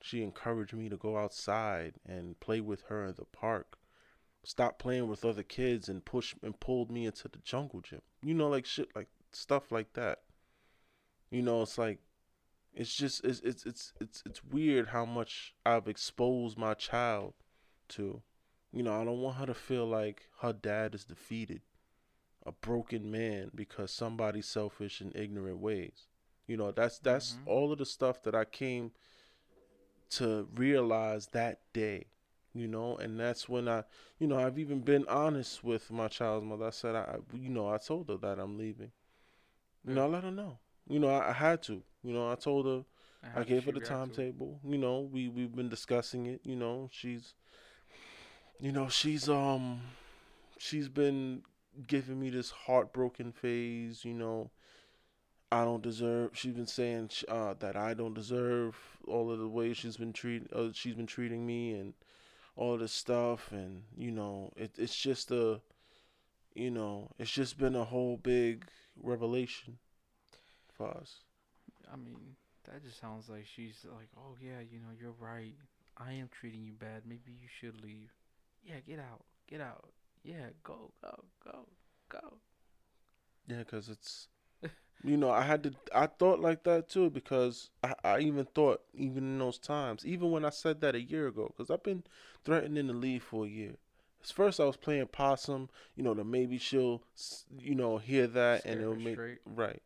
She 0.00 0.22
encouraged 0.22 0.74
me 0.74 0.88
to 0.88 0.96
go 0.96 1.16
outside 1.16 1.94
and 2.06 2.38
play 2.40 2.60
with 2.60 2.82
her 2.88 3.06
in 3.06 3.14
the 3.14 3.24
park. 3.24 3.78
Stop 4.44 4.78
playing 4.78 5.08
with 5.08 5.24
other 5.24 5.42
kids 5.42 5.88
and 5.88 6.04
push 6.04 6.34
and 6.42 6.58
pulled 6.58 6.90
me 6.90 7.06
into 7.06 7.28
the 7.28 7.38
jungle 7.38 7.80
gym. 7.80 8.02
You 8.22 8.34
know, 8.34 8.48
like 8.48 8.66
shit, 8.66 8.88
like 8.94 9.08
stuff 9.32 9.70
like 9.70 9.92
that. 9.94 10.20
You 11.30 11.42
know, 11.42 11.62
it's 11.62 11.78
like, 11.78 11.98
it's 12.74 12.94
just 12.94 13.24
it's 13.24 13.40
it's 13.40 13.66
it's 13.66 13.92
it's 14.00 14.22
it's 14.24 14.44
weird 14.44 14.88
how 14.88 15.04
much 15.04 15.54
I've 15.66 15.88
exposed 15.88 16.56
my 16.56 16.74
child 16.74 17.34
to. 17.90 18.22
You 18.72 18.82
know, 18.82 19.00
I 19.00 19.04
don't 19.04 19.20
want 19.20 19.38
her 19.38 19.46
to 19.46 19.54
feel 19.54 19.86
like 19.86 20.28
her 20.40 20.52
dad 20.52 20.94
is 20.94 21.04
defeated, 21.04 21.62
a 22.48 22.52
broken 22.52 23.10
man 23.10 23.50
because 23.54 23.92
somebody's 23.92 24.46
selfish 24.48 25.00
and 25.00 25.14
ignorant 25.16 25.58
ways. 25.58 26.06
You 26.48 26.56
know, 26.56 26.72
that's 26.72 26.98
that's 26.98 27.38
Mhm. 27.38 27.46
all 27.46 27.72
of 27.72 27.78
the 27.78 27.86
stuff 27.86 28.22
that 28.24 28.34
I 28.34 28.44
came 28.46 28.92
to 30.10 30.48
realize 30.54 31.28
that 31.28 31.60
day, 31.72 32.06
you 32.54 32.66
know, 32.66 32.96
and 32.96 33.18
that's 33.20 33.48
when 33.48 33.68
I, 33.68 33.84
you 34.18 34.26
know, 34.26 34.38
I've 34.38 34.58
even 34.58 34.80
been 34.80 35.06
honest 35.08 35.62
with 35.62 35.90
my 35.90 36.08
child's 36.08 36.46
mother. 36.46 36.66
I 36.66 36.70
said, 36.70 36.94
I, 36.96 37.16
you 37.34 37.50
know, 37.50 37.68
I 37.68 37.78
told 37.78 38.08
her 38.08 38.16
that 38.18 38.38
I'm 38.38 38.56
leaving. 38.58 38.92
You 39.86 39.94
know, 39.94 40.04
I 40.04 40.08
let 40.08 40.24
her 40.24 40.30
know. 40.30 40.58
You 40.88 41.00
know, 41.00 41.08
I, 41.10 41.30
I 41.30 41.32
had 41.32 41.62
to. 41.64 41.82
You 42.02 42.14
know, 42.14 42.30
I 42.30 42.36
told 42.36 42.66
her. 42.66 42.84
I 43.34 43.42
gave 43.42 43.64
her 43.66 43.72
the 43.72 43.80
react 43.80 44.08
to 44.08 44.14
it? 44.14 44.24
timetable. 44.24 44.60
You 44.64 44.78
know, 44.78 45.00
we 45.00 45.28
we've 45.28 45.54
been 45.54 45.68
discussing 45.68 46.26
it. 46.26 46.40
You 46.44 46.56
know, 46.56 46.88
she's, 46.92 47.34
you 48.60 48.72
know, 48.72 48.88
she's 48.88 49.28
um, 49.28 49.80
she's 50.58 50.88
been 50.88 51.42
giving 51.86 52.20
me 52.20 52.30
this 52.30 52.50
heartbroken 52.50 53.32
phase. 53.32 54.04
You 54.04 54.14
know, 54.14 54.50
I 55.50 55.64
don't 55.64 55.82
deserve. 55.82 56.30
She's 56.34 56.54
been 56.54 56.66
saying 56.66 57.10
uh, 57.28 57.54
that 57.60 57.76
I 57.76 57.94
don't 57.94 58.14
deserve 58.14 58.76
all 59.06 59.30
of 59.30 59.38
the 59.38 59.48
ways 59.48 59.76
she's 59.76 59.96
been 59.96 60.12
treat. 60.12 60.52
Uh, 60.52 60.68
she's 60.72 60.94
been 60.94 61.06
treating 61.06 61.46
me 61.46 61.72
and 61.72 61.94
all 62.56 62.76
this 62.76 62.92
stuff. 62.92 63.50
And 63.52 63.82
you 63.96 64.10
know, 64.10 64.52
it, 64.56 64.72
it's 64.78 64.96
just 64.96 65.30
a, 65.30 65.60
you 66.54 66.70
know, 66.70 67.10
it's 67.18 67.30
just 67.30 67.58
been 67.58 67.76
a 67.76 67.84
whole 67.84 68.16
big 68.16 68.66
revelation 69.02 69.78
for 70.76 70.88
us. 70.88 71.20
I 71.92 71.96
mean, 71.96 72.36
that 72.64 72.84
just 72.84 73.00
sounds 73.00 73.28
like 73.28 73.46
she's 73.46 73.84
like, 73.84 74.08
oh 74.16 74.36
yeah, 74.40 74.60
you 74.60 74.78
know, 74.80 74.92
you're 75.00 75.14
right. 75.18 75.54
I 75.96 76.12
am 76.12 76.28
treating 76.30 76.62
you 76.62 76.72
bad. 76.72 77.02
Maybe 77.06 77.32
you 77.32 77.48
should 77.48 77.82
leave. 77.82 78.12
Yeah, 78.64 78.80
get 78.86 78.98
out. 78.98 79.24
Get 79.48 79.60
out. 79.60 79.88
Yeah, 80.22 80.50
go, 80.62 80.92
go, 81.02 81.24
go, 81.44 81.66
go. 82.08 82.38
Yeah, 83.46 83.58
because 83.58 83.88
it's 83.88 84.28
You 85.04 85.16
know, 85.16 85.30
I 85.30 85.42
had 85.42 85.62
to. 85.64 85.74
I 85.94 86.06
thought 86.06 86.40
like 86.40 86.64
that 86.64 86.88
too 86.88 87.10
because 87.10 87.70
I, 87.84 87.94
I 88.04 88.18
even 88.20 88.46
thought 88.46 88.82
even 88.94 89.24
in 89.24 89.38
those 89.38 89.58
times, 89.58 90.06
even 90.06 90.30
when 90.32 90.44
I 90.44 90.50
said 90.50 90.80
that 90.82 90.94
a 90.96 91.00
year 91.02 91.28
ago, 91.28 91.46
because 91.56 91.70
I've 91.70 91.82
been 91.84 92.04
threatening 92.44 92.88
to 92.88 92.92
leave 92.94 93.22
for 93.24 93.46
a 93.46 93.48
year. 93.48 93.76
At 94.22 94.28
first, 94.28 94.60
I 94.60 94.64
was 94.64 94.76
playing 94.76 95.08
possum. 95.08 95.70
You 95.96 96.02
know, 96.04 96.14
that 96.14 96.24
maybe 96.24 96.58
she'll, 96.58 97.02
you 97.58 97.74
know, 97.76 97.98
hear 97.98 98.26
that 98.28 98.64
and 98.66 98.80
it'll 98.80 98.96
make 98.96 99.14
straight. 99.14 99.38
right. 99.46 99.82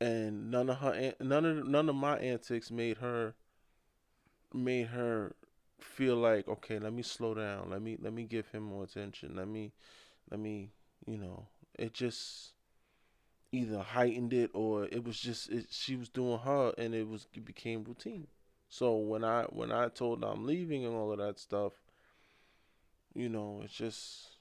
And 0.00 0.50
none 0.50 0.68
of 0.70 0.78
her, 0.78 1.14
none 1.20 1.44
of 1.44 1.66
none 1.66 1.88
of 1.88 1.94
my 1.94 2.18
antics 2.18 2.70
made 2.70 2.98
her, 2.98 3.34
made 4.52 4.88
her 4.88 5.34
feel 5.82 6.16
like 6.16 6.48
okay. 6.48 6.78
Let 6.78 6.92
me 6.92 7.02
slow 7.02 7.34
down. 7.34 7.70
Let 7.70 7.82
me 7.82 7.96
let 8.00 8.12
me 8.12 8.24
give 8.24 8.48
him 8.48 8.62
more 8.64 8.84
attention. 8.84 9.34
Let 9.36 9.48
me, 9.48 9.72
let 10.30 10.40
me, 10.40 10.72
you 11.06 11.18
know. 11.18 11.48
It 11.78 11.94
just 11.94 12.54
either 13.52 13.78
heightened 13.80 14.32
it 14.32 14.50
or 14.54 14.86
it 14.86 15.04
was 15.04 15.18
just 15.20 15.50
it, 15.50 15.66
she 15.70 15.96
was 15.96 16.08
doing 16.08 16.38
her 16.40 16.72
and 16.78 16.94
it 16.94 17.08
was 17.08 17.26
it 17.34 17.44
became 17.44 17.84
routine. 17.84 18.26
So 18.68 18.96
when 18.96 19.24
I 19.24 19.44
when 19.44 19.72
I 19.72 19.88
told 19.88 20.22
her 20.22 20.28
I'm 20.30 20.46
leaving 20.46 20.84
and 20.84 20.94
all 20.94 21.12
of 21.12 21.18
that 21.18 21.38
stuff, 21.38 21.72
you 23.14 23.28
know, 23.28 23.60
it's 23.64 23.72
just 23.74 24.36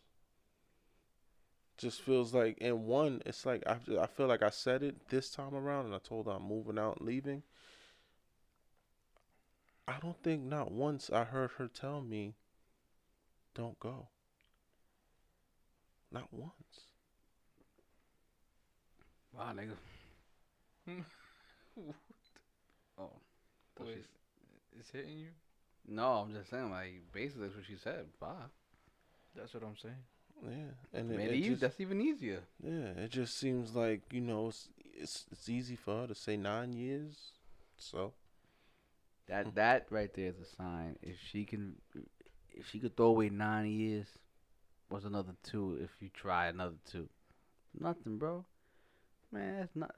just 1.78 2.02
feels 2.02 2.32
like 2.34 2.58
and 2.62 2.86
one 2.86 3.22
it's 3.26 3.46
like 3.46 3.64
I 3.66 3.78
I 4.00 4.06
feel 4.08 4.28
like 4.28 4.44
I 4.44 4.50
said 4.52 4.84
it 4.84 5.10
this 5.10 5.30
time 5.32 5.56
around 5.56 5.86
and 5.86 5.96
I 5.96 6.00
told 6.00 6.26
her 6.28 6.34
I'm 6.34 6.44
moving 6.44 6.78
out 6.78 6.98
and 6.98 7.08
leaving. 7.08 7.44
I 9.90 10.00
don't 10.00 10.22
think 10.22 10.44
not 10.44 10.72
once 10.72 11.10
I 11.10 11.24
heard 11.24 11.52
her 11.58 11.68
tell 11.68 12.02
me 12.02 12.36
don't 13.56 13.80
go. 13.80 14.08
Not 16.12 16.28
once. 16.32 16.54
Wow, 19.34 19.52
nigga. 19.56 19.72
oh. 22.98 23.12
thought 23.78 23.88
Wait, 23.88 23.94
she's- 23.96 24.06
it's 24.80 24.90
hitting 24.92 25.18
you. 25.18 25.30
No, 25.88 26.08
I'm 26.14 26.34
just 26.34 26.50
saying, 26.52 26.70
like, 26.70 27.02
basically 27.12 27.44
that's 27.44 27.56
what 27.56 27.66
she 27.66 27.76
said. 27.76 28.06
Bye. 28.20 28.48
That's 29.36 29.54
what 29.54 29.64
I'm 29.64 29.78
saying. 29.78 29.96
Yeah, 30.44 31.00
and 31.00 31.12
it, 31.12 31.20
it 31.32 31.36
you, 31.38 31.50
just- 31.52 31.62
that's 31.62 31.80
even 31.82 32.00
easier. 32.00 32.42
Yeah, 32.64 32.92
it 33.04 33.10
just 33.12 33.38
seems 33.38 33.76
like 33.76 34.02
you 34.12 34.22
know 34.22 34.48
it's 34.50 34.70
it's, 34.94 35.26
it's 35.32 35.50
easy 35.50 35.76
for 35.76 36.02
her 36.02 36.08
to 36.08 36.16
say 36.16 36.38
nine 36.38 36.74
years. 36.74 37.32
So 37.78 38.14
That 39.30 39.46
Hmm. 39.46 39.56
that 39.56 39.92
right 39.92 40.14
there 40.14 40.28
is 40.30 40.40
a 40.40 40.46
sign. 40.46 40.98
If 41.02 41.18
she 41.20 41.46
can, 41.46 41.80
if 42.52 42.68
she 42.68 42.80
could 42.80 42.98
throw 42.98 43.08
away 43.08 43.30
nine 43.30 43.70
years, 43.70 44.08
what's 44.90 45.06
another 45.06 45.36
two? 45.44 45.78
If 45.82 45.92
you 46.02 46.10
try 46.10 46.48
another 46.48 46.78
two, 46.86 47.08
nothing, 47.80 48.18
bro. 48.18 48.46
Man, 49.32 49.60
that's 49.60 49.76
not. 49.76 49.94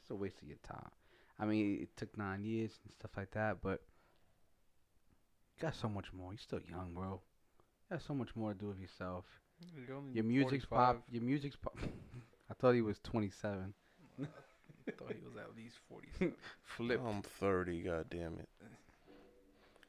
It's 0.00 0.10
a 0.10 0.14
waste 0.16 0.40
of 0.40 0.48
your 0.48 0.58
time. 0.58 0.90
I 1.38 1.44
mean, 1.44 1.82
it 1.82 1.94
took 1.96 2.16
nine 2.16 2.42
years 2.42 2.78
and 2.82 2.92
stuff 2.92 3.10
like 3.16 3.30
that, 3.32 3.60
but 3.62 3.82
you 5.54 5.60
got 5.62 5.74
so 5.74 5.88
much 5.88 6.10
more. 6.14 6.32
You're 6.32 6.38
still 6.38 6.60
young, 6.62 6.94
bro. 6.94 7.20
You 7.90 7.96
got 7.96 8.02
so 8.02 8.14
much 8.14 8.34
more 8.34 8.54
to 8.54 8.58
do 8.58 8.68
with 8.68 8.78
yourself. 8.80 9.26
Your 10.14 10.24
music's 10.24 10.64
45. 10.64 10.68
pop. 10.70 11.04
Your 11.10 11.22
music's 11.22 11.56
pop. 11.56 11.76
I 12.50 12.54
thought 12.54 12.72
he 12.72 12.80
was 12.80 12.98
27. 13.00 13.74
I 14.88 14.90
thought 14.92 15.12
he 15.12 15.24
was 15.24 15.36
at 15.36 15.56
least 15.56 15.76
40. 15.88 16.34
Flip. 16.62 17.00
I'm 17.06 17.22
thirty. 17.22 17.82
God 17.82 18.06
damn 18.10 18.38
it. 18.38 18.48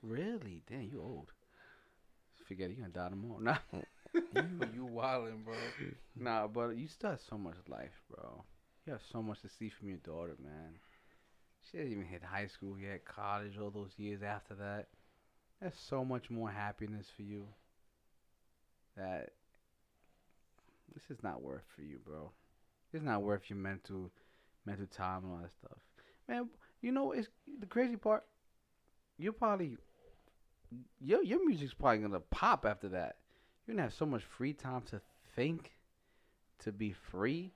Really? 0.04 0.62
Damn, 0.70 0.84
you 0.84 1.02
old. 1.02 1.32
Forget 2.48 2.72
it, 2.72 2.78
you 2.78 2.84
gonna 2.84 2.94
die 2.94 3.10
tomorrow. 3.10 3.58
Nah, 4.34 4.66
you 4.74 4.90
wildin', 4.92 5.46
bro. 5.46 5.54
nah, 6.20 6.48
but 6.48 6.76
you 6.76 6.88
still 6.88 7.12
have 7.12 7.22
so 7.30 7.38
much 7.38 7.58
life, 7.68 8.02
bro. 8.10 8.44
You 8.86 8.94
have 8.94 9.04
so 9.12 9.22
much 9.22 9.42
to 9.42 9.50
see 9.50 9.70
from 9.70 9.90
your 9.90 10.00
daughter, 10.00 10.36
man. 10.44 10.74
She 11.70 11.78
hasn't 11.78 11.94
even 11.94 12.06
hit 12.06 12.24
high 12.24 12.48
school 12.48 12.76
yet, 12.80 13.06
college, 13.06 13.60
all 13.62 13.70
those 13.70 13.92
years 13.98 14.24
after 14.24 14.56
that. 14.56 14.88
There's 15.62 15.78
so 15.78 16.04
much 16.04 16.32
more 16.32 16.50
happiness 16.50 17.06
for 17.16 17.22
you 17.22 17.46
that 18.98 19.30
this 20.94 21.04
is 21.16 21.22
not 21.22 21.44
worth 21.44 21.66
for 21.76 21.84
you, 21.84 22.00
bro. 22.04 22.32
It's 22.92 23.04
not 23.04 23.22
worth 23.22 23.50
your 23.50 23.60
mental 23.60 24.10
mental 24.66 24.88
time 24.88 25.24
and 25.24 25.34
all 25.34 25.40
that 25.42 25.52
stuff. 25.52 25.78
Man, 26.28 26.50
you 26.82 26.92
know 26.92 27.12
it's 27.12 27.28
the 27.60 27.66
crazy 27.66 27.96
part. 27.96 28.24
You're 29.18 29.34
probably 29.34 29.78
your 31.00 31.24
your 31.24 31.46
music's 31.46 31.74
probably 31.74 32.00
gonna 32.00 32.20
pop 32.20 32.66
after 32.66 32.90
that. 32.90 33.18
You're 33.66 33.76
gonna 33.76 33.84
have 33.84 33.94
so 33.94 34.06
much 34.06 34.24
free 34.24 34.54
time 34.54 34.82
to 34.90 35.02
think, 35.36 35.72
to 36.60 36.72
be 36.72 36.92
free, 36.92 37.54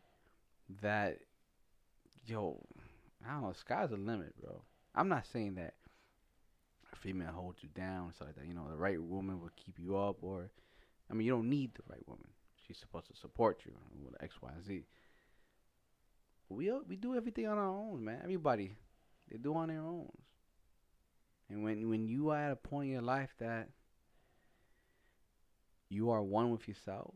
that 0.82 1.20
yo, 2.26 2.60
I 3.28 3.34
don't 3.34 3.44
know, 3.44 3.54
sky's 3.54 3.90
the 3.90 3.98
limit, 3.98 4.34
bro. 4.42 4.62
I'm 4.96 5.10
not 5.10 5.26
saying 5.26 5.56
that 5.56 5.74
a 6.92 6.96
female 6.96 7.32
holds 7.32 7.64
you 7.64 7.70
down 7.74 8.14
stuff 8.14 8.28
like 8.28 8.36
that. 8.38 8.48
You 8.48 8.54
know, 8.54 8.68
the 8.70 8.78
right 8.78 9.02
woman 9.02 9.40
will 9.40 9.52
keep 9.56 9.80
you 9.80 9.98
up, 9.98 10.18
or 10.22 10.50
I 11.10 11.14
mean, 11.14 11.26
you 11.26 11.34
don't 11.34 11.50
need 11.50 11.74
the 11.76 11.84
right 11.90 12.08
woman. 12.08 12.28
She's 12.66 12.78
supposed 12.78 13.08
to 13.08 13.16
support 13.16 13.62
you 13.66 13.74
with 14.04 14.22
X, 14.22 14.36
Y, 14.42 14.50
and 14.56 14.64
Z. 14.64 14.84
We 16.56 16.72
uh, 16.72 16.80
we 16.88 16.96
do 16.96 17.16
everything 17.16 17.48
on 17.48 17.58
our 17.58 17.70
own, 17.70 18.04
man. 18.04 18.20
Everybody, 18.24 18.76
they 19.30 19.38
do 19.38 19.56
on 19.56 19.70
their 19.70 19.82
own. 19.82 20.12
And 21.50 21.64
when 21.64 21.90
when 21.90 22.08
you 22.08 22.30
are 22.30 22.38
at 22.38 22.52
a 22.52 22.56
point 22.56 22.88
in 22.88 22.94
your 22.94 23.02
life 23.02 23.30
that 23.40 23.70
you 25.90 26.10
are 26.10 26.24
one 26.24 26.52
with 26.52 26.68
yourself, 26.68 27.16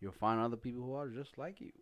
you'll 0.00 0.12
find 0.12 0.40
other 0.40 0.56
people 0.56 0.82
who 0.82 0.94
are 0.94 1.08
just 1.08 1.38
like 1.38 1.60
you. 1.60 1.72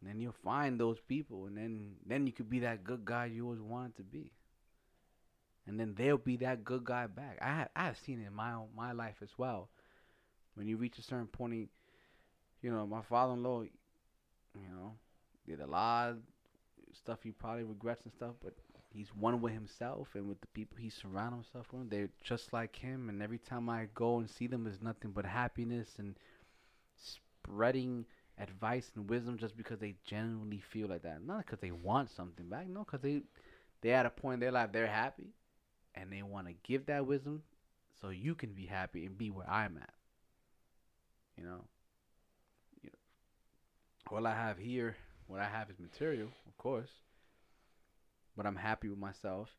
And 0.00 0.08
then 0.08 0.20
you'll 0.20 0.34
find 0.44 0.80
those 0.80 0.98
people, 1.08 1.46
and 1.46 1.56
then 1.56 1.96
then 2.06 2.26
you 2.26 2.32
could 2.32 2.48
be 2.48 2.60
that 2.60 2.84
good 2.84 3.04
guy 3.04 3.26
you 3.26 3.44
always 3.44 3.60
wanted 3.60 3.96
to 3.96 4.02
be. 4.02 4.32
And 5.66 5.78
then 5.78 5.94
they'll 5.96 6.18
be 6.18 6.38
that 6.38 6.64
good 6.64 6.84
guy 6.84 7.06
back. 7.06 7.38
I 7.40 7.48
have, 7.48 7.68
I 7.76 7.84
have 7.84 7.98
seen 8.04 8.20
it 8.20 8.26
in 8.26 8.34
my 8.34 8.54
my 8.74 8.92
life 8.92 9.16
as 9.22 9.30
well. 9.36 9.68
When 10.54 10.66
you 10.66 10.76
reach 10.78 10.98
a 10.98 11.02
certain 11.02 11.26
point, 11.26 11.68
you 12.60 12.70
know, 12.70 12.86
my 12.86 13.02
father-in-law, 13.02 13.64
you 14.54 14.68
know, 14.68 14.92
did 15.46 15.60
a 15.60 15.66
lot 15.66 16.10
of 16.10 16.18
stuff 16.92 17.18
he 17.22 17.30
probably 17.30 17.64
regrets 17.64 18.02
and 18.04 18.12
stuff, 18.12 18.34
but 18.42 18.54
he's 18.90 19.14
one 19.14 19.40
with 19.40 19.52
himself 19.52 20.08
and 20.14 20.28
with 20.28 20.40
the 20.40 20.46
people 20.48 20.76
he 20.78 20.90
surrounded 20.90 21.36
himself 21.36 21.66
with. 21.72 21.90
They're 21.90 22.10
just 22.22 22.52
like 22.52 22.76
him, 22.76 23.08
and 23.08 23.22
every 23.22 23.38
time 23.38 23.68
I 23.68 23.88
go 23.94 24.18
and 24.18 24.28
see 24.30 24.46
them, 24.46 24.64
there's 24.64 24.82
nothing 24.82 25.12
but 25.12 25.24
happiness 25.24 25.88
and 25.98 26.16
spreading 26.96 28.06
advice 28.38 28.90
and 28.96 29.08
wisdom 29.08 29.38
just 29.38 29.56
because 29.56 29.78
they 29.78 29.94
genuinely 30.04 30.60
feel 30.60 30.88
like 30.88 31.02
that. 31.02 31.24
Not 31.24 31.46
because 31.46 31.60
they 31.60 31.72
want 31.72 32.10
something 32.10 32.48
back, 32.48 32.68
no, 32.68 32.80
because 32.84 33.00
they 33.00 33.22
they're 33.82 33.96
at 33.96 34.06
a 34.06 34.10
point 34.10 34.34
in 34.34 34.40
their 34.40 34.52
life 34.52 34.72
they're 34.72 34.86
happy, 34.86 35.28
and 35.94 36.12
they 36.12 36.22
want 36.22 36.48
to 36.48 36.54
give 36.64 36.86
that 36.86 37.06
wisdom 37.06 37.42
so 38.00 38.10
you 38.10 38.34
can 38.34 38.52
be 38.52 38.66
happy 38.66 39.06
and 39.06 39.18
be 39.18 39.30
where 39.30 39.48
I'm 39.48 39.78
at. 39.78 39.94
You 41.36 41.44
know. 41.44 41.64
All 44.10 44.26
I 44.26 44.34
have 44.34 44.58
here, 44.58 44.96
what 45.28 45.40
I 45.40 45.48
have 45.48 45.70
is 45.70 45.78
material, 45.78 46.28
of 46.46 46.58
course 46.58 46.90
but 48.40 48.46
I'm 48.46 48.56
happy 48.56 48.88
with 48.88 48.98
myself. 48.98 49.50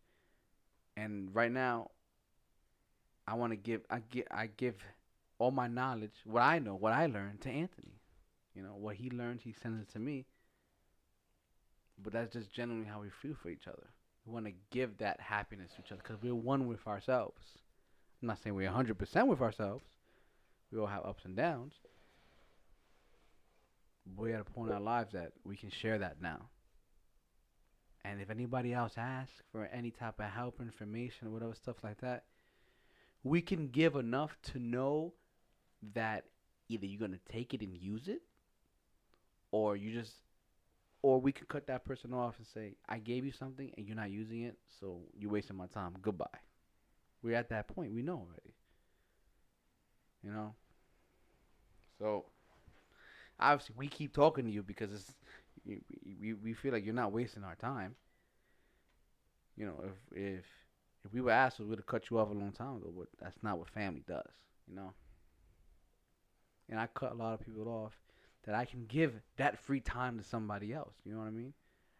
And 0.97 1.29
right 1.35 1.51
now, 1.51 1.91
I 3.27 3.35
want 3.35 3.51
to 3.51 3.55
give 3.55 3.81
I 3.91 3.99
give 4.09 4.25
I 4.31 4.47
give 4.57 4.75
all 5.37 5.51
my 5.51 5.67
knowledge, 5.67 6.15
what 6.25 6.41
I 6.41 6.57
know, 6.57 6.73
what 6.73 6.91
I 6.93 7.05
learned 7.05 7.41
to 7.41 7.49
Anthony. 7.49 7.99
You 8.55 8.63
know, 8.63 8.75
what 8.75 8.95
he 8.95 9.11
learns, 9.11 9.41
he 9.43 9.53
sends 9.53 9.81
it 9.81 9.93
to 9.93 9.99
me. 9.99 10.25
But 12.03 12.13
that's 12.13 12.33
just 12.33 12.51
generally 12.51 12.85
how 12.85 13.01
we 13.01 13.09
feel 13.21 13.35
for 13.41 13.49
each 13.49 13.67
other. 13.67 13.87
We 14.25 14.33
want 14.33 14.47
to 14.47 14.53
give 14.71 14.97
that 14.97 15.19
happiness 15.19 15.73
to 15.75 15.81
each 15.81 15.91
other 15.91 16.01
because 16.03 16.21
we're 16.21 16.33
one 16.33 16.65
with 16.65 16.87
ourselves. 16.87 17.43
I'm 18.21 18.27
not 18.27 18.41
saying 18.41 18.55
we're 18.55 18.69
100% 18.69 19.27
with 19.27 19.41
ourselves. 19.41 19.85
We 20.71 20.79
all 20.79 20.87
have 20.87 21.05
ups 21.05 21.25
and 21.25 21.35
downs. 21.35 21.73
We're 24.05 24.35
at 24.35 24.41
a 24.41 24.45
point 24.45 24.69
in 24.69 24.75
our 24.75 24.81
lives 24.81 25.13
that 25.13 25.33
we 25.43 25.55
can 25.55 25.69
share 25.69 25.99
that 25.99 26.21
now. 26.21 26.49
And 28.03 28.19
if 28.19 28.29
anybody 28.29 28.73
else 28.73 28.93
asks 28.97 29.41
for 29.51 29.65
any 29.67 29.91
type 29.91 30.19
of 30.19 30.25
help, 30.25 30.59
information, 30.59 31.27
or 31.27 31.31
whatever 31.31 31.53
stuff 31.53 31.83
like 31.83 32.01
that, 32.01 32.25
we 33.23 33.41
can 33.41 33.67
give 33.67 33.95
enough 33.95 34.35
to 34.41 34.59
know 34.59 35.13
that 35.93 36.25
either 36.67 36.85
you're 36.85 36.99
gonna 36.99 37.19
take 37.31 37.53
it 37.53 37.61
and 37.61 37.77
use 37.77 38.07
it, 38.07 38.23
or 39.51 39.75
you 39.75 39.93
just, 39.93 40.15
or 41.03 41.19
we 41.21 41.31
can 41.31 41.45
cut 41.45 41.67
that 41.67 41.85
person 41.85 42.13
off 42.13 42.37
and 42.37 42.47
say, 42.47 42.75
"I 42.89 42.97
gave 42.97 43.23
you 43.25 43.31
something 43.31 43.71
and 43.77 43.85
you're 43.85 43.95
not 43.95 44.09
using 44.09 44.41
it, 44.41 44.57
so 44.79 45.07
you're 45.13 45.31
wasting 45.31 45.57
my 45.57 45.67
time. 45.67 45.95
Goodbye." 46.01 46.39
We're 47.21 47.35
at 47.35 47.49
that 47.49 47.67
point. 47.67 47.93
We 47.93 48.01
know 48.01 48.17
already. 48.17 48.55
You 50.23 50.31
know. 50.31 50.55
So 51.99 52.30
obviously, 53.41 53.75
we 53.77 53.87
keep 53.87 54.13
talking 54.13 54.45
to 54.45 54.51
you 54.51 54.63
because 54.63 54.93
it's 54.93 55.13
we, 55.65 56.33
we, 56.33 56.53
feel 56.53 56.71
like 56.71 56.83
you're 56.83 56.93
not 56.93 57.11
wasting 57.11 57.43
our 57.43 57.55
time. 57.55 57.95
You 59.57 59.65
know, 59.67 59.83
if 59.83 60.17
if 60.17 60.45
if 61.05 61.13
we 61.13 61.21
were 61.21 61.31
assholes, 61.31 61.69
we'd 61.69 61.79
have 61.79 61.85
cut 61.85 62.09
you 62.09 62.19
off 62.19 62.29
a 62.29 62.33
long 62.33 62.51
time 62.51 62.77
ago. 62.77 62.93
But 62.97 63.07
that's 63.19 63.37
not 63.43 63.57
what 63.57 63.69
family 63.69 64.03
does, 64.07 64.31
you 64.67 64.75
know. 64.75 64.93
And 66.69 66.79
I 66.79 66.87
cut 66.87 67.11
a 67.11 67.15
lot 67.15 67.33
of 67.33 67.45
people 67.45 67.67
off 67.67 67.93
that 68.45 68.55
I 68.55 68.65
can 68.65 68.85
give 68.87 69.13
that 69.37 69.59
free 69.59 69.81
time 69.81 70.17
to 70.17 70.23
somebody 70.23 70.73
else. 70.73 70.93
You 71.03 71.13
know 71.13 71.19
what 71.19 71.27
I 71.27 71.31
mean? 71.31 71.53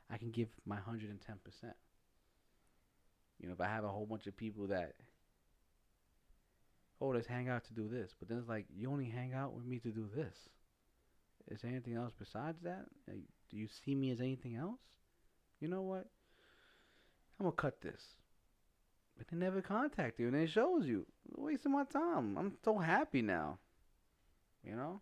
I 0.09 0.17
can 0.17 0.31
give 0.31 0.49
my 0.65 0.77
110%. 0.77 1.17
You 3.39 3.47
know, 3.47 3.53
if 3.53 3.61
I 3.61 3.67
have 3.67 3.83
a 3.83 3.89
whole 3.89 4.05
bunch 4.05 4.27
of 4.27 4.35
people 4.35 4.67
that, 4.67 4.93
oh, 6.99 7.09
let's 7.09 7.27
hang 7.27 7.49
out 7.49 7.63
to 7.65 7.73
do 7.73 7.87
this, 7.87 8.13
but 8.19 8.27
then 8.27 8.37
it's 8.37 8.49
like, 8.49 8.65
you 8.75 8.89
only 8.91 9.09
hang 9.09 9.33
out 9.33 9.53
with 9.53 9.65
me 9.65 9.79
to 9.79 9.89
do 9.89 10.07
this. 10.15 10.35
Is 11.47 11.61
there 11.61 11.71
anything 11.71 11.95
else 11.95 12.13
besides 12.17 12.61
that? 12.63 12.85
Like, 13.07 13.21
do 13.49 13.57
you 13.57 13.67
see 13.67 13.95
me 13.95 14.11
as 14.11 14.19
anything 14.19 14.55
else? 14.55 14.79
You 15.59 15.67
know 15.67 15.81
what? 15.81 16.07
I'm 17.39 17.45
gonna 17.45 17.51
cut 17.51 17.81
this. 17.81 18.01
But 19.17 19.27
they 19.27 19.37
never 19.37 19.61
contact 19.61 20.19
you, 20.19 20.27
and 20.27 20.35
it 20.35 20.49
shows 20.49 20.85
you. 20.87 21.05
Wasting 21.35 21.71
my 21.71 21.83
time. 21.83 22.37
I'm 22.37 22.53
so 22.63 22.77
happy 22.77 23.21
now. 23.21 23.59
You 24.63 24.75
know? 24.75 25.01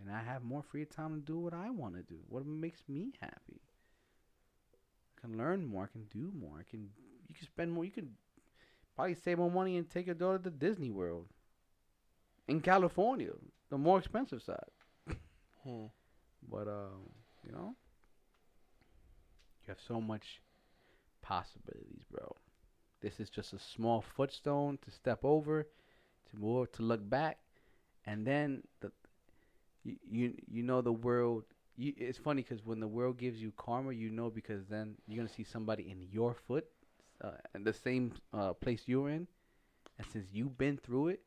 And 0.00 0.10
I 0.10 0.22
have 0.22 0.42
more 0.42 0.62
free 0.62 0.84
time 0.84 1.14
to 1.14 1.20
do 1.20 1.38
what 1.38 1.54
I 1.54 1.70
want 1.70 1.94
to 1.96 2.02
do. 2.02 2.20
What 2.28 2.46
makes 2.46 2.82
me 2.88 3.12
happy. 3.20 3.60
I 5.16 5.20
can 5.20 5.36
learn 5.36 5.66
more. 5.66 5.84
I 5.84 5.92
can 5.92 6.04
do 6.12 6.32
more. 6.38 6.58
I 6.58 6.68
can. 6.68 6.90
You 7.28 7.34
can 7.34 7.46
spend 7.46 7.72
more. 7.72 7.84
You 7.84 7.90
can 7.90 8.10
probably 8.94 9.14
save 9.14 9.38
more 9.38 9.50
money 9.50 9.76
and 9.76 9.88
take 9.88 10.06
your 10.06 10.14
daughter 10.14 10.38
to 10.38 10.50
Disney 10.50 10.90
World. 10.90 11.26
In 12.48 12.60
California, 12.60 13.30
the 13.72 13.78
more 13.78 13.98
expensive 13.98 14.42
side. 14.42 14.72
Hmm. 15.64 15.86
But 16.50 16.66
um, 16.66 17.08
you 17.46 17.52
know, 17.52 17.76
you 19.62 19.68
have 19.68 19.78
so 19.86 20.00
much 20.00 20.40
possibilities, 21.22 22.02
bro. 22.10 22.34
This 23.00 23.20
is 23.20 23.30
just 23.30 23.52
a 23.52 23.60
small 23.60 24.04
footstone 24.16 24.78
to 24.84 24.90
step 24.90 25.20
over, 25.22 25.62
to 26.30 26.36
move, 26.36 26.72
to 26.72 26.82
look 26.82 27.08
back, 27.08 27.38
and 28.06 28.26
then 28.26 28.64
the 28.80 28.90
you 29.84 29.96
you, 30.10 30.34
you 30.50 30.62
know 30.64 30.80
the 30.82 30.92
world. 30.92 31.44
You, 31.76 31.94
it's 31.96 32.18
funny 32.18 32.42
because 32.42 32.66
when 32.66 32.80
the 32.80 32.88
world 32.88 33.18
gives 33.18 33.40
you 33.40 33.52
karma, 33.56 33.92
you 33.92 34.10
know 34.10 34.30
because 34.30 34.66
then 34.68 34.96
you're 35.06 35.18
gonna 35.22 35.32
see 35.32 35.44
somebody 35.44 35.88
in 35.88 36.02
your 36.10 36.34
foot, 36.34 36.66
uh, 37.22 37.38
in 37.54 37.62
the 37.62 37.72
same 37.72 38.12
uh, 38.34 38.52
place 38.52 38.82
you're 38.86 39.10
in, 39.10 39.28
and 39.98 40.06
since 40.12 40.26
you've 40.32 40.58
been 40.58 40.76
through 40.76 41.08
it, 41.08 41.20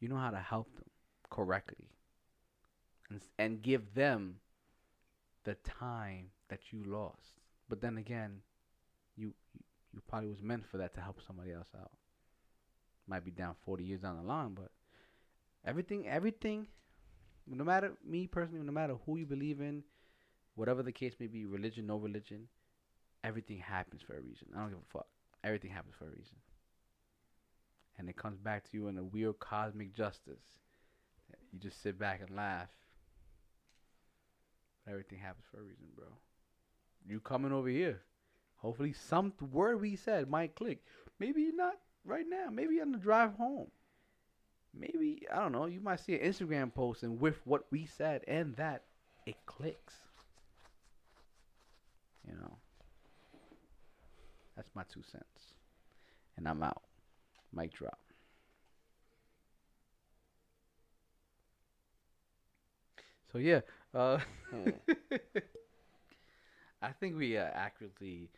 you 0.00 0.08
know 0.08 0.16
how 0.16 0.30
to 0.30 0.38
help 0.40 0.74
them 0.74 0.90
correctly, 1.30 1.88
and 3.10 3.20
and 3.38 3.62
give 3.62 3.94
them 3.94 4.40
the 5.44 5.54
time 5.56 6.30
that 6.48 6.72
you 6.72 6.82
lost. 6.84 7.40
But 7.68 7.80
then 7.80 7.96
again, 7.96 8.42
you 9.16 9.34
you- 9.54 10.02
probably 10.08 10.28
was 10.28 10.42
meant 10.42 10.66
for 10.66 10.78
that 10.78 10.94
to 10.94 11.00
help 11.00 11.20
somebody 11.22 11.52
else 11.52 11.70
out. 11.74 11.92
Might 13.06 13.24
be 13.24 13.30
down 13.30 13.54
40 13.64 13.84
years 13.84 14.00
down 14.00 14.16
the 14.16 14.22
line, 14.22 14.54
but 14.54 14.70
everything 15.64 16.06
everything 16.08 16.68
no 17.46 17.64
matter 17.64 17.96
me 18.04 18.26
personally, 18.26 18.64
no 18.64 18.72
matter 18.72 18.96
who 19.06 19.16
you 19.16 19.26
believe 19.26 19.60
in, 19.60 19.84
whatever 20.56 20.82
the 20.82 20.92
case 20.92 21.14
may 21.20 21.26
be, 21.28 21.46
religion, 21.46 21.86
no 21.86 21.96
religion, 21.98 22.48
everything 23.24 23.58
happens 23.58 24.02
for 24.02 24.16
a 24.16 24.20
reason. 24.20 24.48
I 24.54 24.60
don't 24.60 24.70
give 24.70 24.78
a 24.78 24.92
fuck. 24.92 25.08
Everything 25.44 25.70
happens 25.70 25.94
for 25.98 26.06
a 26.06 26.10
reason. 26.10 26.36
And 27.98 28.08
it 28.08 28.16
comes 28.16 28.38
back 28.38 28.64
to 28.64 28.70
you 28.76 28.88
in 28.88 28.98
a 28.98 29.04
weird 29.04 29.38
cosmic 29.40 29.92
justice. 29.92 30.60
You 31.52 31.58
just 31.58 31.82
sit 31.82 31.98
back 31.98 32.20
and 32.20 32.36
laugh. 32.36 32.68
But 34.84 34.92
Everything 34.92 35.18
happens 35.18 35.46
for 35.50 35.60
a 35.60 35.62
reason, 35.62 35.86
bro. 35.96 36.06
You 37.08 37.20
coming 37.20 37.52
over 37.52 37.68
here. 37.68 38.02
Hopefully 38.56 38.92
some 38.92 39.32
word 39.52 39.80
we 39.80 39.96
said 39.96 40.28
might 40.28 40.54
click. 40.54 40.82
Maybe 41.18 41.50
not 41.54 41.74
right 42.04 42.26
now. 42.28 42.48
Maybe 42.50 42.80
on 42.80 42.92
the 42.92 42.98
drive 42.98 43.34
home. 43.34 43.68
Maybe 44.74 45.22
I 45.32 45.36
don't 45.36 45.52
know. 45.52 45.66
You 45.66 45.80
might 45.80 46.00
see 46.00 46.14
an 46.14 46.30
Instagram 46.30 46.74
post 46.74 47.02
and 47.02 47.20
with 47.20 47.40
what 47.44 47.66
we 47.70 47.86
said 47.86 48.22
and 48.26 48.54
that, 48.56 48.82
it 49.24 49.36
clicks. 49.46 49.94
You 52.26 52.34
know. 52.34 52.56
That's 54.56 54.70
my 54.74 54.82
two 54.92 55.02
cents. 55.02 55.54
And 56.36 56.48
I'm 56.48 56.62
out. 56.62 56.82
Mic 57.52 57.72
drop. 57.72 57.98
So 63.32 63.38
yeah, 63.38 63.60
uh. 63.94 64.18
I 66.82 66.92
think 66.92 67.16
we 67.16 67.36
uh, 67.36 67.48
accurately, 67.52 68.30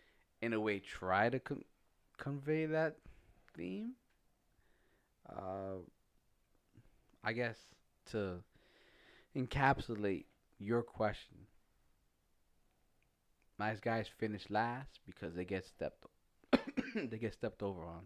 in 0.43 0.53
a 0.53 0.61
way, 0.61 0.81
try 0.81 1.29
to 1.29 1.39
con- 1.39 1.65
convey 2.17 2.67
that 2.67 2.97
theme. 3.57 3.93
Uh, 5.29 5.79
I 7.23 7.33
guess 7.33 7.59
to 8.07 8.43
encapsulate 9.37 10.27
your 10.59 10.83
question, 10.83 11.47
nice 13.59 13.81
guys 13.81 14.07
finish 14.19 14.49
last 14.51 15.01
because 15.07 15.35
they 15.35 15.45
get 15.45 15.65
stepped, 15.67 16.05
they 16.95 17.19
get 17.19 17.33
stepped 17.35 17.63
over 17.63 17.85
on. 17.87 18.03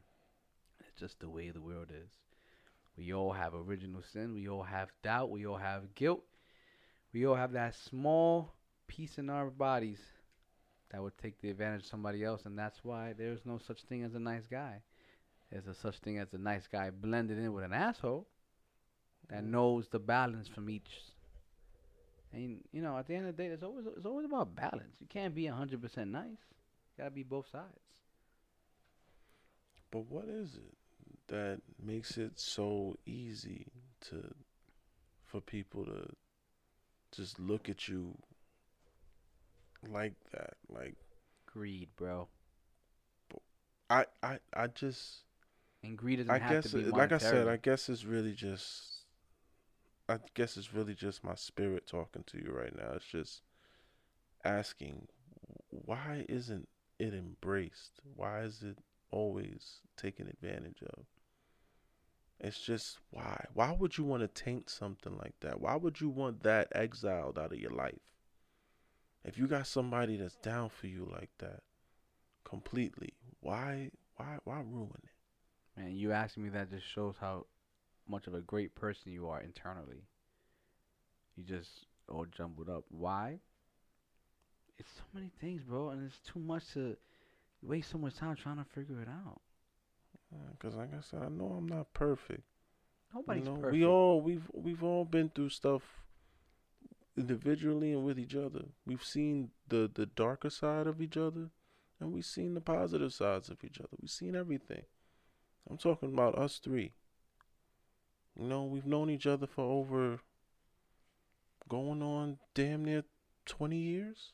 It's 0.80 1.00
just 1.00 1.20
the 1.20 1.28
way 1.28 1.50
the 1.50 1.60
world 1.62 1.88
is. 1.90 2.10
We 2.96 3.14
all 3.14 3.32
have 3.32 3.54
original 3.54 4.02
sin. 4.02 4.34
We 4.34 4.48
all 4.48 4.64
have 4.64 4.90
doubt. 5.02 5.30
We 5.30 5.46
all 5.46 5.58
have 5.58 5.94
guilt. 5.94 6.24
We 7.12 7.26
all 7.26 7.34
have 7.34 7.52
that 7.52 7.74
small 7.74 8.54
piece 8.86 9.18
in 9.18 9.28
our 9.28 9.50
bodies 9.50 10.00
that 10.90 11.02
would 11.02 11.16
take 11.18 11.40
the 11.40 11.50
advantage 11.50 11.82
of 11.82 11.86
somebody 11.86 12.24
else, 12.24 12.42
and 12.44 12.58
that's 12.58 12.80
why 12.82 13.14
there's 13.16 13.44
no 13.44 13.58
such 13.58 13.82
thing 13.82 14.02
as 14.02 14.14
a 14.14 14.18
nice 14.18 14.46
guy. 14.46 14.82
There's 15.50 15.66
a 15.66 15.74
such 15.74 15.98
thing 15.98 16.18
as 16.18 16.32
a 16.32 16.38
nice 16.38 16.66
guy 16.66 16.90
blended 16.90 17.38
in 17.38 17.52
with 17.52 17.64
an 17.64 17.74
asshole 17.74 18.26
that 19.28 19.44
mm. 19.44 19.48
knows 19.48 19.88
the 19.88 19.98
balance 19.98 20.48
from 20.48 20.70
each. 20.70 20.90
And 22.32 22.60
you 22.72 22.80
know, 22.80 22.96
at 22.96 23.06
the 23.06 23.14
end 23.14 23.28
of 23.28 23.36
the 23.36 23.42
day, 23.42 23.48
it's 23.50 23.62
always 23.62 23.84
it's 23.86 24.06
always 24.06 24.24
about 24.24 24.54
balance. 24.54 24.94
You 25.00 25.06
can't 25.06 25.34
be 25.34 25.46
hundred 25.46 25.82
percent 25.82 26.10
nice. 26.10 26.24
You 26.30 27.04
gotta 27.04 27.10
be 27.10 27.22
both 27.22 27.48
sides. 27.50 27.66
But 29.90 30.06
what 30.06 30.24
is 30.26 30.54
it 30.54 30.74
that 31.28 31.60
makes 31.82 32.16
it 32.16 32.40
so 32.40 32.96
easy 33.04 33.66
to 34.08 34.34
for 35.26 35.42
people 35.42 35.84
to 35.84 36.08
just 37.12 37.38
look 37.38 37.68
at 37.68 37.88
you 37.88 38.16
like 39.88 40.14
that? 40.32 40.54
Like 40.68 40.96
Greed, 41.46 41.88
bro. 41.96 42.28
I 43.90 44.06
I 44.22 44.38
I 44.54 44.66
just 44.68 45.24
And 45.82 45.96
greed 45.98 46.18
doesn't 46.18 46.32
I 46.32 46.38
have 46.38 46.54
guess 46.54 46.64
to 46.64 46.68
be 46.78 46.82
it- 46.82 46.94
like 46.94 47.12
I 47.12 47.18
said, 47.18 47.46
I 47.48 47.56
guess 47.56 47.88
it's 47.88 48.04
really 48.04 48.32
just 48.34 49.04
I 50.08 50.18
guess 50.34 50.56
it's 50.56 50.72
really 50.74 50.94
just 50.94 51.24
my 51.24 51.34
spirit 51.34 51.86
talking 51.86 52.22
to 52.24 52.38
you 52.38 52.52
right 52.52 52.74
now. 52.76 52.92
It's 52.94 53.04
just 53.06 53.42
asking 54.44 55.08
why 55.70 56.24
isn't 56.28 56.68
it 56.98 57.14
embraced? 57.14 58.00
Why 58.14 58.42
is 58.42 58.62
it 58.62 58.78
always 59.10 59.80
taken 59.96 60.28
advantage 60.28 60.82
of? 60.82 61.06
It's 62.42 62.60
just 62.60 62.98
why? 63.10 63.46
Why 63.54 63.70
would 63.70 63.96
you 63.96 64.04
want 64.04 64.22
to 64.22 64.42
taint 64.42 64.68
something 64.68 65.16
like 65.16 65.34
that? 65.40 65.60
Why 65.60 65.76
would 65.76 66.00
you 66.00 66.08
want 66.08 66.42
that 66.42 66.72
exiled 66.74 67.38
out 67.38 67.52
of 67.52 67.58
your 67.58 67.70
life? 67.70 68.00
If 69.24 69.38
you 69.38 69.46
got 69.46 69.68
somebody 69.68 70.16
that's 70.16 70.34
down 70.36 70.68
for 70.68 70.88
you 70.88 71.08
like 71.10 71.30
that 71.38 71.60
completely, 72.42 73.14
why 73.40 73.92
why 74.16 74.38
why 74.42 74.60
ruin 74.60 74.90
it? 75.04 75.80
Man, 75.80 75.92
you 75.92 76.10
asking 76.10 76.42
me 76.42 76.48
that 76.50 76.70
just 76.70 76.84
shows 76.84 77.14
how 77.20 77.46
much 78.08 78.26
of 78.26 78.34
a 78.34 78.40
great 78.40 78.74
person 78.74 79.12
you 79.12 79.28
are 79.28 79.40
internally. 79.40 80.08
You 81.36 81.44
just 81.44 81.86
all 82.08 82.26
jumbled 82.26 82.68
up. 82.68 82.84
Why? 82.90 83.38
It's 84.78 84.90
so 84.96 85.04
many 85.14 85.30
things, 85.40 85.62
bro, 85.62 85.90
and 85.90 86.04
it's 86.04 86.18
too 86.18 86.40
much 86.40 86.72
to 86.74 86.96
waste 87.62 87.90
so 87.90 87.98
much 87.98 88.16
time 88.16 88.34
trying 88.34 88.56
to 88.56 88.64
figure 88.64 89.00
it 89.00 89.08
out. 89.08 89.40
Uh, 90.32 90.52
because 90.52 90.74
like 90.74 90.90
I 90.96 91.00
said, 91.00 91.22
I 91.22 91.28
know 91.28 91.54
I'm 91.58 91.68
not 91.68 91.92
perfect. 91.92 92.42
Nobody's 93.14 93.44
you 93.44 93.50
know, 93.50 93.56
perfect. 93.56 93.72
we 93.72 93.84
all 93.84 94.20
we've 94.20 94.50
we've 94.54 94.82
all 94.82 95.04
been 95.04 95.28
through 95.28 95.50
stuff 95.50 95.82
individually 97.16 97.92
and 97.92 98.04
with 98.04 98.18
each 98.18 98.34
other. 98.34 98.64
We've 98.86 99.04
seen 99.04 99.50
the 99.68 99.90
the 99.92 100.06
darker 100.06 100.50
side 100.50 100.86
of 100.86 101.02
each 101.02 101.16
other, 101.16 101.50
and 102.00 102.12
we've 102.12 102.24
seen 102.24 102.54
the 102.54 102.60
positive 102.60 103.12
sides 103.12 103.50
of 103.50 103.62
each 103.64 103.78
other. 103.78 103.90
We've 104.00 104.10
seen 104.10 104.34
everything. 104.34 104.84
I'm 105.68 105.76
talking 105.76 106.12
about 106.12 106.38
us 106.38 106.58
three. 106.58 106.92
You 108.38 108.46
know, 108.46 108.64
we've 108.64 108.86
known 108.86 109.10
each 109.10 109.26
other 109.26 109.46
for 109.46 109.64
over 109.64 110.20
going 111.68 112.02
on 112.02 112.38
damn 112.54 112.84
near 112.84 113.04
twenty 113.44 113.78
years. 113.78 114.32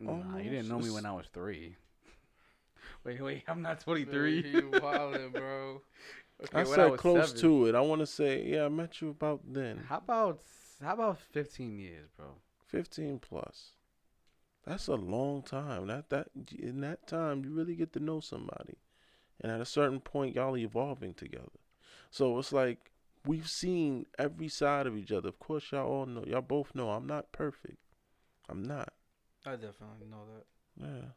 Nah, 0.00 0.38
you 0.38 0.50
didn't 0.50 0.68
know 0.68 0.80
me 0.80 0.90
when 0.90 1.06
I 1.06 1.12
was 1.12 1.26
three. 1.32 1.76
wait, 3.04 3.20
wait, 3.22 3.44
I'm 3.48 3.62
not 3.62 3.80
23. 3.80 4.50
You 4.50 4.70
wildin', 4.72 5.32
bro. 5.32 5.82
Okay, 6.42 6.60
I 6.60 6.64
said 6.64 6.90
was 6.90 7.00
close 7.00 7.28
seven. 7.28 7.42
to 7.42 7.66
it. 7.66 7.74
I 7.76 7.80
want 7.80 8.00
to 8.00 8.06
say, 8.06 8.44
yeah, 8.44 8.64
I 8.64 8.68
met 8.68 9.00
you 9.00 9.10
about 9.10 9.40
then. 9.46 9.84
How 9.88 9.98
about 9.98 10.40
how 10.82 10.94
about 10.94 11.20
15 11.20 11.78
years, 11.78 12.08
bro? 12.16 12.26
15 12.66 13.20
plus. 13.20 13.70
That's 14.66 14.88
a 14.88 14.94
long 14.94 15.42
time. 15.42 15.86
That 15.86 16.10
that 16.10 16.28
in 16.58 16.80
that 16.80 17.06
time 17.06 17.44
you 17.44 17.52
really 17.52 17.76
get 17.76 17.92
to 17.92 18.00
know 18.00 18.20
somebody. 18.20 18.78
And 19.40 19.52
at 19.52 19.60
a 19.60 19.64
certain 19.64 20.00
point 20.00 20.34
y'all 20.34 20.56
evolving 20.56 21.14
together. 21.14 21.60
So 22.10 22.38
it's 22.38 22.52
like 22.52 22.90
we've 23.24 23.48
seen 23.48 24.06
every 24.18 24.48
side 24.48 24.86
of 24.86 24.96
each 24.96 25.12
other. 25.12 25.28
Of 25.28 25.38
course, 25.38 25.70
y'all 25.70 25.88
all 25.88 26.06
know. 26.06 26.24
Y'all 26.26 26.40
both 26.40 26.74
know 26.74 26.90
I'm 26.90 27.06
not 27.06 27.32
perfect. 27.32 27.78
I'm 28.48 28.62
not. 28.62 28.92
I 29.46 29.52
definitely 29.52 30.06
know 30.10 30.24
that. 30.34 30.46
Yeah. 30.84 31.10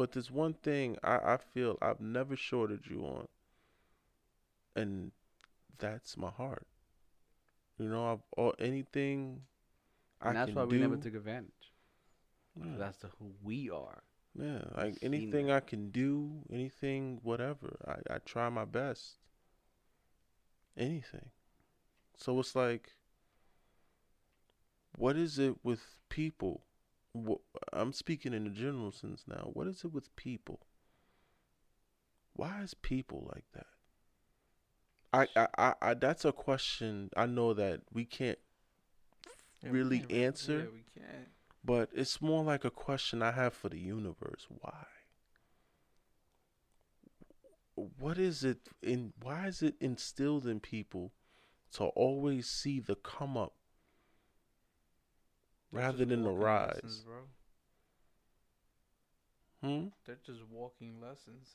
But 0.00 0.12
there's 0.12 0.30
one 0.30 0.54
thing 0.54 0.96
I, 1.04 1.16
I 1.34 1.36
feel 1.36 1.76
I've 1.82 2.00
never 2.00 2.34
shorted 2.34 2.86
you 2.88 3.04
on, 3.04 3.28
and 4.74 5.12
that's 5.78 6.16
my 6.16 6.30
heart. 6.30 6.66
You 7.78 7.90
know, 7.90 8.12
I've 8.12 8.22
all 8.34 8.54
anything 8.58 9.42
I 10.22 10.32
that's 10.32 10.54
why 10.54 10.64
we 10.64 10.78
do. 10.78 10.78
never 10.78 10.96
took 10.96 11.14
advantage. 11.14 11.74
yeah, 12.56 12.76
That's 12.78 12.96
the 12.98 13.08
who 13.18 13.32
we 13.42 13.68
are. 13.70 14.02
yeah, 14.34 14.62
like 14.74 14.96
anything 15.02 15.46
that. 15.48 15.56
I 15.56 15.60
can 15.60 15.90
do, 15.90 16.44
anything, 16.50 17.20
whatever. 17.22 17.76
I, 17.86 18.14
I 18.14 18.18
try 18.20 18.48
my 18.48 18.64
best. 18.64 19.18
Anything. 20.78 21.30
So 22.16 22.40
it's 22.40 22.56
like, 22.56 22.92
what 24.96 25.16
is 25.16 25.38
it 25.38 25.56
with 25.62 25.82
people? 26.08 26.62
I'm 27.72 27.92
speaking 27.92 28.32
in 28.34 28.46
a 28.46 28.50
general 28.50 28.92
sense 28.92 29.24
now. 29.28 29.50
What 29.52 29.66
is 29.66 29.84
it 29.84 29.92
with 29.92 30.14
people? 30.16 30.60
Why 32.34 32.62
is 32.62 32.74
people 32.74 33.28
like 33.32 33.44
that? 33.52 33.66
I, 35.12 35.28
I, 35.36 35.48
I, 35.58 35.74
I 35.82 35.94
that's 35.94 36.24
a 36.24 36.32
question 36.32 37.10
I 37.16 37.26
know 37.26 37.52
that 37.54 37.82
we 37.92 38.04
can't 38.04 38.38
Yeah, 39.62 39.70
we 39.72 39.78
really 39.78 39.98
can't 40.00 40.12
answer, 40.12 40.58
Yeah, 40.58 40.64
we 40.72 40.84
can't. 40.94 41.28
but 41.64 41.90
it's 41.94 42.20
more 42.20 42.42
like 42.44 42.64
a 42.64 42.70
question 42.70 43.22
I 43.22 43.32
have 43.32 43.54
for 43.54 43.68
the 43.68 43.78
universe. 43.78 44.46
Why? 44.48 44.86
What 47.74 48.18
is 48.18 48.44
it 48.44 48.68
in 48.82 49.12
why 49.20 49.46
is 49.48 49.62
it 49.62 49.74
instilled 49.80 50.46
in 50.46 50.60
people 50.60 51.12
to 51.72 51.84
always 51.84 52.48
see 52.48 52.80
the 52.80 52.94
come 52.96 53.36
up 53.36 53.54
rather 55.72 56.04
than 56.04 56.22
the 56.22 56.30
rise? 56.30 56.80
lessons, 56.82 57.00
bro. 57.06 57.22
Hmm? 59.62 59.88
They're 60.06 60.16
just 60.24 60.40
walking 60.50 61.00
lessons. 61.00 61.48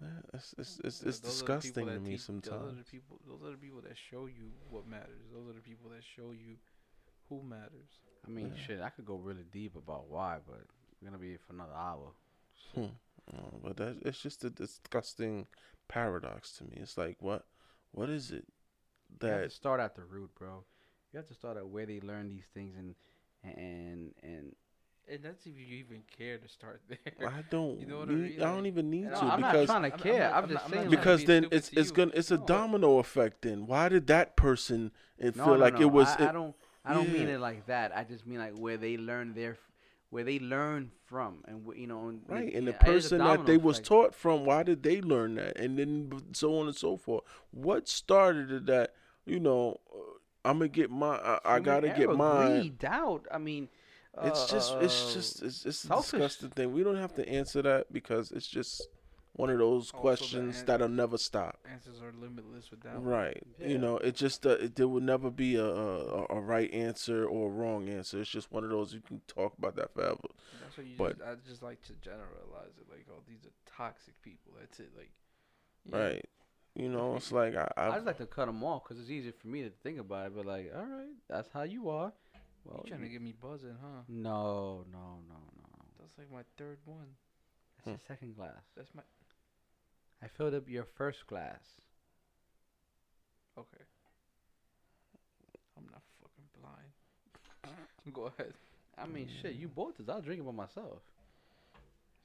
Yeah, 0.00 0.08
It's 0.32 0.54
it's 0.56 0.80
it's, 0.82 1.02
it's 1.02 1.18
those 1.20 1.42
are 1.42 1.46
the 1.46 1.52
disgusting 1.60 1.86
to 1.86 1.92
that 1.92 2.00
me 2.02 2.10
teach- 2.12 2.26
Those 2.26 2.38
are 2.42 2.42
sometimes. 2.50 2.78
the 2.78 2.84
people. 2.90 3.20
Those 3.26 3.42
are 3.42 3.50
the 3.50 3.58
people 3.58 3.82
that 3.82 3.96
show 4.10 4.26
you 4.26 4.52
what 4.70 4.86
matters. 4.86 5.20
Those 5.32 5.50
are 5.50 5.52
the 5.52 5.60
people 5.60 5.90
that 5.90 6.02
show 6.16 6.30
you 6.30 6.56
who 7.28 7.42
matters. 7.42 7.98
I 8.26 8.30
mean, 8.30 8.48
Yeah. 8.56 8.62
shit, 8.66 8.80
I 8.80 8.88
could 8.90 9.04
go 9.04 9.16
really 9.16 9.44
deep 9.44 9.76
about 9.76 10.08
why, 10.08 10.38
but 10.46 10.62
we're 11.00 11.08
gonna 11.10 11.18
be 11.18 11.28
here 11.30 11.38
for 11.46 11.52
another 11.52 11.74
hour. 11.74 12.12
Hmm. 12.74 12.84
Uh, 13.30 13.58
but 13.62 13.76
that 13.76 13.98
it's 14.06 14.22
just 14.22 14.42
a 14.44 14.50
disgusting 14.50 15.46
paradox 15.86 16.52
to 16.56 16.64
me. 16.64 16.78
It's 16.80 16.96
like 16.96 17.20
what 17.20 17.46
what 17.92 18.08
is 18.08 18.30
it 18.30 18.46
You 19.20 19.28
have 19.28 19.42
to 19.42 19.42
that 19.48 19.52
start 19.52 19.80
at 19.80 19.94
the 19.96 20.04
root, 20.04 20.34
bro. 20.34 20.64
You 21.12 21.18
have 21.18 21.26
to 21.28 21.34
start 21.34 21.58
at 21.58 21.68
where 21.68 21.84
they 21.86 22.00
learn 22.00 22.28
these 22.28 22.46
things 22.54 22.74
and 22.76 22.94
and 23.42 24.12
and 24.22 24.54
And 25.08 25.22
that's 25.22 25.46
if 25.46 25.52
you 25.58 25.76
even 25.78 26.02
care 26.16 26.38
to 26.38 26.48
start 26.48 26.82
there. 26.88 27.28
I 27.28 27.42
don't 27.50 27.80
You 27.80 27.86
know 27.86 27.98
what 28.00 28.08
I 28.10 28.14
need, 28.14 28.30
mean? 28.38 28.42
I 28.42 28.54
don't 28.54 28.66
even 28.66 28.90
need 28.90 29.04
No, 29.04 29.10
to 29.10 29.24
I'm 29.24 29.40
not 29.40 29.52
because 29.52 29.66
trying 29.66 29.82
to 29.82 29.88
I'm- 29.88 29.92
I'm 29.94 29.98
care. 30.00 30.34
I'm, 30.34 30.44
I'm 30.44 30.50
just 30.50 30.54
not- 30.54 30.70
saying. 30.70 30.84
not 30.84 30.90
like, 30.90 31.02
trying 31.02 31.16
because 31.16 31.24
then 31.24 31.46
it's 31.50 31.68
to 31.70 31.80
it's 31.80 31.90
gonna 31.90 32.10
it's 32.14 32.30
a 32.30 32.36
No. 32.38 32.46
domino 32.46 32.98
effect. 32.98 33.42
Then 33.42 33.66
why 33.66 33.88
did 33.88 34.06
that 34.08 34.36
person 34.36 34.92
it 35.18 35.36
no, 35.36 35.44
feel 35.44 35.54
no, 35.54 35.60
like 35.60 35.74
no, 35.74 35.80
it 35.82 35.90
was? 35.92 36.08
I, 36.08 36.12
it- 36.14 36.20
I 36.28 36.32
don't. 36.32 36.54
I 36.84 36.94
don't 36.94 37.12
mean 37.12 37.28
it 37.28 37.40
like 37.40 37.66
that. 37.66 37.94
I 37.94 38.04
just 38.04 38.26
mean 38.26 38.38
like 38.38 38.56
where 38.58 38.78
they 38.78 38.96
learn 38.96 39.34
their, 39.34 39.58
where 40.08 40.24
they 40.24 40.38
learn 40.38 40.90
from, 41.04 41.44
and 41.46 41.66
you 41.76 41.86
know, 41.86 42.08
and 42.08 42.22
it- 42.28 42.32
Right, 42.32 42.54
and 42.54 42.66
the 42.66 42.70
yeah, 42.72 42.76
it 42.88 42.96
is 42.96 43.06
a 43.06 43.10
person 43.10 43.18
that 43.18 43.24
domino 43.24 43.44
they 43.44 43.56
was 43.58 43.80
taught 43.80 44.14
from, 44.14 44.44
why 44.46 44.62
did 44.62 44.82
they 44.82 45.02
learn 45.02 45.34
that, 45.34 45.58
and 45.58 45.78
then 45.78 46.10
so 46.32 46.58
on 46.58 46.66
and 46.68 46.74
so 46.76 46.96
forth. 46.96 47.24
What 47.50 47.86
started 47.88 48.64
that 48.66 48.94
you 49.26 49.40
know? 49.40 49.78
I'm 50.44 50.58
gonna 50.58 50.68
get 50.68 50.90
my. 50.90 51.16
I, 51.16 51.38
I 51.44 51.60
gotta 51.60 51.88
get 51.88 52.00
error, 52.00 52.14
mine. 52.16 52.60
Greed, 52.60 52.78
doubt. 52.78 53.26
I 53.30 53.38
mean, 53.38 53.68
It's 54.22 54.50
just, 54.50 54.74
it's 54.80 55.10
uh, 55.10 55.14
just, 55.14 55.42
it's 55.42 55.62
just 55.62 55.84
a 55.84 55.88
selfish. 55.88 56.10
disgusting 56.12 56.50
thing. 56.50 56.72
We 56.72 56.82
don't 56.82 56.96
have 56.96 57.14
to 57.14 57.28
answer 57.28 57.62
that 57.62 57.92
because 57.92 58.32
it's 58.32 58.46
just 58.46 58.88
one 59.34 59.48
of 59.50 59.58
those 59.58 59.90
Also, 59.92 59.96
the 59.96 60.00
questions 60.00 60.60
an- 60.60 60.66
that'll 60.66 60.88
never 60.88 61.16
stop. 61.16 61.58
Answers 61.70 62.00
are 62.02 62.12
limitless 62.20 62.70
without. 62.70 62.94
one. 62.94 63.04
Right. 63.04 63.42
Yeah. 63.58 63.68
You 63.68 63.78
know, 63.78 63.98
it 63.98 64.16
just 64.16 64.44
uh, 64.46 64.50
it, 64.50 64.74
there 64.76 64.88
will 64.88 65.00
never 65.02 65.30
be 65.30 65.54
a, 65.56 65.64
a 65.64 66.26
a 66.30 66.40
right 66.40 66.72
answer 66.72 67.24
or 67.26 67.48
a 67.48 67.52
wrong 67.52 67.88
answer. 67.88 68.20
It's 68.20 68.30
just 68.30 68.50
one 68.50 68.64
of 68.64 68.70
those 68.70 68.92
you 68.92 69.00
can 69.00 69.20
talk 69.28 69.56
about 69.58 69.76
that 69.76 69.92
forever. 69.94 70.18
That's 70.62 70.76
what 70.76 70.86
you. 70.86 70.94
But- 70.98 71.18
just, 71.18 71.28
I 71.30 71.34
just 71.48 71.62
like 71.62 71.82
to 71.82 71.92
generalize 72.02 72.76
it. 72.78 72.86
Like, 72.90 73.06
oh, 73.10 73.20
these 73.28 73.44
are 73.44 73.54
toxic 73.76 74.20
people. 74.22 74.52
That's 74.58 74.80
it. 74.80 74.90
Like, 74.96 75.10
yeah. 75.84 75.96
Right. 75.98 76.24
You 76.74 76.88
know, 76.88 77.16
it's 77.16 77.32
like 77.32 77.56
I, 77.56 77.70
I 77.76 77.88
I 77.88 77.94
just 77.94 78.06
like 78.06 78.18
to 78.18 78.26
cut 78.26 78.46
them 78.46 78.62
off 78.62 78.84
because 78.84 79.00
it's 79.00 79.10
easier 79.10 79.32
for 79.32 79.48
me 79.48 79.62
to 79.62 79.70
think 79.82 79.98
about 79.98 80.26
it. 80.26 80.36
But 80.36 80.46
like, 80.46 80.70
all 80.74 80.82
right, 80.82 81.14
that's 81.28 81.48
how 81.52 81.62
you 81.62 81.90
are. 81.90 82.12
Well, 82.64 82.82
you 82.84 82.90
trying 82.90 83.02
to 83.02 83.08
get 83.08 83.22
me 83.22 83.34
buzzing, 83.40 83.76
huh? 83.80 84.02
no, 84.08 84.84
no, 84.92 85.18
no, 85.28 85.34
no. 85.34 85.84
That's 85.98 86.16
like 86.18 86.30
my 86.30 86.42
third 86.56 86.78
one. 86.84 87.08
That's 87.76 87.86
your 87.86 87.96
hmm. 87.96 88.02
second 88.06 88.36
glass. 88.36 88.62
That's 88.76 88.94
my 88.94 89.02
I 90.22 90.28
filled 90.28 90.54
up 90.54 90.68
your 90.68 90.84
first 90.84 91.26
glass. 91.26 91.60
okay. 93.58 93.84
I'm 95.76 95.86
not 95.90 96.02
fucking 96.20 96.48
blind. 96.60 97.74
Go 98.12 98.32
ahead. 98.36 98.52
I 98.98 99.06
mean, 99.06 99.28
shit, 99.40 99.54
you 99.54 99.68
mm. 99.68 99.74
bought 99.74 99.96
this. 99.96 100.08
I'll 100.08 100.20
drink 100.20 100.40
it 100.40 100.44
by 100.44 100.52
myself. 100.52 101.00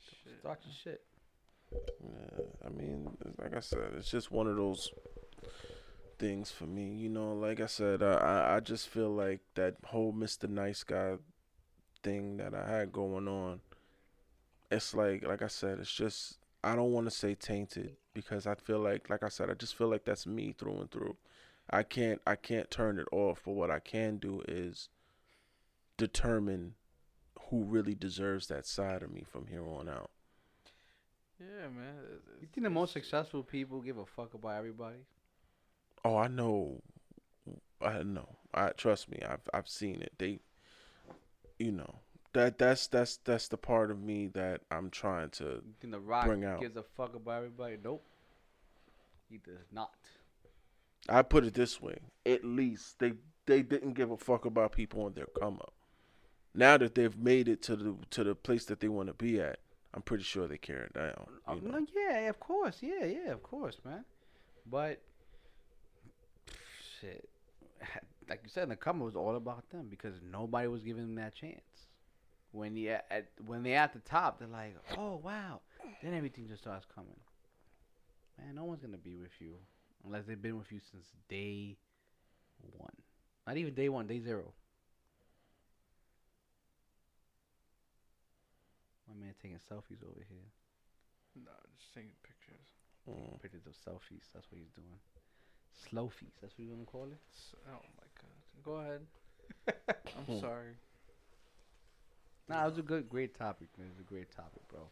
Shit. 0.03 0.39
Start 0.39 0.59
your 0.65 0.73
shit. 0.83 1.01
Yeah, 1.71 2.43
I 2.65 2.69
mean, 2.69 3.17
like 3.41 3.55
I 3.55 3.59
said, 3.59 3.91
it's 3.97 4.09
just 4.09 4.31
one 4.31 4.47
of 4.47 4.55
those 4.55 4.91
things 6.17 6.51
for 6.51 6.65
me. 6.65 6.93
You 6.95 7.09
know, 7.09 7.33
like 7.33 7.59
I 7.59 7.65
said, 7.65 8.01
I 8.03 8.55
I, 8.55 8.59
just 8.59 8.87
feel 8.87 9.09
like 9.09 9.41
that 9.55 9.75
whole 9.85 10.13
Mr. 10.13 10.49
Nice 10.49 10.83
Guy 10.83 11.15
thing 12.03 12.37
that 12.37 12.53
I 12.53 12.67
had 12.67 12.91
going 12.91 13.27
on. 13.27 13.61
It's 14.71 14.93
like, 14.93 15.25
like 15.25 15.41
I 15.41 15.47
said, 15.47 15.79
it's 15.79 15.93
just 15.93 16.37
I 16.63 16.75
don't 16.75 16.91
want 16.91 17.07
to 17.07 17.11
say 17.11 17.35
tainted 17.35 17.97
because 18.13 18.47
I 18.47 18.55
feel 18.55 18.79
like, 18.79 19.09
like 19.09 19.23
I 19.23 19.29
said, 19.29 19.49
I 19.49 19.53
just 19.53 19.75
feel 19.75 19.87
like 19.87 20.05
that's 20.05 20.25
me 20.25 20.55
through 20.57 20.79
and 20.79 20.91
through. 20.91 21.15
I 21.69 21.83
can't 21.83 22.21
I 22.25 22.35
can't 22.35 22.69
turn 22.69 22.99
it 22.99 23.07
off, 23.11 23.41
but 23.45 23.53
what 23.53 23.71
I 23.71 23.79
can 23.79 24.17
do 24.17 24.41
is 24.47 24.89
determine 25.97 26.75
who 27.49 27.63
really 27.63 27.95
deserves 27.95 28.47
that 28.47 28.65
side 28.65 29.03
of 29.03 29.11
me 29.11 29.23
from 29.29 29.47
here 29.47 29.67
on 29.67 29.89
out. 29.89 30.11
Yeah, 31.39 31.67
man. 31.69 31.95
it- 32.11 32.21
You 32.41 32.47
think 32.53 32.63
the 32.63 32.69
most 32.69 32.93
successful 32.93 33.43
people 33.43 33.81
give 33.81 33.97
a 33.97 34.05
fuck 34.05 34.33
about 34.33 34.55
everybody? 34.55 34.97
Oh, 36.03 36.17
I 36.17 36.27
know. 36.27 36.81
I 37.81 38.03
know. 38.03 38.37
I 38.53 38.69
trust 38.69 39.09
me. 39.09 39.19
I've 39.27 39.47
I've 39.53 39.67
seen 39.67 40.01
it. 40.01 40.13
They, 40.17 40.39
you 41.59 41.71
know, 41.71 41.95
that 42.33 42.57
that's 42.57 42.87
that's 42.87 43.17
that's 43.17 43.47
the 43.49 43.57
part 43.57 43.91
of 43.91 43.99
me 44.01 44.27
that 44.27 44.61
I'm 44.71 44.89
trying 44.89 45.29
to. 45.31 45.43
You 45.43 45.73
think 45.79 45.91
The 45.93 45.99
Rock 45.99 46.25
Bring 46.25 46.45
out. 46.45 46.61
gives 46.61 46.77
a 46.77 46.83
fuck 46.83 47.15
about 47.15 47.37
everybody? 47.37 47.77
Nope. 47.83 48.03
He 49.29 49.37
does 49.37 49.65
not. 49.71 49.91
I 51.09 51.21
put 51.21 51.43
it 51.45 51.53
this 51.53 51.81
way: 51.81 51.97
at 52.25 52.45
least 52.45 52.99
they 52.99 53.13
they 53.45 53.61
didn't 53.61 53.93
give 53.93 54.09
a 54.11 54.17
fuck 54.17 54.45
about 54.45 54.71
people 54.71 55.03
on 55.03 55.13
their 55.13 55.27
come 55.39 55.55
up. 55.55 55.73
Now 56.53 56.77
that 56.77 56.95
they've 56.95 57.17
made 57.17 57.47
it 57.47 57.61
to 57.63 57.75
the 57.75 57.95
to 58.11 58.23
the 58.23 58.35
place 58.35 58.65
that 58.65 58.79
they 58.79 58.87
want 58.87 59.07
to 59.09 59.13
be 59.13 59.39
at, 59.41 59.59
I'm 59.95 60.01
pretty 60.01 60.25
sure 60.25 60.47
they 60.47 60.57
it 60.83 60.93
down. 60.93 61.25
Oh, 61.47 61.55
you 61.55 61.61
know? 61.61 61.75
Uh, 61.75 61.79
no, 61.79 61.87
yeah, 61.95 62.29
of 62.29 62.39
course, 62.39 62.79
yeah, 62.81 63.05
yeah, 63.05 63.31
of 63.31 63.41
course, 63.41 63.77
man. 63.85 64.03
But 64.69 65.01
shit, 66.99 67.29
like 68.29 68.41
you 68.43 68.49
said, 68.49 68.69
the 68.69 68.75
come 68.75 68.99
was 68.99 69.15
all 69.15 69.37
about 69.37 69.69
them 69.69 69.87
because 69.89 70.15
nobody 70.29 70.67
was 70.67 70.83
giving 70.83 71.03
them 71.03 71.15
that 71.15 71.33
chance. 71.33 71.61
When 72.51 72.75
you 72.75 72.91
at, 72.91 73.05
at 73.09 73.27
when 73.45 73.63
they 73.63 73.73
at 73.73 73.93
the 73.93 73.99
top, 73.99 74.39
they're 74.39 74.47
like, 74.47 74.75
oh 74.97 75.21
wow. 75.23 75.61
Then 76.03 76.13
everything 76.13 76.47
just 76.47 76.63
starts 76.63 76.85
coming. 76.93 77.19
Man, 78.37 78.55
no 78.55 78.65
one's 78.65 78.81
gonna 78.81 78.97
be 78.97 79.15
with 79.15 79.31
you 79.39 79.55
unless 80.05 80.25
they've 80.25 80.41
been 80.41 80.57
with 80.57 80.71
you 80.71 80.79
since 80.91 81.05
day 81.29 81.77
one. 82.77 82.93
Not 83.47 83.57
even 83.57 83.73
day 83.73 83.89
one, 83.89 84.07
day 84.07 84.19
zero. 84.19 84.53
My 89.15 89.25
man 89.25 89.35
taking 89.41 89.57
selfies 89.57 90.03
over 90.03 90.19
here. 90.27 90.47
Nah, 91.35 91.51
just 91.79 91.93
taking 91.93 92.11
pictures. 92.23 92.67
Mm. 93.07 93.41
Pictures 93.41 93.65
of 93.67 93.73
selfies. 93.73 94.27
That's 94.33 94.47
what 94.51 94.59
he's 94.59 94.71
doing. 94.75 94.99
Slofies. 95.87 96.35
That's 96.41 96.57
what 96.57 96.65
you 96.67 96.71
gonna 96.73 96.85
call 96.85 97.05
it. 97.11 97.19
S- 97.31 97.55
Oh 97.67 97.83
my 97.95 98.07
god. 98.19 98.37
Go 98.63 98.73
ahead. 98.83 99.01
I'm 100.17 100.39
sorry. 100.39 100.75
Nah, 102.47 102.63
it 102.65 102.69
was 102.69 102.77
a 102.77 102.83
good, 102.85 103.09
great 103.09 103.33
topic. 103.37 103.69
Man. 103.77 103.87
It 103.87 103.91
was 103.97 103.99
a 104.05 104.09
great 104.09 104.31
topic, 104.35 104.67
bro. 104.67 104.87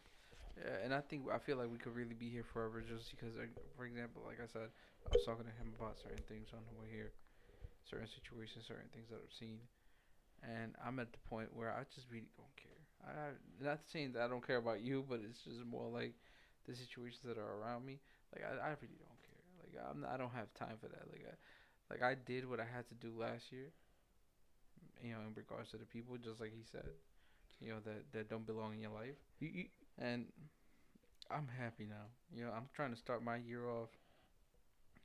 Yeah, 0.58 0.84
and 0.84 0.94
I 0.94 1.00
think 1.00 1.26
I 1.32 1.38
feel 1.38 1.56
like 1.56 1.70
we 1.70 1.78
could 1.78 1.94
really 1.94 2.14
be 2.14 2.28
here 2.30 2.44
forever 2.44 2.80
just 2.80 3.10
because, 3.10 3.34
like, 3.36 3.50
for 3.76 3.86
example, 3.86 4.22
like 4.26 4.38
I 4.38 4.46
said, 4.46 4.70
I 5.06 5.08
was 5.12 5.24
talking 5.26 5.44
to 5.46 5.54
him 5.58 5.74
about 5.78 5.98
certain 5.98 6.22
things 6.28 6.48
on 6.54 6.62
the 6.70 6.74
way 6.80 6.86
here, 6.90 7.10
certain 7.90 8.06
situations, 8.06 8.66
certain 8.66 8.88
things 8.94 9.10
that 9.10 9.18
I've 9.22 9.34
seen, 9.34 9.58
and 10.42 10.74
I'm 10.84 10.98
at 11.00 11.10
the 11.12 11.22
point 11.30 11.50
where 11.54 11.70
I 11.74 11.82
just 11.94 12.06
really 12.10 12.30
don't 12.38 12.54
care. 12.54 12.73
I 13.06 13.64
not 13.64 13.80
saying 13.92 14.12
that 14.12 14.22
I 14.22 14.28
don't 14.28 14.46
care 14.46 14.58
about 14.58 14.80
you, 14.80 15.04
but 15.08 15.20
it's 15.28 15.40
just 15.44 15.64
more 15.64 15.88
like 15.88 16.14
the 16.66 16.74
situations 16.74 17.22
that 17.24 17.38
are 17.38 17.60
around 17.60 17.84
me. 17.84 18.00
Like 18.34 18.44
I, 18.44 18.54
I 18.54 18.70
really 18.80 18.98
don't 18.98 19.22
care. 19.22 19.44
Like 19.60 19.74
I'm, 19.90 20.00
not, 20.02 20.10
I 20.10 20.16
don't 20.16 20.32
have 20.32 20.52
time 20.54 20.76
for 20.80 20.88
that. 20.88 21.04
Like 21.10 21.26
I, 21.28 21.34
like 21.92 22.02
I 22.02 22.14
did 22.14 22.48
what 22.48 22.60
I 22.60 22.64
had 22.64 22.88
to 22.88 22.94
do 22.94 23.12
last 23.18 23.52
year. 23.52 23.72
You 25.02 25.12
know, 25.12 25.20
in 25.28 25.34
regards 25.34 25.70
to 25.72 25.76
the 25.76 25.84
people, 25.84 26.16
just 26.16 26.40
like 26.40 26.52
he 26.52 26.62
said, 26.70 26.88
you 27.60 27.70
know 27.70 27.80
that 27.84 28.12
that 28.12 28.30
don't 28.30 28.46
belong 28.46 28.74
in 28.74 28.80
your 28.80 28.92
life, 28.92 29.16
and 29.98 30.26
I'm 31.30 31.48
happy 31.48 31.86
now. 31.86 32.06
You 32.34 32.44
know, 32.44 32.52
I'm 32.52 32.68
trying 32.74 32.92
to 32.92 32.96
start 32.98 33.22
my 33.22 33.36
year 33.36 33.68
off 33.68 33.90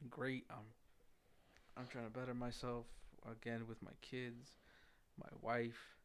great. 0.10 0.46
I'm 0.50 0.66
I'm 1.78 1.88
trying 1.88 2.06
to 2.06 2.12
better 2.12 2.34
myself 2.34 2.86
again 3.30 3.68
with 3.68 3.82
my 3.82 3.92
kids, 4.02 4.58
my 5.18 5.30
wife, 5.42 5.99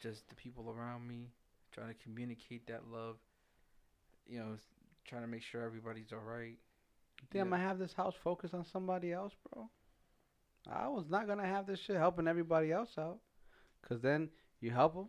just 0.00 0.28
the 0.28 0.34
people 0.34 0.70
around 0.70 1.06
me. 1.06 1.32
Trying 1.72 1.88
to 1.88 2.02
communicate 2.02 2.66
that 2.68 2.88
love. 2.90 3.16
You 4.26 4.38
know, 4.40 4.56
trying 5.06 5.22
to 5.22 5.28
make 5.28 5.42
sure 5.42 5.62
everybody's 5.62 6.12
all 6.12 6.18
right. 6.20 6.56
Damn, 7.30 7.46
Yeah. 7.46 7.50
gonna 7.50 7.62
have 7.62 7.78
this 7.78 7.92
house 7.92 8.14
focused 8.22 8.54
on 8.54 8.64
somebody 8.64 9.12
else, 9.12 9.34
bro? 9.50 9.68
I 10.66 10.88
was 10.88 11.08
not 11.08 11.26
gonna 11.26 11.46
have 11.46 11.66
this 11.66 11.80
shit 11.80 11.96
helping 11.96 12.28
everybody 12.28 12.70
else 12.72 12.96
out, 12.98 13.20
cause 13.82 14.00
then 14.02 14.30
you 14.60 14.70
help 14.70 14.94
them, 14.94 15.08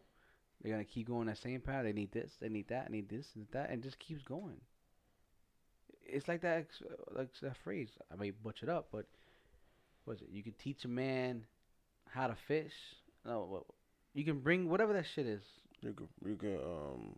they're 0.62 0.72
gonna 0.72 0.86
keep 0.86 1.08
going 1.08 1.28
that 1.28 1.38
same 1.38 1.62
path. 1.62 1.84
They 1.84 1.94
need 1.94 2.12
this, 2.12 2.36
they 2.40 2.50
need 2.50 2.68
that, 2.70 2.88
they 2.88 2.92
need 2.98 3.10
this, 3.10 3.28
and 3.36 3.48
that, 3.52 3.70
and 3.70 3.84
just 3.84 4.00
keeps 4.00 4.24
going. 4.24 4.62
It's 6.06 6.28
like 6.28 6.42
that, 6.42 6.58
ex- 6.60 6.84
like 7.12 7.30
that 7.42 7.58
phrase. 7.58 7.90
I 8.12 8.16
may 8.16 8.32
butcher 8.32 8.66
it 8.66 8.70
up, 8.70 8.88
but 8.92 9.06
was 10.06 10.22
it? 10.22 10.30
You 10.30 10.44
can 10.44 10.54
teach 10.54 10.86
a 10.86 10.88
man 10.88 11.46
how 12.08 12.28
to 12.28 12.36
fish. 12.48 12.74
No, 13.26 13.46
what? 13.46 13.64
You 14.14 14.24
can 14.24 14.40
bring 14.40 14.70
whatever 14.70 14.94
that 14.94 15.06
shit 15.06 15.26
is. 15.26 15.44
You 15.82 15.94
can 15.94 16.08
you 16.26 16.36
can 16.36 16.56
um 16.56 17.16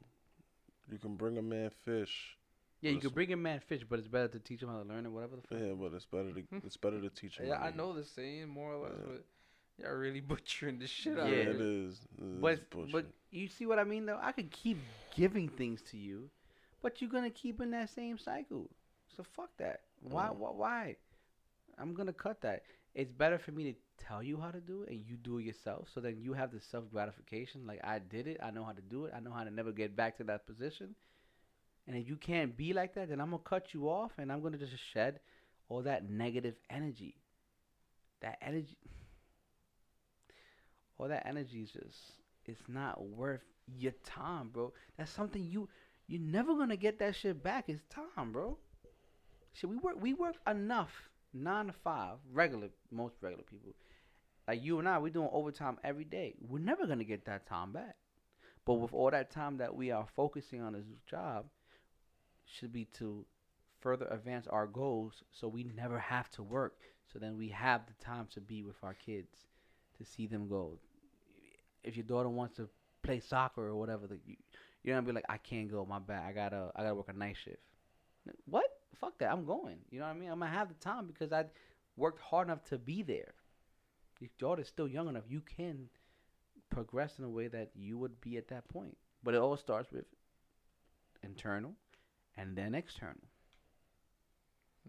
you 0.91 0.97
can 0.97 1.15
bring 1.15 1.37
a 1.37 1.41
man 1.41 1.71
fish. 1.85 2.37
Yeah, 2.81 2.91
you 2.91 2.99
can 2.99 3.11
bring 3.11 3.31
a 3.31 3.37
man 3.37 3.59
fish, 3.59 3.81
but 3.87 3.99
it's 3.99 4.07
better 4.07 4.27
to 4.29 4.39
teach 4.39 4.61
him 4.61 4.69
how 4.69 4.81
to 4.81 4.87
learn 4.87 5.05
it. 5.05 5.09
Whatever 5.11 5.35
the 5.37 5.41
fuck. 5.43 5.57
Yeah, 5.59 5.73
but 5.73 5.93
it's 5.93 6.05
better 6.05 6.31
to 6.33 6.43
it's 6.65 6.77
better 6.77 6.99
to 7.01 7.09
teach 7.09 7.37
him. 7.37 7.47
Yeah, 7.47 7.59
I 7.59 7.71
know 7.71 7.93
the 7.93 8.03
saying 8.03 8.49
more 8.49 8.73
or 8.73 8.83
less, 8.83 8.93
Yeah. 8.97 9.13
but 9.13 9.25
y'all 9.85 9.95
really 9.95 10.19
butchering 10.31 10.79
the 10.79 10.87
shit 10.87 11.15
Yeah, 11.15 11.23
out 11.23 11.29
Yeah. 11.29 11.35
of 11.35 11.47
it 11.47 11.55
it. 11.55 11.61
is. 11.61 12.01
It 12.17 12.41
But 12.41 12.53
is 12.53 12.91
but 12.91 13.05
you 13.31 13.47
see 13.47 13.65
what 13.65 13.79
I 13.79 13.83
mean 13.83 14.05
though? 14.05 14.19
I 14.21 14.31
could 14.31 14.51
keep 14.51 14.77
giving 15.15 15.47
things 15.49 15.81
to 15.91 15.97
you, 15.97 16.29
but 16.81 17.01
you're 17.01 17.09
gonna 17.09 17.29
keep 17.29 17.61
in 17.61 17.71
that 17.71 17.89
same 17.89 18.17
cycle. 18.17 18.69
So 19.15 19.23
fuck 19.23 19.55
that. 19.57 19.81
Why 20.01 20.27
Mm. 20.27 20.37
why 20.37 20.49
why? 20.51 20.95
I'm 21.77 21.93
gonna 21.93 22.13
cut 22.13 22.41
that. 22.41 22.63
It's 22.93 23.11
better 23.11 23.37
for 23.37 23.51
me 23.51 23.71
to 23.71 23.79
tell 24.07 24.23
you 24.23 24.39
how 24.39 24.51
to 24.51 24.59
do 24.59 24.83
it 24.83 24.89
and 24.89 25.03
you 25.05 25.15
do 25.15 25.37
it 25.37 25.43
yourself. 25.43 25.87
So 25.93 25.99
then 25.99 26.17
you 26.19 26.33
have 26.33 26.51
the 26.51 26.59
self 26.59 26.85
gratification. 26.91 27.67
Like 27.67 27.81
I 27.83 27.99
did 27.99 28.27
it. 28.27 28.39
I 28.41 28.51
know 28.51 28.63
how 28.63 28.71
to 28.71 28.81
do 28.81 29.05
it. 29.05 29.13
I 29.15 29.19
know 29.19 29.31
how 29.31 29.43
to 29.43 29.51
never 29.51 29.71
get 29.71 29.95
back 29.95 30.17
to 30.17 30.23
that 30.25 30.47
position. 30.47 30.95
And 31.87 31.97
if 31.97 32.07
you 32.07 32.15
can't 32.15 32.55
be 32.55 32.73
like 32.73 32.93
that, 32.95 33.09
then 33.09 33.19
I'm 33.19 33.31
gonna 33.31 33.43
cut 33.43 33.73
you 33.73 33.89
off 33.89 34.11
and 34.17 34.31
I'm 34.31 34.41
gonna 34.41 34.57
just 34.57 34.73
shed 34.93 35.19
all 35.69 35.81
that 35.83 36.09
negative 36.09 36.55
energy. 36.69 37.15
That 38.21 38.37
energy 38.41 38.77
all 40.97 41.07
that 41.07 41.25
energy 41.25 41.63
is 41.63 41.71
just 41.71 41.97
it's 42.45 42.61
not 42.67 43.03
worth 43.03 43.41
your 43.77 43.93
time, 44.03 44.49
bro. 44.49 44.73
That's 44.97 45.11
something 45.11 45.43
you 45.43 45.69
you're 46.07 46.21
never 46.21 46.55
gonna 46.55 46.77
get 46.77 46.99
that 46.99 47.15
shit 47.15 47.41
back. 47.41 47.65
It's 47.67 47.81
time, 47.89 48.31
bro. 48.31 48.57
Shit, 49.53 49.69
we 49.69 49.77
work 49.77 49.95
we 49.99 50.13
work 50.13 50.35
enough 50.47 50.91
nine 51.33 51.67
to 51.67 51.73
five, 51.73 52.17
regular 52.31 52.69
most 52.91 53.15
regular 53.21 53.43
people. 53.43 53.73
Like 54.47 54.63
you 54.63 54.79
and 54.79 54.87
I, 54.87 54.97
we're 54.97 55.09
doing 55.09 55.29
overtime 55.31 55.77
every 55.83 56.03
day. 56.03 56.35
We're 56.47 56.59
never 56.59 56.87
gonna 56.87 57.03
get 57.03 57.25
that 57.25 57.47
time 57.47 57.71
back. 57.71 57.95
But 58.65 58.75
with 58.75 58.93
all 58.93 59.11
that 59.11 59.31
time 59.31 59.57
that 59.57 59.75
we 59.75 59.91
are 59.91 60.05
focusing 60.15 60.61
on 60.61 60.73
this 60.73 60.85
job, 61.09 61.45
should 62.45 62.73
be 62.73 62.85
to 62.85 63.25
further 63.79 64.07
advance 64.11 64.47
our 64.47 64.67
goals 64.67 65.23
so 65.31 65.47
we 65.47 65.63
never 65.63 65.97
have 65.97 66.29
to 66.31 66.43
work. 66.43 66.73
So 67.11 67.19
then 67.19 67.37
we 67.37 67.49
have 67.49 67.81
the 67.87 68.05
time 68.05 68.27
to 68.33 68.41
be 68.41 68.63
with 68.63 68.75
our 68.83 68.93
kids, 68.93 69.35
to 69.97 70.05
see 70.05 70.27
them 70.27 70.47
go. 70.47 70.77
If 71.83 71.97
your 71.97 72.05
daughter 72.05 72.29
wants 72.29 72.57
to 72.57 72.69
play 73.03 73.19
soccer 73.19 73.67
or 73.67 73.75
whatever, 73.75 74.07
the, 74.07 74.19
you, 74.25 74.35
you're 74.83 74.95
gonna 74.95 75.05
be 75.05 75.13
like, 75.13 75.25
I 75.27 75.37
can't 75.37 75.69
go, 75.69 75.85
my 75.85 75.99
bad. 75.99 76.23
I 76.27 76.31
gotta, 76.31 76.71
I 76.75 76.83
gotta 76.83 76.95
work 76.95 77.09
a 77.09 77.13
night 77.13 77.37
shift. 77.43 77.57
What? 78.45 78.65
Fuck 78.99 79.17
that. 79.19 79.31
I'm 79.31 79.45
going. 79.45 79.77
You 79.89 79.99
know 79.99 80.05
what 80.05 80.15
I 80.15 80.19
mean? 80.19 80.29
I'm 80.29 80.39
gonna 80.39 80.51
have 80.51 80.67
the 80.67 80.75
time 80.75 81.07
because 81.07 81.31
I 81.31 81.45
worked 81.97 82.21
hard 82.21 82.47
enough 82.47 82.63
to 82.65 82.77
be 82.77 83.01
there. 83.01 83.33
Your 84.21 84.29
daughter's 84.37 84.67
still 84.67 84.87
young 84.87 85.09
enough. 85.09 85.23
You 85.27 85.41
can 85.41 85.89
progress 86.69 87.17
in 87.17 87.25
a 87.25 87.29
way 87.29 87.47
that 87.47 87.71
you 87.75 87.97
would 87.97 88.21
be 88.21 88.37
at 88.37 88.47
that 88.49 88.67
point. 88.69 88.95
But 89.23 89.33
it 89.33 89.41
all 89.41 89.57
starts 89.57 89.91
with 89.91 90.05
internal 91.23 91.73
and 92.37 92.55
then 92.55 92.75
external. 92.75 93.27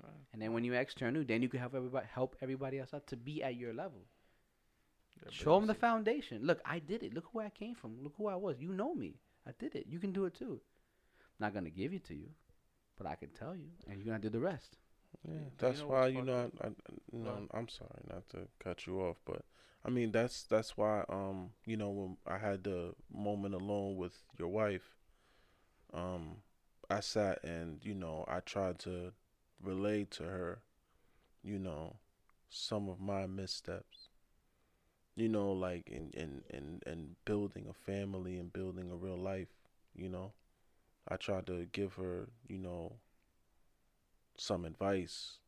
Right. 0.03 0.13
And 0.33 0.41
then 0.41 0.53
when 0.53 0.65
you're 0.65 0.77
external, 0.77 1.25
then 1.25 1.43
you 1.43 1.49
can 1.49 1.61
help 1.61 1.75
everybody 1.75 2.07
help 2.13 2.37
everybody 2.43 2.79
else 2.79 2.95
out 2.95 3.07
to 3.09 3.17
be 3.17 3.43
at 3.43 3.57
your 3.57 3.73
level. 3.73 4.03
Yeah, 5.23 5.29
Show 5.31 5.59
them 5.59 5.67
the 5.67 5.75
foundation. 5.75 6.47
Look, 6.47 6.61
I 6.65 6.79
did 6.79 7.03
it. 7.03 7.15
Look 7.15 7.35
where 7.35 7.47
I 7.47 7.51
came 7.51 7.75
from. 7.75 8.03
Look 8.03 8.15
who 8.17 8.29
I 8.29 8.37
was. 8.37 8.57
You 8.59 8.73
know 8.73 8.95
me. 8.95 9.17
I 9.47 9.53
did 9.59 9.75
it. 9.75 9.87
You 9.89 9.99
can 9.99 10.13
do 10.13 10.27
it 10.27 10.35
too. 10.35 10.61
I'm 11.21 11.47
not 11.47 11.55
gonna 11.55 11.71
give 11.71 11.93
it 11.93 12.05
to 12.05 12.15
you, 12.15 12.29
but 12.97 13.07
I 13.07 13.15
can 13.15 13.31
tell 13.31 13.57
you, 13.57 13.69
and 13.89 13.97
you're 13.97 14.07
gonna 14.07 14.19
do 14.19 14.31
the 14.31 14.41
rest. 14.41 14.77
Yeah, 15.25 15.33
you 15.35 15.49
that's 15.59 15.79
know 15.79 15.87
why 15.87 16.09
you 16.09 16.23
know. 16.23 16.51
I, 16.61 16.67
I, 16.67 16.71
you 17.13 17.19
ahead. 17.25 17.45
I'm 17.53 17.69
sorry 17.69 18.03
not 18.11 18.29
to 18.31 18.49
cut 18.59 18.87
you 18.87 19.01
off, 19.01 19.17
but 19.25 19.43
I 19.85 19.91
mean 19.91 20.11
that's 20.13 20.43
that's 20.45 20.77
why 20.77 21.05
um 21.09 21.51
you 21.65 21.77
know 21.77 21.91
when 21.91 22.17
I 22.27 22.39
had 22.39 22.65
the 22.65 22.95
moment 23.13 23.55
alone 23.55 23.97
with 23.97 24.15
your 24.39 24.49
wife, 24.49 24.97
um, 25.93 26.37
I 26.91 27.01
sat 27.01 27.43
and 27.45 27.85
you 27.85 27.95
know 27.95 28.25
I 28.29 28.41
tried 28.41 28.79
to 28.81 29.13
relay 29.63 30.05
to 30.13 30.25
her, 30.25 30.63
you 31.43 31.59
know, 31.59 31.97
some 32.51 32.89
of 32.89 33.01
my 33.01 33.27
missteps. 33.27 34.09
You 35.15 35.29
know, 35.29 35.53
like 35.53 35.89
in 35.89 36.11
in 36.13 36.45
in 36.51 36.81
in 36.87 37.17
building 37.25 37.67
a 37.67 37.73
family 37.73 38.39
and 38.39 38.53
building 38.53 38.91
a 38.91 38.97
real 38.97 39.17
life. 39.19 39.49
You 39.95 40.09
know, 40.11 40.33
I 41.09 41.17
tried 41.17 41.47
to 41.49 41.67
give 41.67 41.95
her, 41.95 42.29
you 42.49 42.59
know, 42.59 42.99
some 44.37 44.65
advice, 44.65 45.39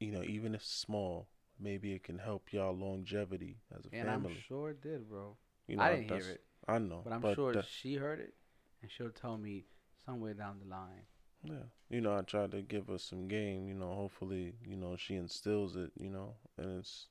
you 0.00 0.10
know, 0.12 0.22
even 0.22 0.54
if 0.54 0.64
small, 0.64 1.28
maybe 1.58 1.92
it 1.92 2.02
can 2.04 2.18
help 2.18 2.52
y'all 2.52 2.76
longevity 2.76 3.58
as 3.76 3.86
a 3.86 3.94
And 3.96 4.06
family. 4.08 4.34
I'm 4.34 4.40
sure 4.48 4.70
it 4.70 4.82
did, 4.82 5.08
bro. 5.08 5.36
you 5.68 5.76
know, 5.76 5.82
I 5.82 5.96
didn't 5.96 6.10
hear 6.10 6.28
it, 6.30 6.44
I 6.68 6.78
know, 6.78 7.00
but 7.04 7.12
I'm 7.12 7.34
sure 7.34 7.52
that- 7.52 7.64
she 7.66 7.94
heard 7.96 8.20
it, 8.20 8.34
and 8.82 8.90
she'll 8.90 9.10
tell 9.10 9.36
me 9.38 9.66
somewhere 10.04 10.34
down 10.34 10.58
the 10.58 10.66
line. 10.66 11.06
yeah, 11.42 11.64
you 11.88 12.00
know, 12.00 12.16
I 12.16 12.22
tried 12.22 12.50
to 12.52 12.62
give 12.62 12.88
her 12.88 12.98
some 12.98 13.28
game. 13.28 13.68
You 13.68 13.74
know, 13.74 13.94
hopefully, 13.94 14.54
you 14.64 14.76
know, 14.76 14.96
she 14.96 15.14
instills 15.14 15.76
it. 15.76 15.92
You 15.96 16.10
know, 16.10 16.34
and 16.56 16.78
it's, 16.80 17.08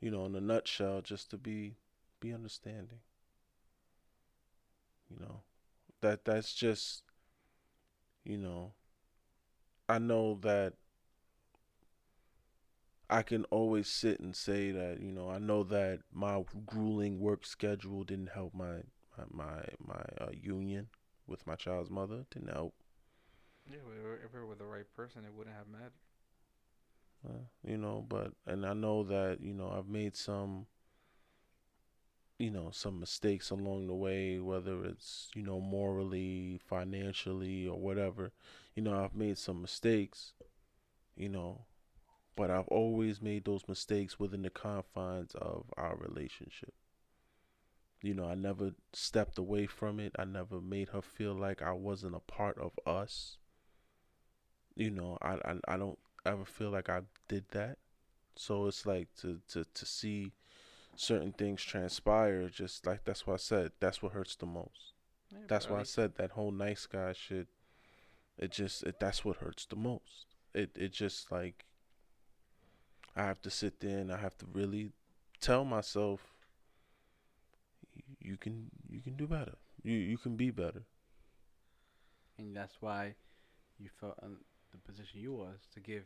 you 0.00 0.10
know, 0.10 0.24
in 0.26 0.34
a 0.34 0.40
nutshell, 0.40 1.02
just 1.02 1.30
to 1.30 1.38
be, 1.38 1.76
be 2.20 2.32
understanding. 2.32 3.00
You 5.10 5.18
know, 5.20 5.42
that 6.00 6.24
that's 6.24 6.54
just, 6.54 7.02
you 8.24 8.38
know, 8.38 8.72
I 9.88 9.98
know 9.98 10.38
that 10.42 10.74
I 13.10 13.22
can 13.22 13.44
always 13.46 13.88
sit 13.88 14.20
and 14.20 14.34
say 14.34 14.70
that, 14.72 15.00
you 15.00 15.12
know, 15.12 15.28
I 15.28 15.38
know 15.38 15.62
that 15.64 16.00
my 16.12 16.42
grueling 16.66 17.20
work 17.20 17.44
schedule 17.44 18.04
didn't 18.04 18.30
help 18.30 18.54
my 18.54 18.82
my 19.16 19.24
my, 19.30 19.64
my 19.78 20.04
uh, 20.20 20.30
union 20.32 20.88
with 21.26 21.46
my 21.46 21.54
child's 21.54 21.90
mother. 21.90 22.24
Didn't 22.30 22.50
help. 22.52 22.74
Yeah, 23.70 23.78
if 24.24 24.34
it 24.34 24.44
were 24.44 24.54
the 24.54 24.64
right 24.64 24.90
person, 24.94 25.24
it 25.24 25.32
wouldn't 25.32 25.56
have 25.56 25.68
mattered. 25.68 25.92
Uh, 27.26 27.44
you 27.64 27.76
know, 27.76 28.04
but 28.08 28.32
and 28.46 28.66
I 28.66 28.72
know 28.72 29.04
that 29.04 29.38
you 29.40 29.54
know 29.54 29.70
I've 29.70 29.88
made 29.88 30.16
some, 30.16 30.66
you 32.42 32.50
know, 32.50 32.70
some 32.72 32.98
mistakes 32.98 33.50
along 33.50 33.86
the 33.86 33.94
way, 33.94 34.40
whether 34.40 34.84
it's 34.84 35.30
you 35.34 35.42
know 35.42 35.60
morally, 35.60 36.58
financially, 36.66 37.68
or 37.68 37.78
whatever. 37.78 38.32
You 38.74 38.82
know, 38.82 39.04
I've 39.04 39.14
made 39.14 39.38
some 39.38 39.62
mistakes. 39.62 40.32
You 41.16 41.28
know, 41.30 41.66
but 42.36 42.50
I've 42.50 42.68
always 42.68 43.22
made 43.22 43.44
those 43.44 43.68
mistakes 43.68 44.20
within 44.20 44.42
the 44.42 44.50
confines 44.50 45.34
of 45.36 45.66
our 45.76 45.96
relationship. 45.96 46.74
You 48.02 48.12
know, 48.12 48.26
I 48.26 48.34
never 48.34 48.74
stepped 48.92 49.38
away 49.38 49.66
from 49.66 49.98
it. 49.98 50.14
I 50.18 50.24
never 50.26 50.60
made 50.60 50.90
her 50.90 51.00
feel 51.00 51.32
like 51.34 51.62
I 51.62 51.72
wasn't 51.72 52.14
a 52.14 52.20
part 52.20 52.58
of 52.58 52.78
us. 52.86 53.38
You 54.74 54.90
know, 54.90 55.18
I 55.22 55.34
I, 55.44 55.54
I 55.68 55.76
don't 55.78 55.98
ever 56.26 56.44
feel 56.44 56.70
like 56.70 56.88
I 56.88 57.02
did 57.28 57.44
that. 57.50 57.78
So 58.36 58.66
it's 58.68 58.86
like 58.86 59.08
to, 59.22 59.40
to, 59.50 59.64
to 59.64 59.86
see 59.86 60.32
certain 60.96 61.32
things 61.32 61.62
transpire, 61.62 62.48
just 62.48 62.86
like 62.86 63.04
that's 63.04 63.26
what 63.26 63.34
I 63.34 63.38
said, 63.38 63.72
that's 63.80 64.02
what 64.02 64.12
hurts 64.12 64.36
the 64.36 64.46
most. 64.46 64.94
Yeah, 65.32 65.38
That's 65.48 65.68
why 65.68 65.80
I 65.80 65.84
said 65.84 66.16
that 66.16 66.32
whole 66.32 66.50
nice 66.52 66.86
guy 66.86 67.12
shit. 67.14 67.48
It 68.38 68.50
just 68.52 68.82
it, 68.84 69.00
that's 69.00 69.24
what 69.24 69.36
hurts 69.38 69.66
the 69.66 69.76
most. 69.76 70.26
It 70.54 70.70
it 70.76 70.92
just 70.92 71.30
like 71.32 71.66
I 73.16 73.22
have 73.24 73.40
to 73.42 73.50
sit 73.50 73.80
there 73.80 73.98
and 73.98 74.12
I 74.12 74.18
have 74.18 74.36
to 74.38 74.46
really 74.52 74.92
tell 75.40 75.64
myself 75.64 76.34
you 78.20 78.36
can 78.36 78.70
you 78.88 79.00
can 79.00 79.16
do 79.16 79.26
better. 79.26 79.56
You 79.82 79.94
you 79.94 80.18
can 80.18 80.36
be 80.36 80.50
better. 80.50 80.84
and 82.38 82.56
that's 82.56 82.76
why 82.80 83.14
you 83.78 83.88
felt 84.00 84.18
in 84.22 84.36
the 84.72 84.78
position 84.78 85.20
you 85.20 85.32
was 85.32 85.66
to 85.74 85.80
give 85.80 86.04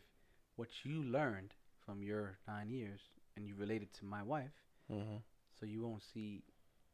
what 0.56 0.68
you 0.84 1.02
learned 1.02 1.54
from 1.84 2.02
your 2.02 2.38
nine 2.48 2.68
years, 2.68 3.00
and 3.36 3.46
you 3.46 3.54
related 3.54 3.92
to 3.94 4.04
my 4.04 4.22
wife, 4.22 4.65
Mm-hmm. 4.92 5.16
so 5.58 5.66
you 5.66 5.82
won't 5.82 6.02
see 6.14 6.42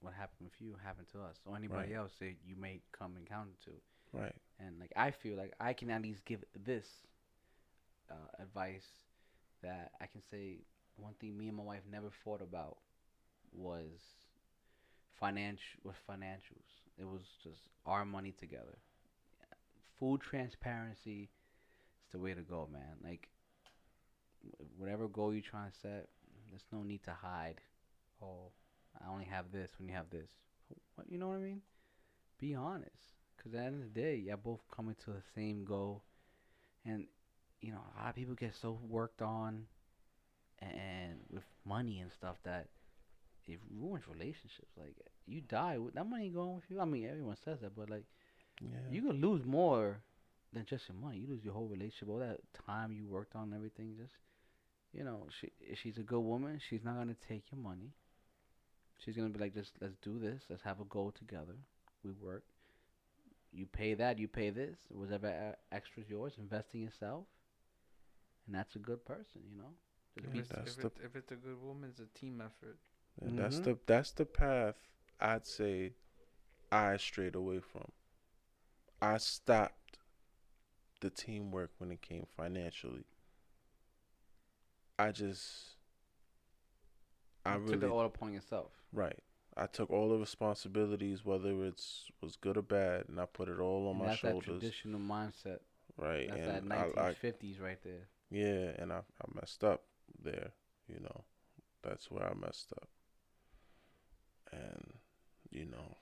what 0.01 0.14
happened 0.14 0.48
with 0.51 0.60
you 0.60 0.74
happen 0.82 1.05
to 1.12 1.20
us 1.23 1.36
or 1.44 1.56
anybody 1.56 1.90
Right. 1.93 1.98
else 1.98 2.12
that 2.20 2.35
you 2.44 2.56
may 2.56 2.81
come 2.98 3.16
encounter 3.16 3.52
to. 3.66 4.19
Right. 4.19 4.35
And 4.59 4.78
like 4.81 4.93
I 4.97 5.10
feel 5.10 5.36
like 5.36 5.52
I 5.60 5.73
can 5.74 5.90
at 5.90 6.02
least 6.02 6.24
give 6.24 6.43
this 6.64 6.86
uh, 8.10 8.14
advice 8.43 8.86
that 9.62 9.93
I 10.01 10.06
can 10.06 10.23
say 10.31 10.59
one 10.97 11.14
thing 11.20 11.36
me 11.36 11.48
and 11.48 11.56
my 11.56 11.62
wife 11.62 11.82
never 11.90 12.10
fought 12.24 12.43
about 12.43 12.78
was 13.52 14.01
financial 15.20 15.81
with 15.85 15.97
financials. 16.09 16.69
It 16.98 17.06
was 17.06 17.23
just 17.43 17.60
our 17.86 18.05
money 18.05 18.32
together. 18.32 18.78
Full 19.98 20.19
transparency 20.19 21.28
is 22.05 22.12
the 22.12 22.19
way 22.19 22.35
to 22.35 22.40
go, 22.43 22.69
man. 22.73 22.97
Like 23.05 23.28
whatever 24.77 25.06
goal 25.09 25.32
you're 25.32 25.43
trying 25.43 25.70
to 25.70 25.77
set, 25.81 26.09
there's 26.51 26.64
no 26.73 26.82
need 26.82 27.02
to 27.05 27.12
hide. 27.12 27.60
Oh, 28.23 28.53
I 29.03 29.11
only 29.11 29.24
have 29.27 29.47
this 29.53 29.70
when 29.78 29.89
you 29.89 29.94
have 29.94 30.11
this. 30.11 30.28
What 30.94 31.11
you 31.11 31.19
know 31.19 31.28
what 31.28 31.36
I 31.36 31.40
mean? 31.40 31.62
Be 32.39 32.55
honest. 32.55 32.90
Cause 33.43 33.53
at 33.55 33.61
the 33.61 33.66
end 33.66 33.82
of 33.85 33.94
the 33.94 34.01
day, 34.01 34.16
y'all 34.16 34.36
both 34.43 34.61
coming 34.74 34.97
to 35.05 35.11
the 35.11 35.23
same 35.35 35.65
goal, 35.65 36.03
and 36.85 37.07
you 37.61 37.73
know 37.73 37.81
a 37.97 38.01
lot 38.01 38.11
of 38.11 38.16
people 38.16 38.35
get 38.35 38.55
so 38.55 38.78
worked 38.89 39.23
on, 39.23 39.66
and 40.61 41.16
with 41.31 41.44
money 41.65 42.01
and 42.01 42.12
stuff 42.12 42.36
that 42.44 42.69
it 43.47 43.61
ruins 43.70 44.05
relationships. 44.09 44.73
Like 44.77 44.97
you 45.27 45.40
die, 45.43 45.78
with 45.78 45.94
that 45.94 46.09
money 46.09 46.31
going 46.31 46.57
with 46.57 46.65
you. 46.70 46.81
I 46.81 46.85
mean, 46.85 47.09
everyone 47.09 47.36
says 47.44 47.61
that, 47.62 47.77
but 47.77 47.90
like 47.90 48.05
Yeah. 48.61 48.89
you 48.90 49.03
could 49.03 49.20
lose 49.20 49.44
more 49.44 50.03
than 50.53 50.65
just 50.66 50.89
your 50.89 50.97
money. 50.99 51.19
You 51.19 51.28
lose 51.28 51.44
your 51.44 51.55
whole 51.55 51.69
relationship, 51.69 52.09
all 52.09 52.19
that 52.20 52.40
time 52.66 52.93
you 52.93 53.07
worked 53.07 53.35
on, 53.36 53.53
everything. 53.55 53.97
Just 53.99 54.15
you 54.93 55.05
know, 55.05 55.27
she 55.40 55.53
she's 55.77 55.99
a 55.99 56.03
good 56.03 56.20
woman. 56.20 56.61
She's 56.69 56.85
not 56.85 56.97
gonna 56.97 57.16
take 57.28 57.44
your 57.53 57.61
money. 57.61 57.93
She's 59.04 59.16
gonna 59.16 59.28
be 59.30 59.38
like, 59.40 59.54
just 59.54 59.72
let's 59.80 59.96
do 59.96 60.18
this. 60.18 60.44
Let's 60.48 60.62
have 60.62 60.80
a 60.80 60.84
goal 60.84 61.10
together. 61.12 61.56
We 62.04 62.12
work. 62.12 62.44
You 63.52 63.66
pay 63.66 63.94
that. 63.94 64.18
You 64.18 64.28
pay 64.28 64.50
this. 64.50 64.78
Whatever 64.90 65.56
extra's 65.72 66.08
yours. 66.10 66.34
Invest 66.38 66.74
in 66.74 66.80
yourself. 66.82 67.26
And 68.46 68.54
that's 68.54 68.76
a 68.76 68.78
good 68.78 69.04
person, 69.04 69.42
you 69.50 69.56
know. 69.58 69.74
Just 70.14 70.30
If 70.30 70.32
be 70.32 70.40
it's, 70.40 70.56
if, 70.66 70.78
it, 70.78 70.90
if 71.04 71.16
it's 71.16 71.30
a 71.32 71.36
good 71.36 71.60
woman, 71.62 71.90
it's 71.90 72.00
a 72.00 72.18
team 72.18 72.40
effort. 72.40 72.78
And 73.20 73.38
that's 73.38 73.58
Mhm. 73.58 73.60
the 73.60 73.78
that's 73.86 74.10
the 74.12 74.26
path 74.26 74.76
I'd 75.18 75.46
say 75.46 75.94
I 76.70 76.96
strayed 76.98 77.34
away 77.34 77.60
from. 77.60 77.92
I 79.02 79.18
stopped 79.18 79.98
the 81.00 81.10
teamwork 81.10 81.72
when 81.78 81.90
it 81.90 82.00
came 82.00 82.24
financially. 82.24 83.04
I 84.98 85.12
just 85.12 85.76
I 87.44 87.55
really 87.55 87.73
took 87.73 87.82
it 87.82 87.89
all 87.90 88.05
upon 88.06 88.32
yourself. 88.32 88.70
right. 88.93 89.19
I 89.56 89.66
took 89.66 89.90
all 89.90 90.09
the 90.09 90.16
responsibilities, 90.19 91.24
whether 91.24 91.64
it's 91.64 92.10
was 92.23 92.36
good 92.36 92.56
or 92.56 92.62
bad, 92.62 93.09
and 93.09 93.20
I 93.20 93.27
put 93.27 93.48
it 93.48 93.59
all 93.60 93.89
on 93.89 93.97
And 93.97 94.06
my 94.06 94.10
that's 94.10 94.23
that 94.23 94.31
shoulders. 94.31 94.62
traditional 94.62 95.01
mindset. 95.01 95.59
Right, 95.97 96.28
That's 96.28 96.47
that 96.47 96.62
and 96.62 96.73
I, 96.73 96.77
I 96.97 97.14
1950s 97.14 97.60
right 97.60 97.82
there. 97.82 98.09
yeah, 98.31 98.73
and 98.78 98.93
I 98.93 98.98
I 98.98 99.24
messed 99.35 99.62
up 99.62 99.82
there. 100.23 100.52
You 100.89 101.01
know, 101.01 101.24
that's 101.82 102.10
where 102.10 102.24
I 102.24 102.35
messed 102.35 102.73
up. 102.73 102.89
And 104.52 104.94
you 105.51 105.66
know, 105.66 105.97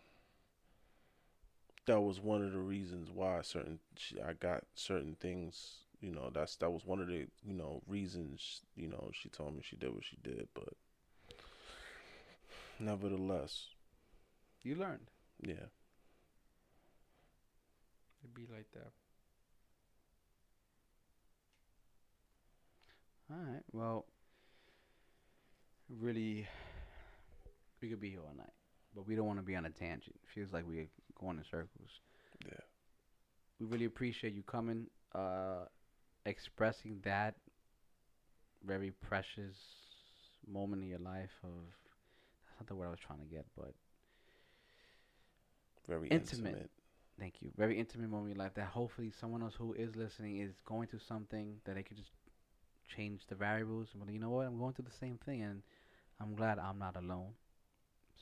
that 1.86 2.00
was 2.00 2.20
one 2.20 2.44
of 2.44 2.52
the 2.52 2.58
reasons 2.60 3.10
why 3.12 3.40
certain 3.42 3.78
I 4.26 4.32
got 4.34 4.64
certain 4.74 5.16
things. 5.20 5.78
You 6.00 6.12
know, 6.12 6.30
that's 6.32 6.56
that 6.56 6.70
was 6.70 6.84
one 6.86 7.00
of 7.00 7.08
the 7.08 7.26
you 7.42 7.54
know 7.54 7.82
reasons. 7.86 8.60
You 8.76 8.88
know, 8.88 9.10
she 9.12 9.28
told 9.28 9.54
me 9.54 9.62
she 9.62 9.76
did 9.76 9.92
what 9.94 10.04
she 10.04 10.16
did, 10.22 10.48
but 10.54 10.74
nevertheless, 12.80 13.68
You 14.62 14.74
learned. 14.74 15.10
yeah, 15.42 15.68
It'd 18.22 18.34
be 18.34 18.46
like 18.52 18.66
that. 18.74 18.92
All 23.30 23.36
right. 23.38 23.62
Well, 23.72 24.06
really, 25.88 26.46
we 27.80 27.88
could 27.88 28.00
be 28.00 28.10
here 28.10 28.20
all 28.26 28.34
night, 28.36 28.52
but 28.94 29.06
we 29.06 29.14
don't 29.14 29.26
want 29.26 29.38
to 29.38 29.44
be 29.44 29.56
on 29.56 29.64
a 29.66 29.70
tangent. 29.70 30.16
Feels 30.34 30.52
like 30.52 30.64
we're 30.66 30.88
going 31.18 31.38
in 31.38 31.44
circles. 31.44 31.90
yeah, 32.44 32.52
We 33.60 33.66
really 33.66 33.84
appreciate 33.84 34.34
you 34.34 34.42
coming, 34.42 34.86
uh, 35.14 35.66
expressing 36.26 37.00
that 37.04 37.36
very 38.66 38.90
precious 38.90 39.56
moment 40.46 40.82
in 40.82 40.88
your 40.88 40.98
life. 40.98 41.30
Of 41.44 41.50
not 42.60 42.66
the 42.68 42.74
word 42.74 42.86
I 42.88 42.90
was 42.90 43.00
trying 43.00 43.20
to 43.20 43.24
get, 43.24 43.46
but 43.56 43.72
very 45.88 46.08
Intimate. 46.08 46.48
intimate. 46.50 46.70
thank 47.18 47.42
you. 47.42 47.50
Very 47.56 47.78
intimate 47.78 48.08
moment 48.10 48.30
in 48.30 48.36
your 48.36 48.44
life 48.44 48.54
that 48.54 48.66
hopefully 48.66 49.10
someone 49.20 49.42
else 49.42 49.54
who 49.56 49.72
is 49.74 49.96
listening 49.96 50.38
is 50.38 50.52
going 50.64 50.86
through 50.88 51.00
something 51.00 51.56
that 51.64 51.74
they 51.74 51.82
could 51.82 51.96
just 51.96 52.12
change 52.94 53.22
the 53.28 53.34
variables. 53.34 53.88
and 53.92 54.00
be 54.02 54.06
like, 54.06 54.14
you 54.14 54.20
know 54.20 54.30
what? 54.30 54.46
I'm 54.46 54.58
going 54.58 54.74
through 54.74 54.86
the 54.86 54.96
same 54.98 55.18
thing, 55.24 55.42
and 55.42 55.62
I'm 56.20 56.34
glad 56.34 56.58
I'm 56.58 56.78
not 56.78 56.96
alone. 56.96 57.32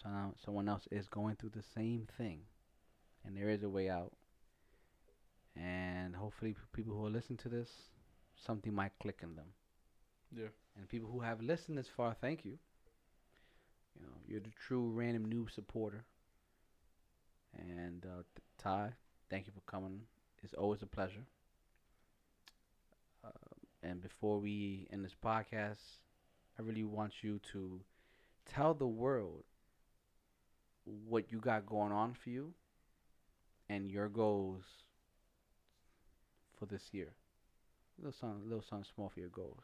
So 0.03 0.09
now 0.09 0.35
someone 0.45 0.69
else 0.69 0.87
is 0.91 1.09
going 1.09 1.37
through 1.37 1.51
the 1.51 1.63
same 1.75 2.07
thing, 2.17 2.41
and 3.25 3.37
there 3.37 3.51
is 3.51 3.63
a 3.63 3.69
way 3.69 3.89
out. 3.91 4.13
And 5.57 6.15
hopefully, 6.15 6.53
p- 6.53 6.61
people 6.73 6.95
who 6.95 7.07
are 7.07 7.11
listening 7.11 7.39
to 7.39 7.49
this, 7.49 7.69
something 8.37 8.73
might 8.73 8.93
click 9.01 9.21
in 9.23 9.35
them. 9.35 9.47
Yeah. 10.33 10.49
And 10.77 10.89
people 10.89 11.11
who 11.11 11.21
have 11.21 11.41
listened 11.41 11.77
this 11.79 11.89
far, 11.89 12.15
thank 12.21 12.45
you. 12.45 12.59
You 13.99 14.07
know, 14.07 14.13
you're 14.27 14.41
the 14.41 14.51
true 14.51 14.91
random 14.91 15.27
noob 15.27 15.53
supporter. 15.53 16.05
And 17.57 18.05
uh, 18.05 18.23
Ty, 18.59 18.91
thank 19.31 19.47
you 19.47 19.53
for 19.53 19.71
coming. 19.71 20.03
It's 20.43 20.55
always 20.55 20.83
a 20.83 20.87
pleasure. 20.87 21.27
Uh, 23.25 23.31
and 23.83 24.01
before 24.01 24.39
we 24.39 24.87
end 24.93 25.05
this 25.05 25.17
podcast, 25.25 25.99
I 26.59 26.63
really 26.63 26.85
want 26.85 27.23
you 27.23 27.41
to 27.53 27.81
tell 28.47 28.75
the 28.75 28.87
world 28.87 29.45
what 30.85 31.31
you 31.31 31.39
got 31.39 31.67
going 31.67 31.93
on 31.93 32.15
for 32.15 32.31
you 32.31 32.53
and 33.69 33.91
your 33.91 34.09
goals 34.09 34.65
for 36.59 36.67
this 36.67 36.89
year. 36.93 37.13
A 37.99 38.07
little 38.07 38.19
something, 38.19 38.43
little 38.45 38.65
something 38.69 38.87
small 38.95 39.09
for 39.09 39.21
your 39.21 39.29
goals. 39.29 39.63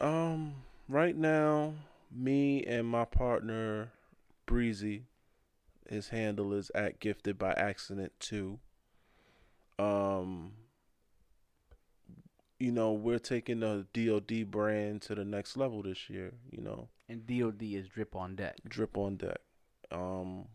Um, 0.00 0.54
right 0.88 1.16
now, 1.16 1.74
me 2.10 2.64
and 2.64 2.86
my 2.86 3.04
partner, 3.04 3.92
Breezy, 4.46 5.04
his 5.88 6.08
handle 6.08 6.52
is 6.52 6.70
at 6.74 7.00
Gifted 7.00 7.38
by 7.38 7.52
Accident 7.52 8.12
Two. 8.18 8.58
Um, 9.78 10.52
you 12.58 12.72
know, 12.72 12.92
we're 12.92 13.18
taking 13.18 13.60
the 13.60 13.86
DoD 13.92 14.50
brand 14.50 15.02
to 15.02 15.14
the 15.14 15.24
next 15.24 15.56
level 15.56 15.82
this 15.82 16.10
year. 16.10 16.32
You 16.50 16.62
know, 16.62 16.88
And 17.08 17.26
DOD 17.26 17.62
is 17.62 17.88
drip 17.88 18.16
on 18.16 18.36
deck. 18.36 18.56
drip 18.66 18.96
on 18.96 19.16
deck. 19.16 19.38
Um, 19.90 20.46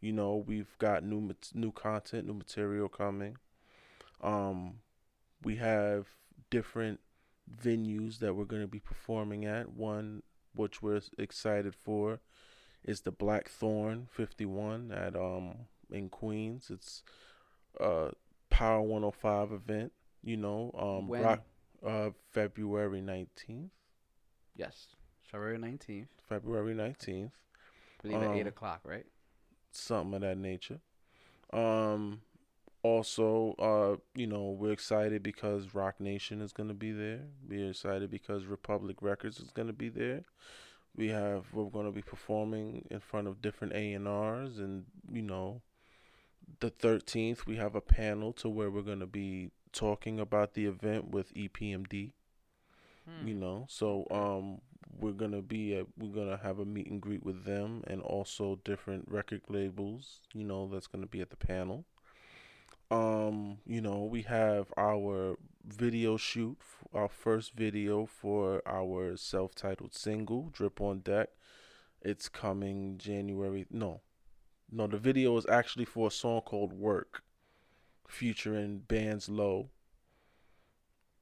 you 0.00 0.12
know, 0.12 0.44
we've 0.46 0.76
got 0.78 1.04
new 1.04 1.34
new 1.54 1.72
content, 1.72 2.26
new 2.26 2.34
material 2.34 2.88
coming. 2.88 3.36
Um, 4.22 4.76
we 5.42 5.56
have 5.56 6.06
different 6.50 7.00
venues 7.62 8.18
that 8.18 8.34
we're 8.34 8.44
going 8.44 8.62
to 8.62 8.68
be 8.68 8.80
performing 8.80 9.44
at. 9.44 9.72
One 9.72 10.22
which 10.56 10.82
we're 10.82 11.00
excited 11.18 11.74
for 11.74 12.20
is 12.84 13.00
the 13.02 13.10
Blackthorn 13.12 14.06
51 14.10 14.92
at 14.92 15.14
um 15.16 15.66
in 15.90 16.08
Queens. 16.08 16.70
It's 16.70 17.02
a 17.80 18.10
Power 18.50 18.80
105 18.82 19.52
event, 19.52 19.92
you 20.22 20.36
know, 20.36 20.70
um 20.78 21.08
When? 21.08 21.22
rock 21.22 21.42
uh 21.84 22.10
February 22.32 23.00
19th. 23.00 23.70
Yes. 24.54 24.88
February 25.30 25.58
19th. 25.58 26.06
February 26.28 26.74
19th. 26.74 27.30
I 27.32 28.02
believe 28.02 28.22
at 28.22 28.36
8 28.36 28.40
Um, 28.42 28.46
o'clock, 28.48 28.80
right? 28.84 29.06
something 29.72 30.14
of 30.14 30.20
that 30.22 30.38
nature. 30.38 30.80
Um, 31.52 32.22
also, 32.86 33.54
uh, 33.58 33.96
you 34.14 34.26
know, 34.26 34.50
we're 34.58 34.72
excited 34.72 35.22
because 35.22 35.74
Roc 35.74 36.00
Nation 36.00 36.40
is 36.40 36.52
going 36.52 36.68
to 36.68 36.74
be 36.74 36.92
there. 36.92 37.20
We're 37.48 37.70
excited 37.70 38.10
because 38.10 38.46
Republic 38.46 38.98
Records 39.02 39.38
is 39.40 39.50
going 39.50 39.68
to 39.68 39.74
be 39.74 39.88
there. 39.88 40.22
We 40.96 41.08
have 41.08 41.44
we're 41.52 41.70
going 41.70 41.86
to 41.86 41.92
be 41.92 42.02
performing 42.02 42.86
in 42.90 43.00
front 43.00 43.28
of 43.28 43.42
different 43.42 43.74
A 43.74 43.92
and 43.92 44.08
R's, 44.08 44.58
and 44.58 44.84
you 45.12 45.22
know, 45.22 45.62
the 46.60 46.70
thirteenth 46.70 47.46
we 47.46 47.56
have 47.56 47.74
a 47.74 47.80
panel 47.80 48.32
to 48.34 48.48
where 48.48 48.70
we're 48.70 48.82
going 48.82 49.00
to 49.00 49.06
be 49.06 49.50
talking 49.72 50.18
about 50.20 50.54
the 50.54 50.66
event 50.66 51.10
with 51.10 51.34
EPMD 51.34 52.12
Hmm. 53.06 53.28
you 53.28 53.34
know 53.34 53.66
so 53.68 54.04
um 54.10 54.60
we're 54.98 55.12
gonna 55.12 55.42
be 55.42 55.74
a, 55.74 55.86
we're 55.96 56.14
gonna 56.14 56.38
have 56.42 56.58
a 56.58 56.64
meet 56.64 56.88
and 56.88 57.00
greet 57.00 57.24
with 57.24 57.44
them 57.44 57.84
and 57.86 58.02
also 58.02 58.58
different 58.64 59.04
record 59.08 59.42
labels 59.48 60.20
you 60.34 60.44
know 60.44 60.68
that's 60.68 60.88
gonna 60.88 61.06
be 61.06 61.20
at 61.20 61.30
the 61.30 61.36
panel 61.36 61.84
Um, 62.90 63.58
you 63.66 63.80
know, 63.80 64.04
we 64.04 64.22
have 64.22 64.72
our 64.76 65.36
video 65.64 66.16
shoot, 66.16 66.58
our 66.94 67.08
first 67.08 67.54
video 67.54 68.06
for 68.06 68.62
our 68.64 69.16
self-titled 69.16 69.92
single, 69.92 70.50
"Drip 70.52 70.80
on 70.80 71.00
Deck." 71.00 71.30
It's 72.02 72.28
coming 72.28 72.98
January. 72.98 73.66
No, 73.70 74.02
no, 74.70 74.86
the 74.86 74.98
video 74.98 75.36
is 75.36 75.46
actually 75.46 75.84
for 75.84 76.08
a 76.08 76.12
song 76.12 76.42
called 76.42 76.72
"Work," 76.72 77.24
featuring 78.06 78.78
Bands 78.78 79.28
Low 79.28 79.70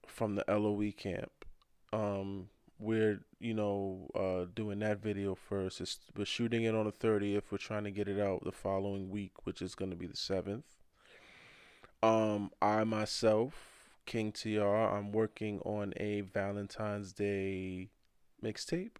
from 0.07 0.35
the 0.35 0.45
LOE 0.47 0.93
camp. 0.93 1.47
Um, 1.95 2.51
we're 2.79 3.21
you 3.39 3.55
know 3.55 4.11
uh 4.15 4.51
doing 4.55 4.81
that 4.81 5.01
video 5.01 5.35
first. 5.35 5.81
It's, 5.81 5.99
we're 6.15 6.27
shooting 6.27 6.65
it 6.65 6.75
on 6.75 6.85
the 6.85 6.93
thirtieth. 6.93 7.51
We're 7.51 7.57
trying 7.57 7.85
to 7.85 7.91
get 7.91 8.09
it 8.09 8.21
out 8.21 8.45
the 8.45 8.53
following 8.53 9.09
week, 9.09 9.47
which 9.47 9.63
is 9.63 9.75
going 9.75 9.93
to 9.93 9.97
be 9.97 10.07
the 10.07 10.17
seventh. 10.17 10.67
Um, 12.05 12.51
I 12.61 12.85
myself, 12.85 13.55
King 14.05 14.31
TR, 14.31 14.61
I'm 14.63 15.11
working 15.11 15.59
on 15.61 15.95
a 15.97 16.21
Valentine's 16.21 17.15
Day 17.15 17.89
mixtape. 18.45 18.97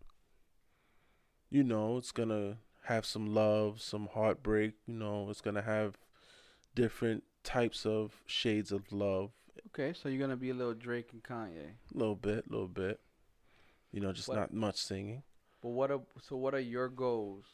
You 1.51 1.65
know, 1.65 1.99
it's 1.99 2.13
gonna 2.13 2.57
have 2.85 3.05
some 3.05 3.35
love, 3.35 3.83
some 3.83 4.09
heartbreak. 4.15 4.77
You 4.87 4.95
know, 4.95 5.29
it's 5.29 5.43
gonna 5.43 5.61
have 5.61 5.99
different 6.75 7.25
types 7.43 7.85
of 7.85 8.23
shades 8.25 8.73
of 8.73 8.91
love. 8.91 9.33
Okay, 9.67 9.93
so 9.93 10.09
you're 10.09 10.19
gonna 10.19 10.35
be 10.35 10.49
a 10.49 10.55
little 10.55 10.73
Drake 10.73 11.13
and 11.13 11.23
Kanye. 11.23 11.75
A 11.95 11.99
little 11.99 12.17
bit, 12.17 12.47
a 12.47 12.51
little 12.51 12.69
bit. 12.69 13.01
You 13.93 14.01
know, 14.01 14.15
just 14.15 14.29
What- 14.29 14.37
not 14.37 14.55
much 14.55 14.77
singing. 14.77 15.25
But 15.61 15.69
what 15.69 15.91
are 15.91 16.01
so 16.23 16.37
what 16.37 16.55
are 16.55 16.59
your 16.59 16.89
goals? 16.89 17.45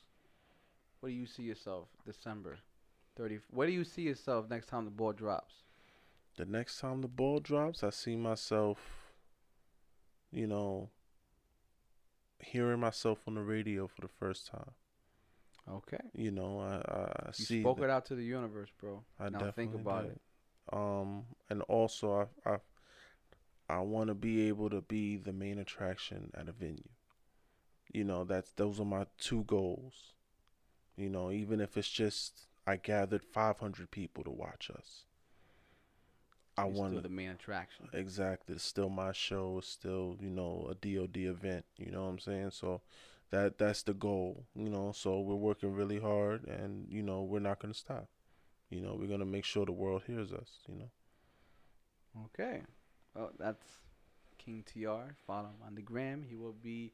What 1.00 1.08
do 1.08 1.14
you 1.16 1.26
see 1.26 1.42
yourself 1.42 1.88
December 2.06 2.60
30? 3.16 3.40
Where 3.50 3.66
do 3.66 3.72
you 3.72 3.84
see 3.84 4.02
yourself 4.02 4.48
next 4.48 4.66
time 4.66 4.84
the 4.84 4.90
ball 4.90 5.12
drops? 5.12 5.54
The 6.36 6.44
next 6.44 6.78
time 6.80 7.02
the 7.02 7.08
ball 7.08 7.40
drops, 7.40 7.82
I 7.82 7.90
see 7.90 8.16
myself, 8.16 8.78
you 10.32 10.46
know, 10.46 10.90
hearing 12.38 12.80
myself 12.80 13.20
on 13.26 13.34
the 13.34 13.42
radio 13.42 13.86
for 13.86 14.00
the 14.00 14.08
first 14.08 14.46
time. 14.46 14.70
Okay. 15.70 15.98
You 16.14 16.30
know, 16.30 16.60
I, 16.60 16.76
I 16.88 17.26
You 17.36 17.44
see. 17.44 17.60
spoke 17.62 17.78
that- 17.78 17.84
it 17.84 17.90
out 17.90 18.06
to 18.06 18.14
the 18.14 18.24
universe, 18.24 18.70
bro. 18.80 19.02
I 19.18 19.24
now 19.28 19.38
definitely 19.40 19.64
think 19.64 19.74
about 19.86 20.02
did. 20.04 20.12
it. 20.12 20.20
Um, 20.72 21.24
and 21.48 21.62
also 21.62 22.28
I 22.46 22.50
I 22.50 22.58
I 23.68 23.80
want 23.80 24.08
to 24.08 24.14
be 24.14 24.48
able 24.48 24.70
to 24.70 24.80
be 24.80 25.16
the 25.16 25.32
main 25.32 25.58
attraction 25.58 26.30
at 26.34 26.48
a 26.48 26.52
venue. 26.52 26.88
You 27.92 28.04
know, 28.04 28.24
that's 28.24 28.52
those 28.52 28.80
are 28.80 28.84
my 28.84 29.06
two 29.18 29.42
goals. 29.44 30.14
You 30.96 31.08
know, 31.08 31.30
even 31.32 31.60
if 31.60 31.76
it's 31.76 31.88
just 31.90 32.46
I 32.66 32.76
gathered 32.76 33.24
500 33.24 33.90
people 33.90 34.24
to 34.24 34.30
watch 34.30 34.70
us. 34.70 35.04
I 36.56 36.64
You're 36.64 36.74
want 36.74 37.02
the 37.02 37.08
main 37.08 37.30
attraction. 37.30 37.88
Exactly. 37.92 38.54
It's 38.54 38.64
still 38.64 38.90
my 38.90 39.12
show. 39.12 39.58
It's 39.58 39.68
still, 39.68 40.16
you 40.20 40.30
know, 40.30 40.70
a 40.70 40.74
DOD 40.74 41.16
event. 41.16 41.64
You 41.78 41.90
know 41.90 42.02
what 42.02 42.10
I'm 42.10 42.18
saying? 42.18 42.50
So 42.52 42.82
that 43.30 43.58
that's 43.58 43.82
the 43.82 43.94
goal, 43.94 44.44
you 44.54 44.68
know. 44.68 44.92
So 44.92 45.20
we're 45.20 45.36
working 45.36 45.72
really 45.72 45.98
hard 45.98 46.46
and, 46.46 46.86
you 46.90 47.02
know, 47.02 47.22
we're 47.22 47.40
not 47.40 47.60
gonna 47.60 47.74
stop. 47.74 48.08
You 48.68 48.80
know, 48.80 48.96
we're 48.98 49.08
gonna 49.08 49.24
make 49.24 49.44
sure 49.44 49.64
the 49.64 49.72
world 49.72 50.02
hears 50.06 50.32
us, 50.32 50.58
you 50.68 50.74
know. 50.74 50.90
Okay. 52.26 52.62
Well, 53.14 53.30
that's 53.38 53.64
King 54.38 54.64
TR. 54.66 55.14
Follow 55.26 55.48
him 55.48 55.62
on 55.66 55.74
the 55.74 55.82
gram. 55.82 56.24
He 56.28 56.36
will 56.36 56.54
be 56.62 56.92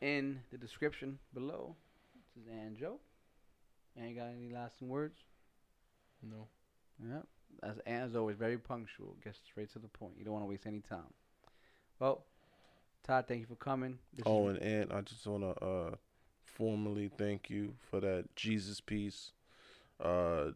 in 0.00 0.40
the 0.50 0.58
description 0.58 1.18
below. 1.34 1.74
This 2.14 2.44
is 2.44 2.50
Anjo. 2.52 2.98
Ain't 4.00 4.16
got 4.16 4.28
any 4.28 4.50
lasting 4.52 4.88
words? 4.88 5.18
No. 6.22 6.46
Yeah. 7.04 7.20
As 7.62 7.78
as 7.86 8.14
always, 8.14 8.36
very 8.36 8.58
punctual. 8.58 9.16
Gets 9.24 9.38
straight 9.44 9.72
to 9.72 9.78
the 9.78 9.88
point. 9.88 10.12
You 10.16 10.24
don't 10.24 10.34
want 10.34 10.44
to 10.44 10.48
waste 10.48 10.66
any 10.66 10.80
time. 10.80 11.12
Well, 11.98 12.24
Todd, 13.04 13.24
thank 13.26 13.40
you 13.40 13.46
for 13.46 13.56
coming. 13.56 13.98
This 14.14 14.24
Oh, 14.26 14.48
and, 14.48 14.58
and 14.58 14.92
I 14.92 15.00
just 15.00 15.26
wanna 15.26 15.50
uh 15.50 15.90
formally 16.44 17.10
thank 17.16 17.50
you 17.50 17.74
for 17.90 18.00
that 18.00 18.24
Jesus 18.36 18.80
piece 18.80 19.32
uh 20.04 20.50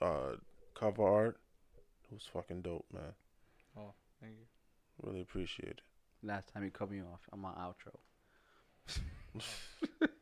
uh 0.00 0.36
cover 0.74 1.02
art. 1.06 1.38
It 2.10 2.14
was 2.14 2.28
fucking 2.32 2.62
dope, 2.62 2.86
man. 2.92 3.14
Oh, 3.76 3.94
thank 4.20 4.34
you. 4.34 4.46
Really 5.02 5.20
appreciate 5.20 5.68
it. 5.68 5.82
last 6.22 6.48
time 6.52 6.62
you 6.64 6.70
cut 6.70 6.90
me 6.90 7.00
off 7.00 7.20
on 7.32 7.40
my 7.40 7.50
outro. 7.52 7.96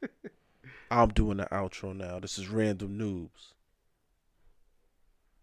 I'm 0.94 1.08
doing 1.08 1.38
the 1.38 1.46
outro 1.46 1.92
now. 1.96 2.20
This 2.20 2.38
is 2.38 2.48
Random 2.48 2.96
Noobs. 2.96 3.54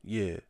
Yeah. 0.02 0.36
That's 0.36 0.45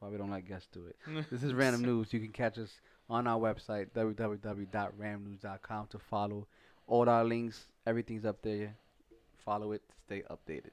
why 0.00 0.08
we 0.08 0.16
don't 0.16 0.30
let 0.30 0.48
guests 0.48 0.68
do 0.72 0.86
it. 0.86 0.96
This 1.30 1.42
is 1.42 1.52
Random 1.52 1.84
Noobs. 1.84 2.14
You 2.14 2.20
can 2.20 2.32
catch 2.32 2.56
us 2.56 2.80
on 3.10 3.26
our 3.26 3.38
website, 3.38 3.90
www.ramnews.com, 3.90 5.86
to 5.88 5.98
follow 5.98 6.46
all 6.86 7.10
our 7.10 7.24
links. 7.24 7.66
Everything's 7.86 8.24
up 8.24 8.40
there. 8.40 8.74
Follow 9.44 9.72
it. 9.72 9.82
Stay 10.06 10.22
updated. 10.30 10.70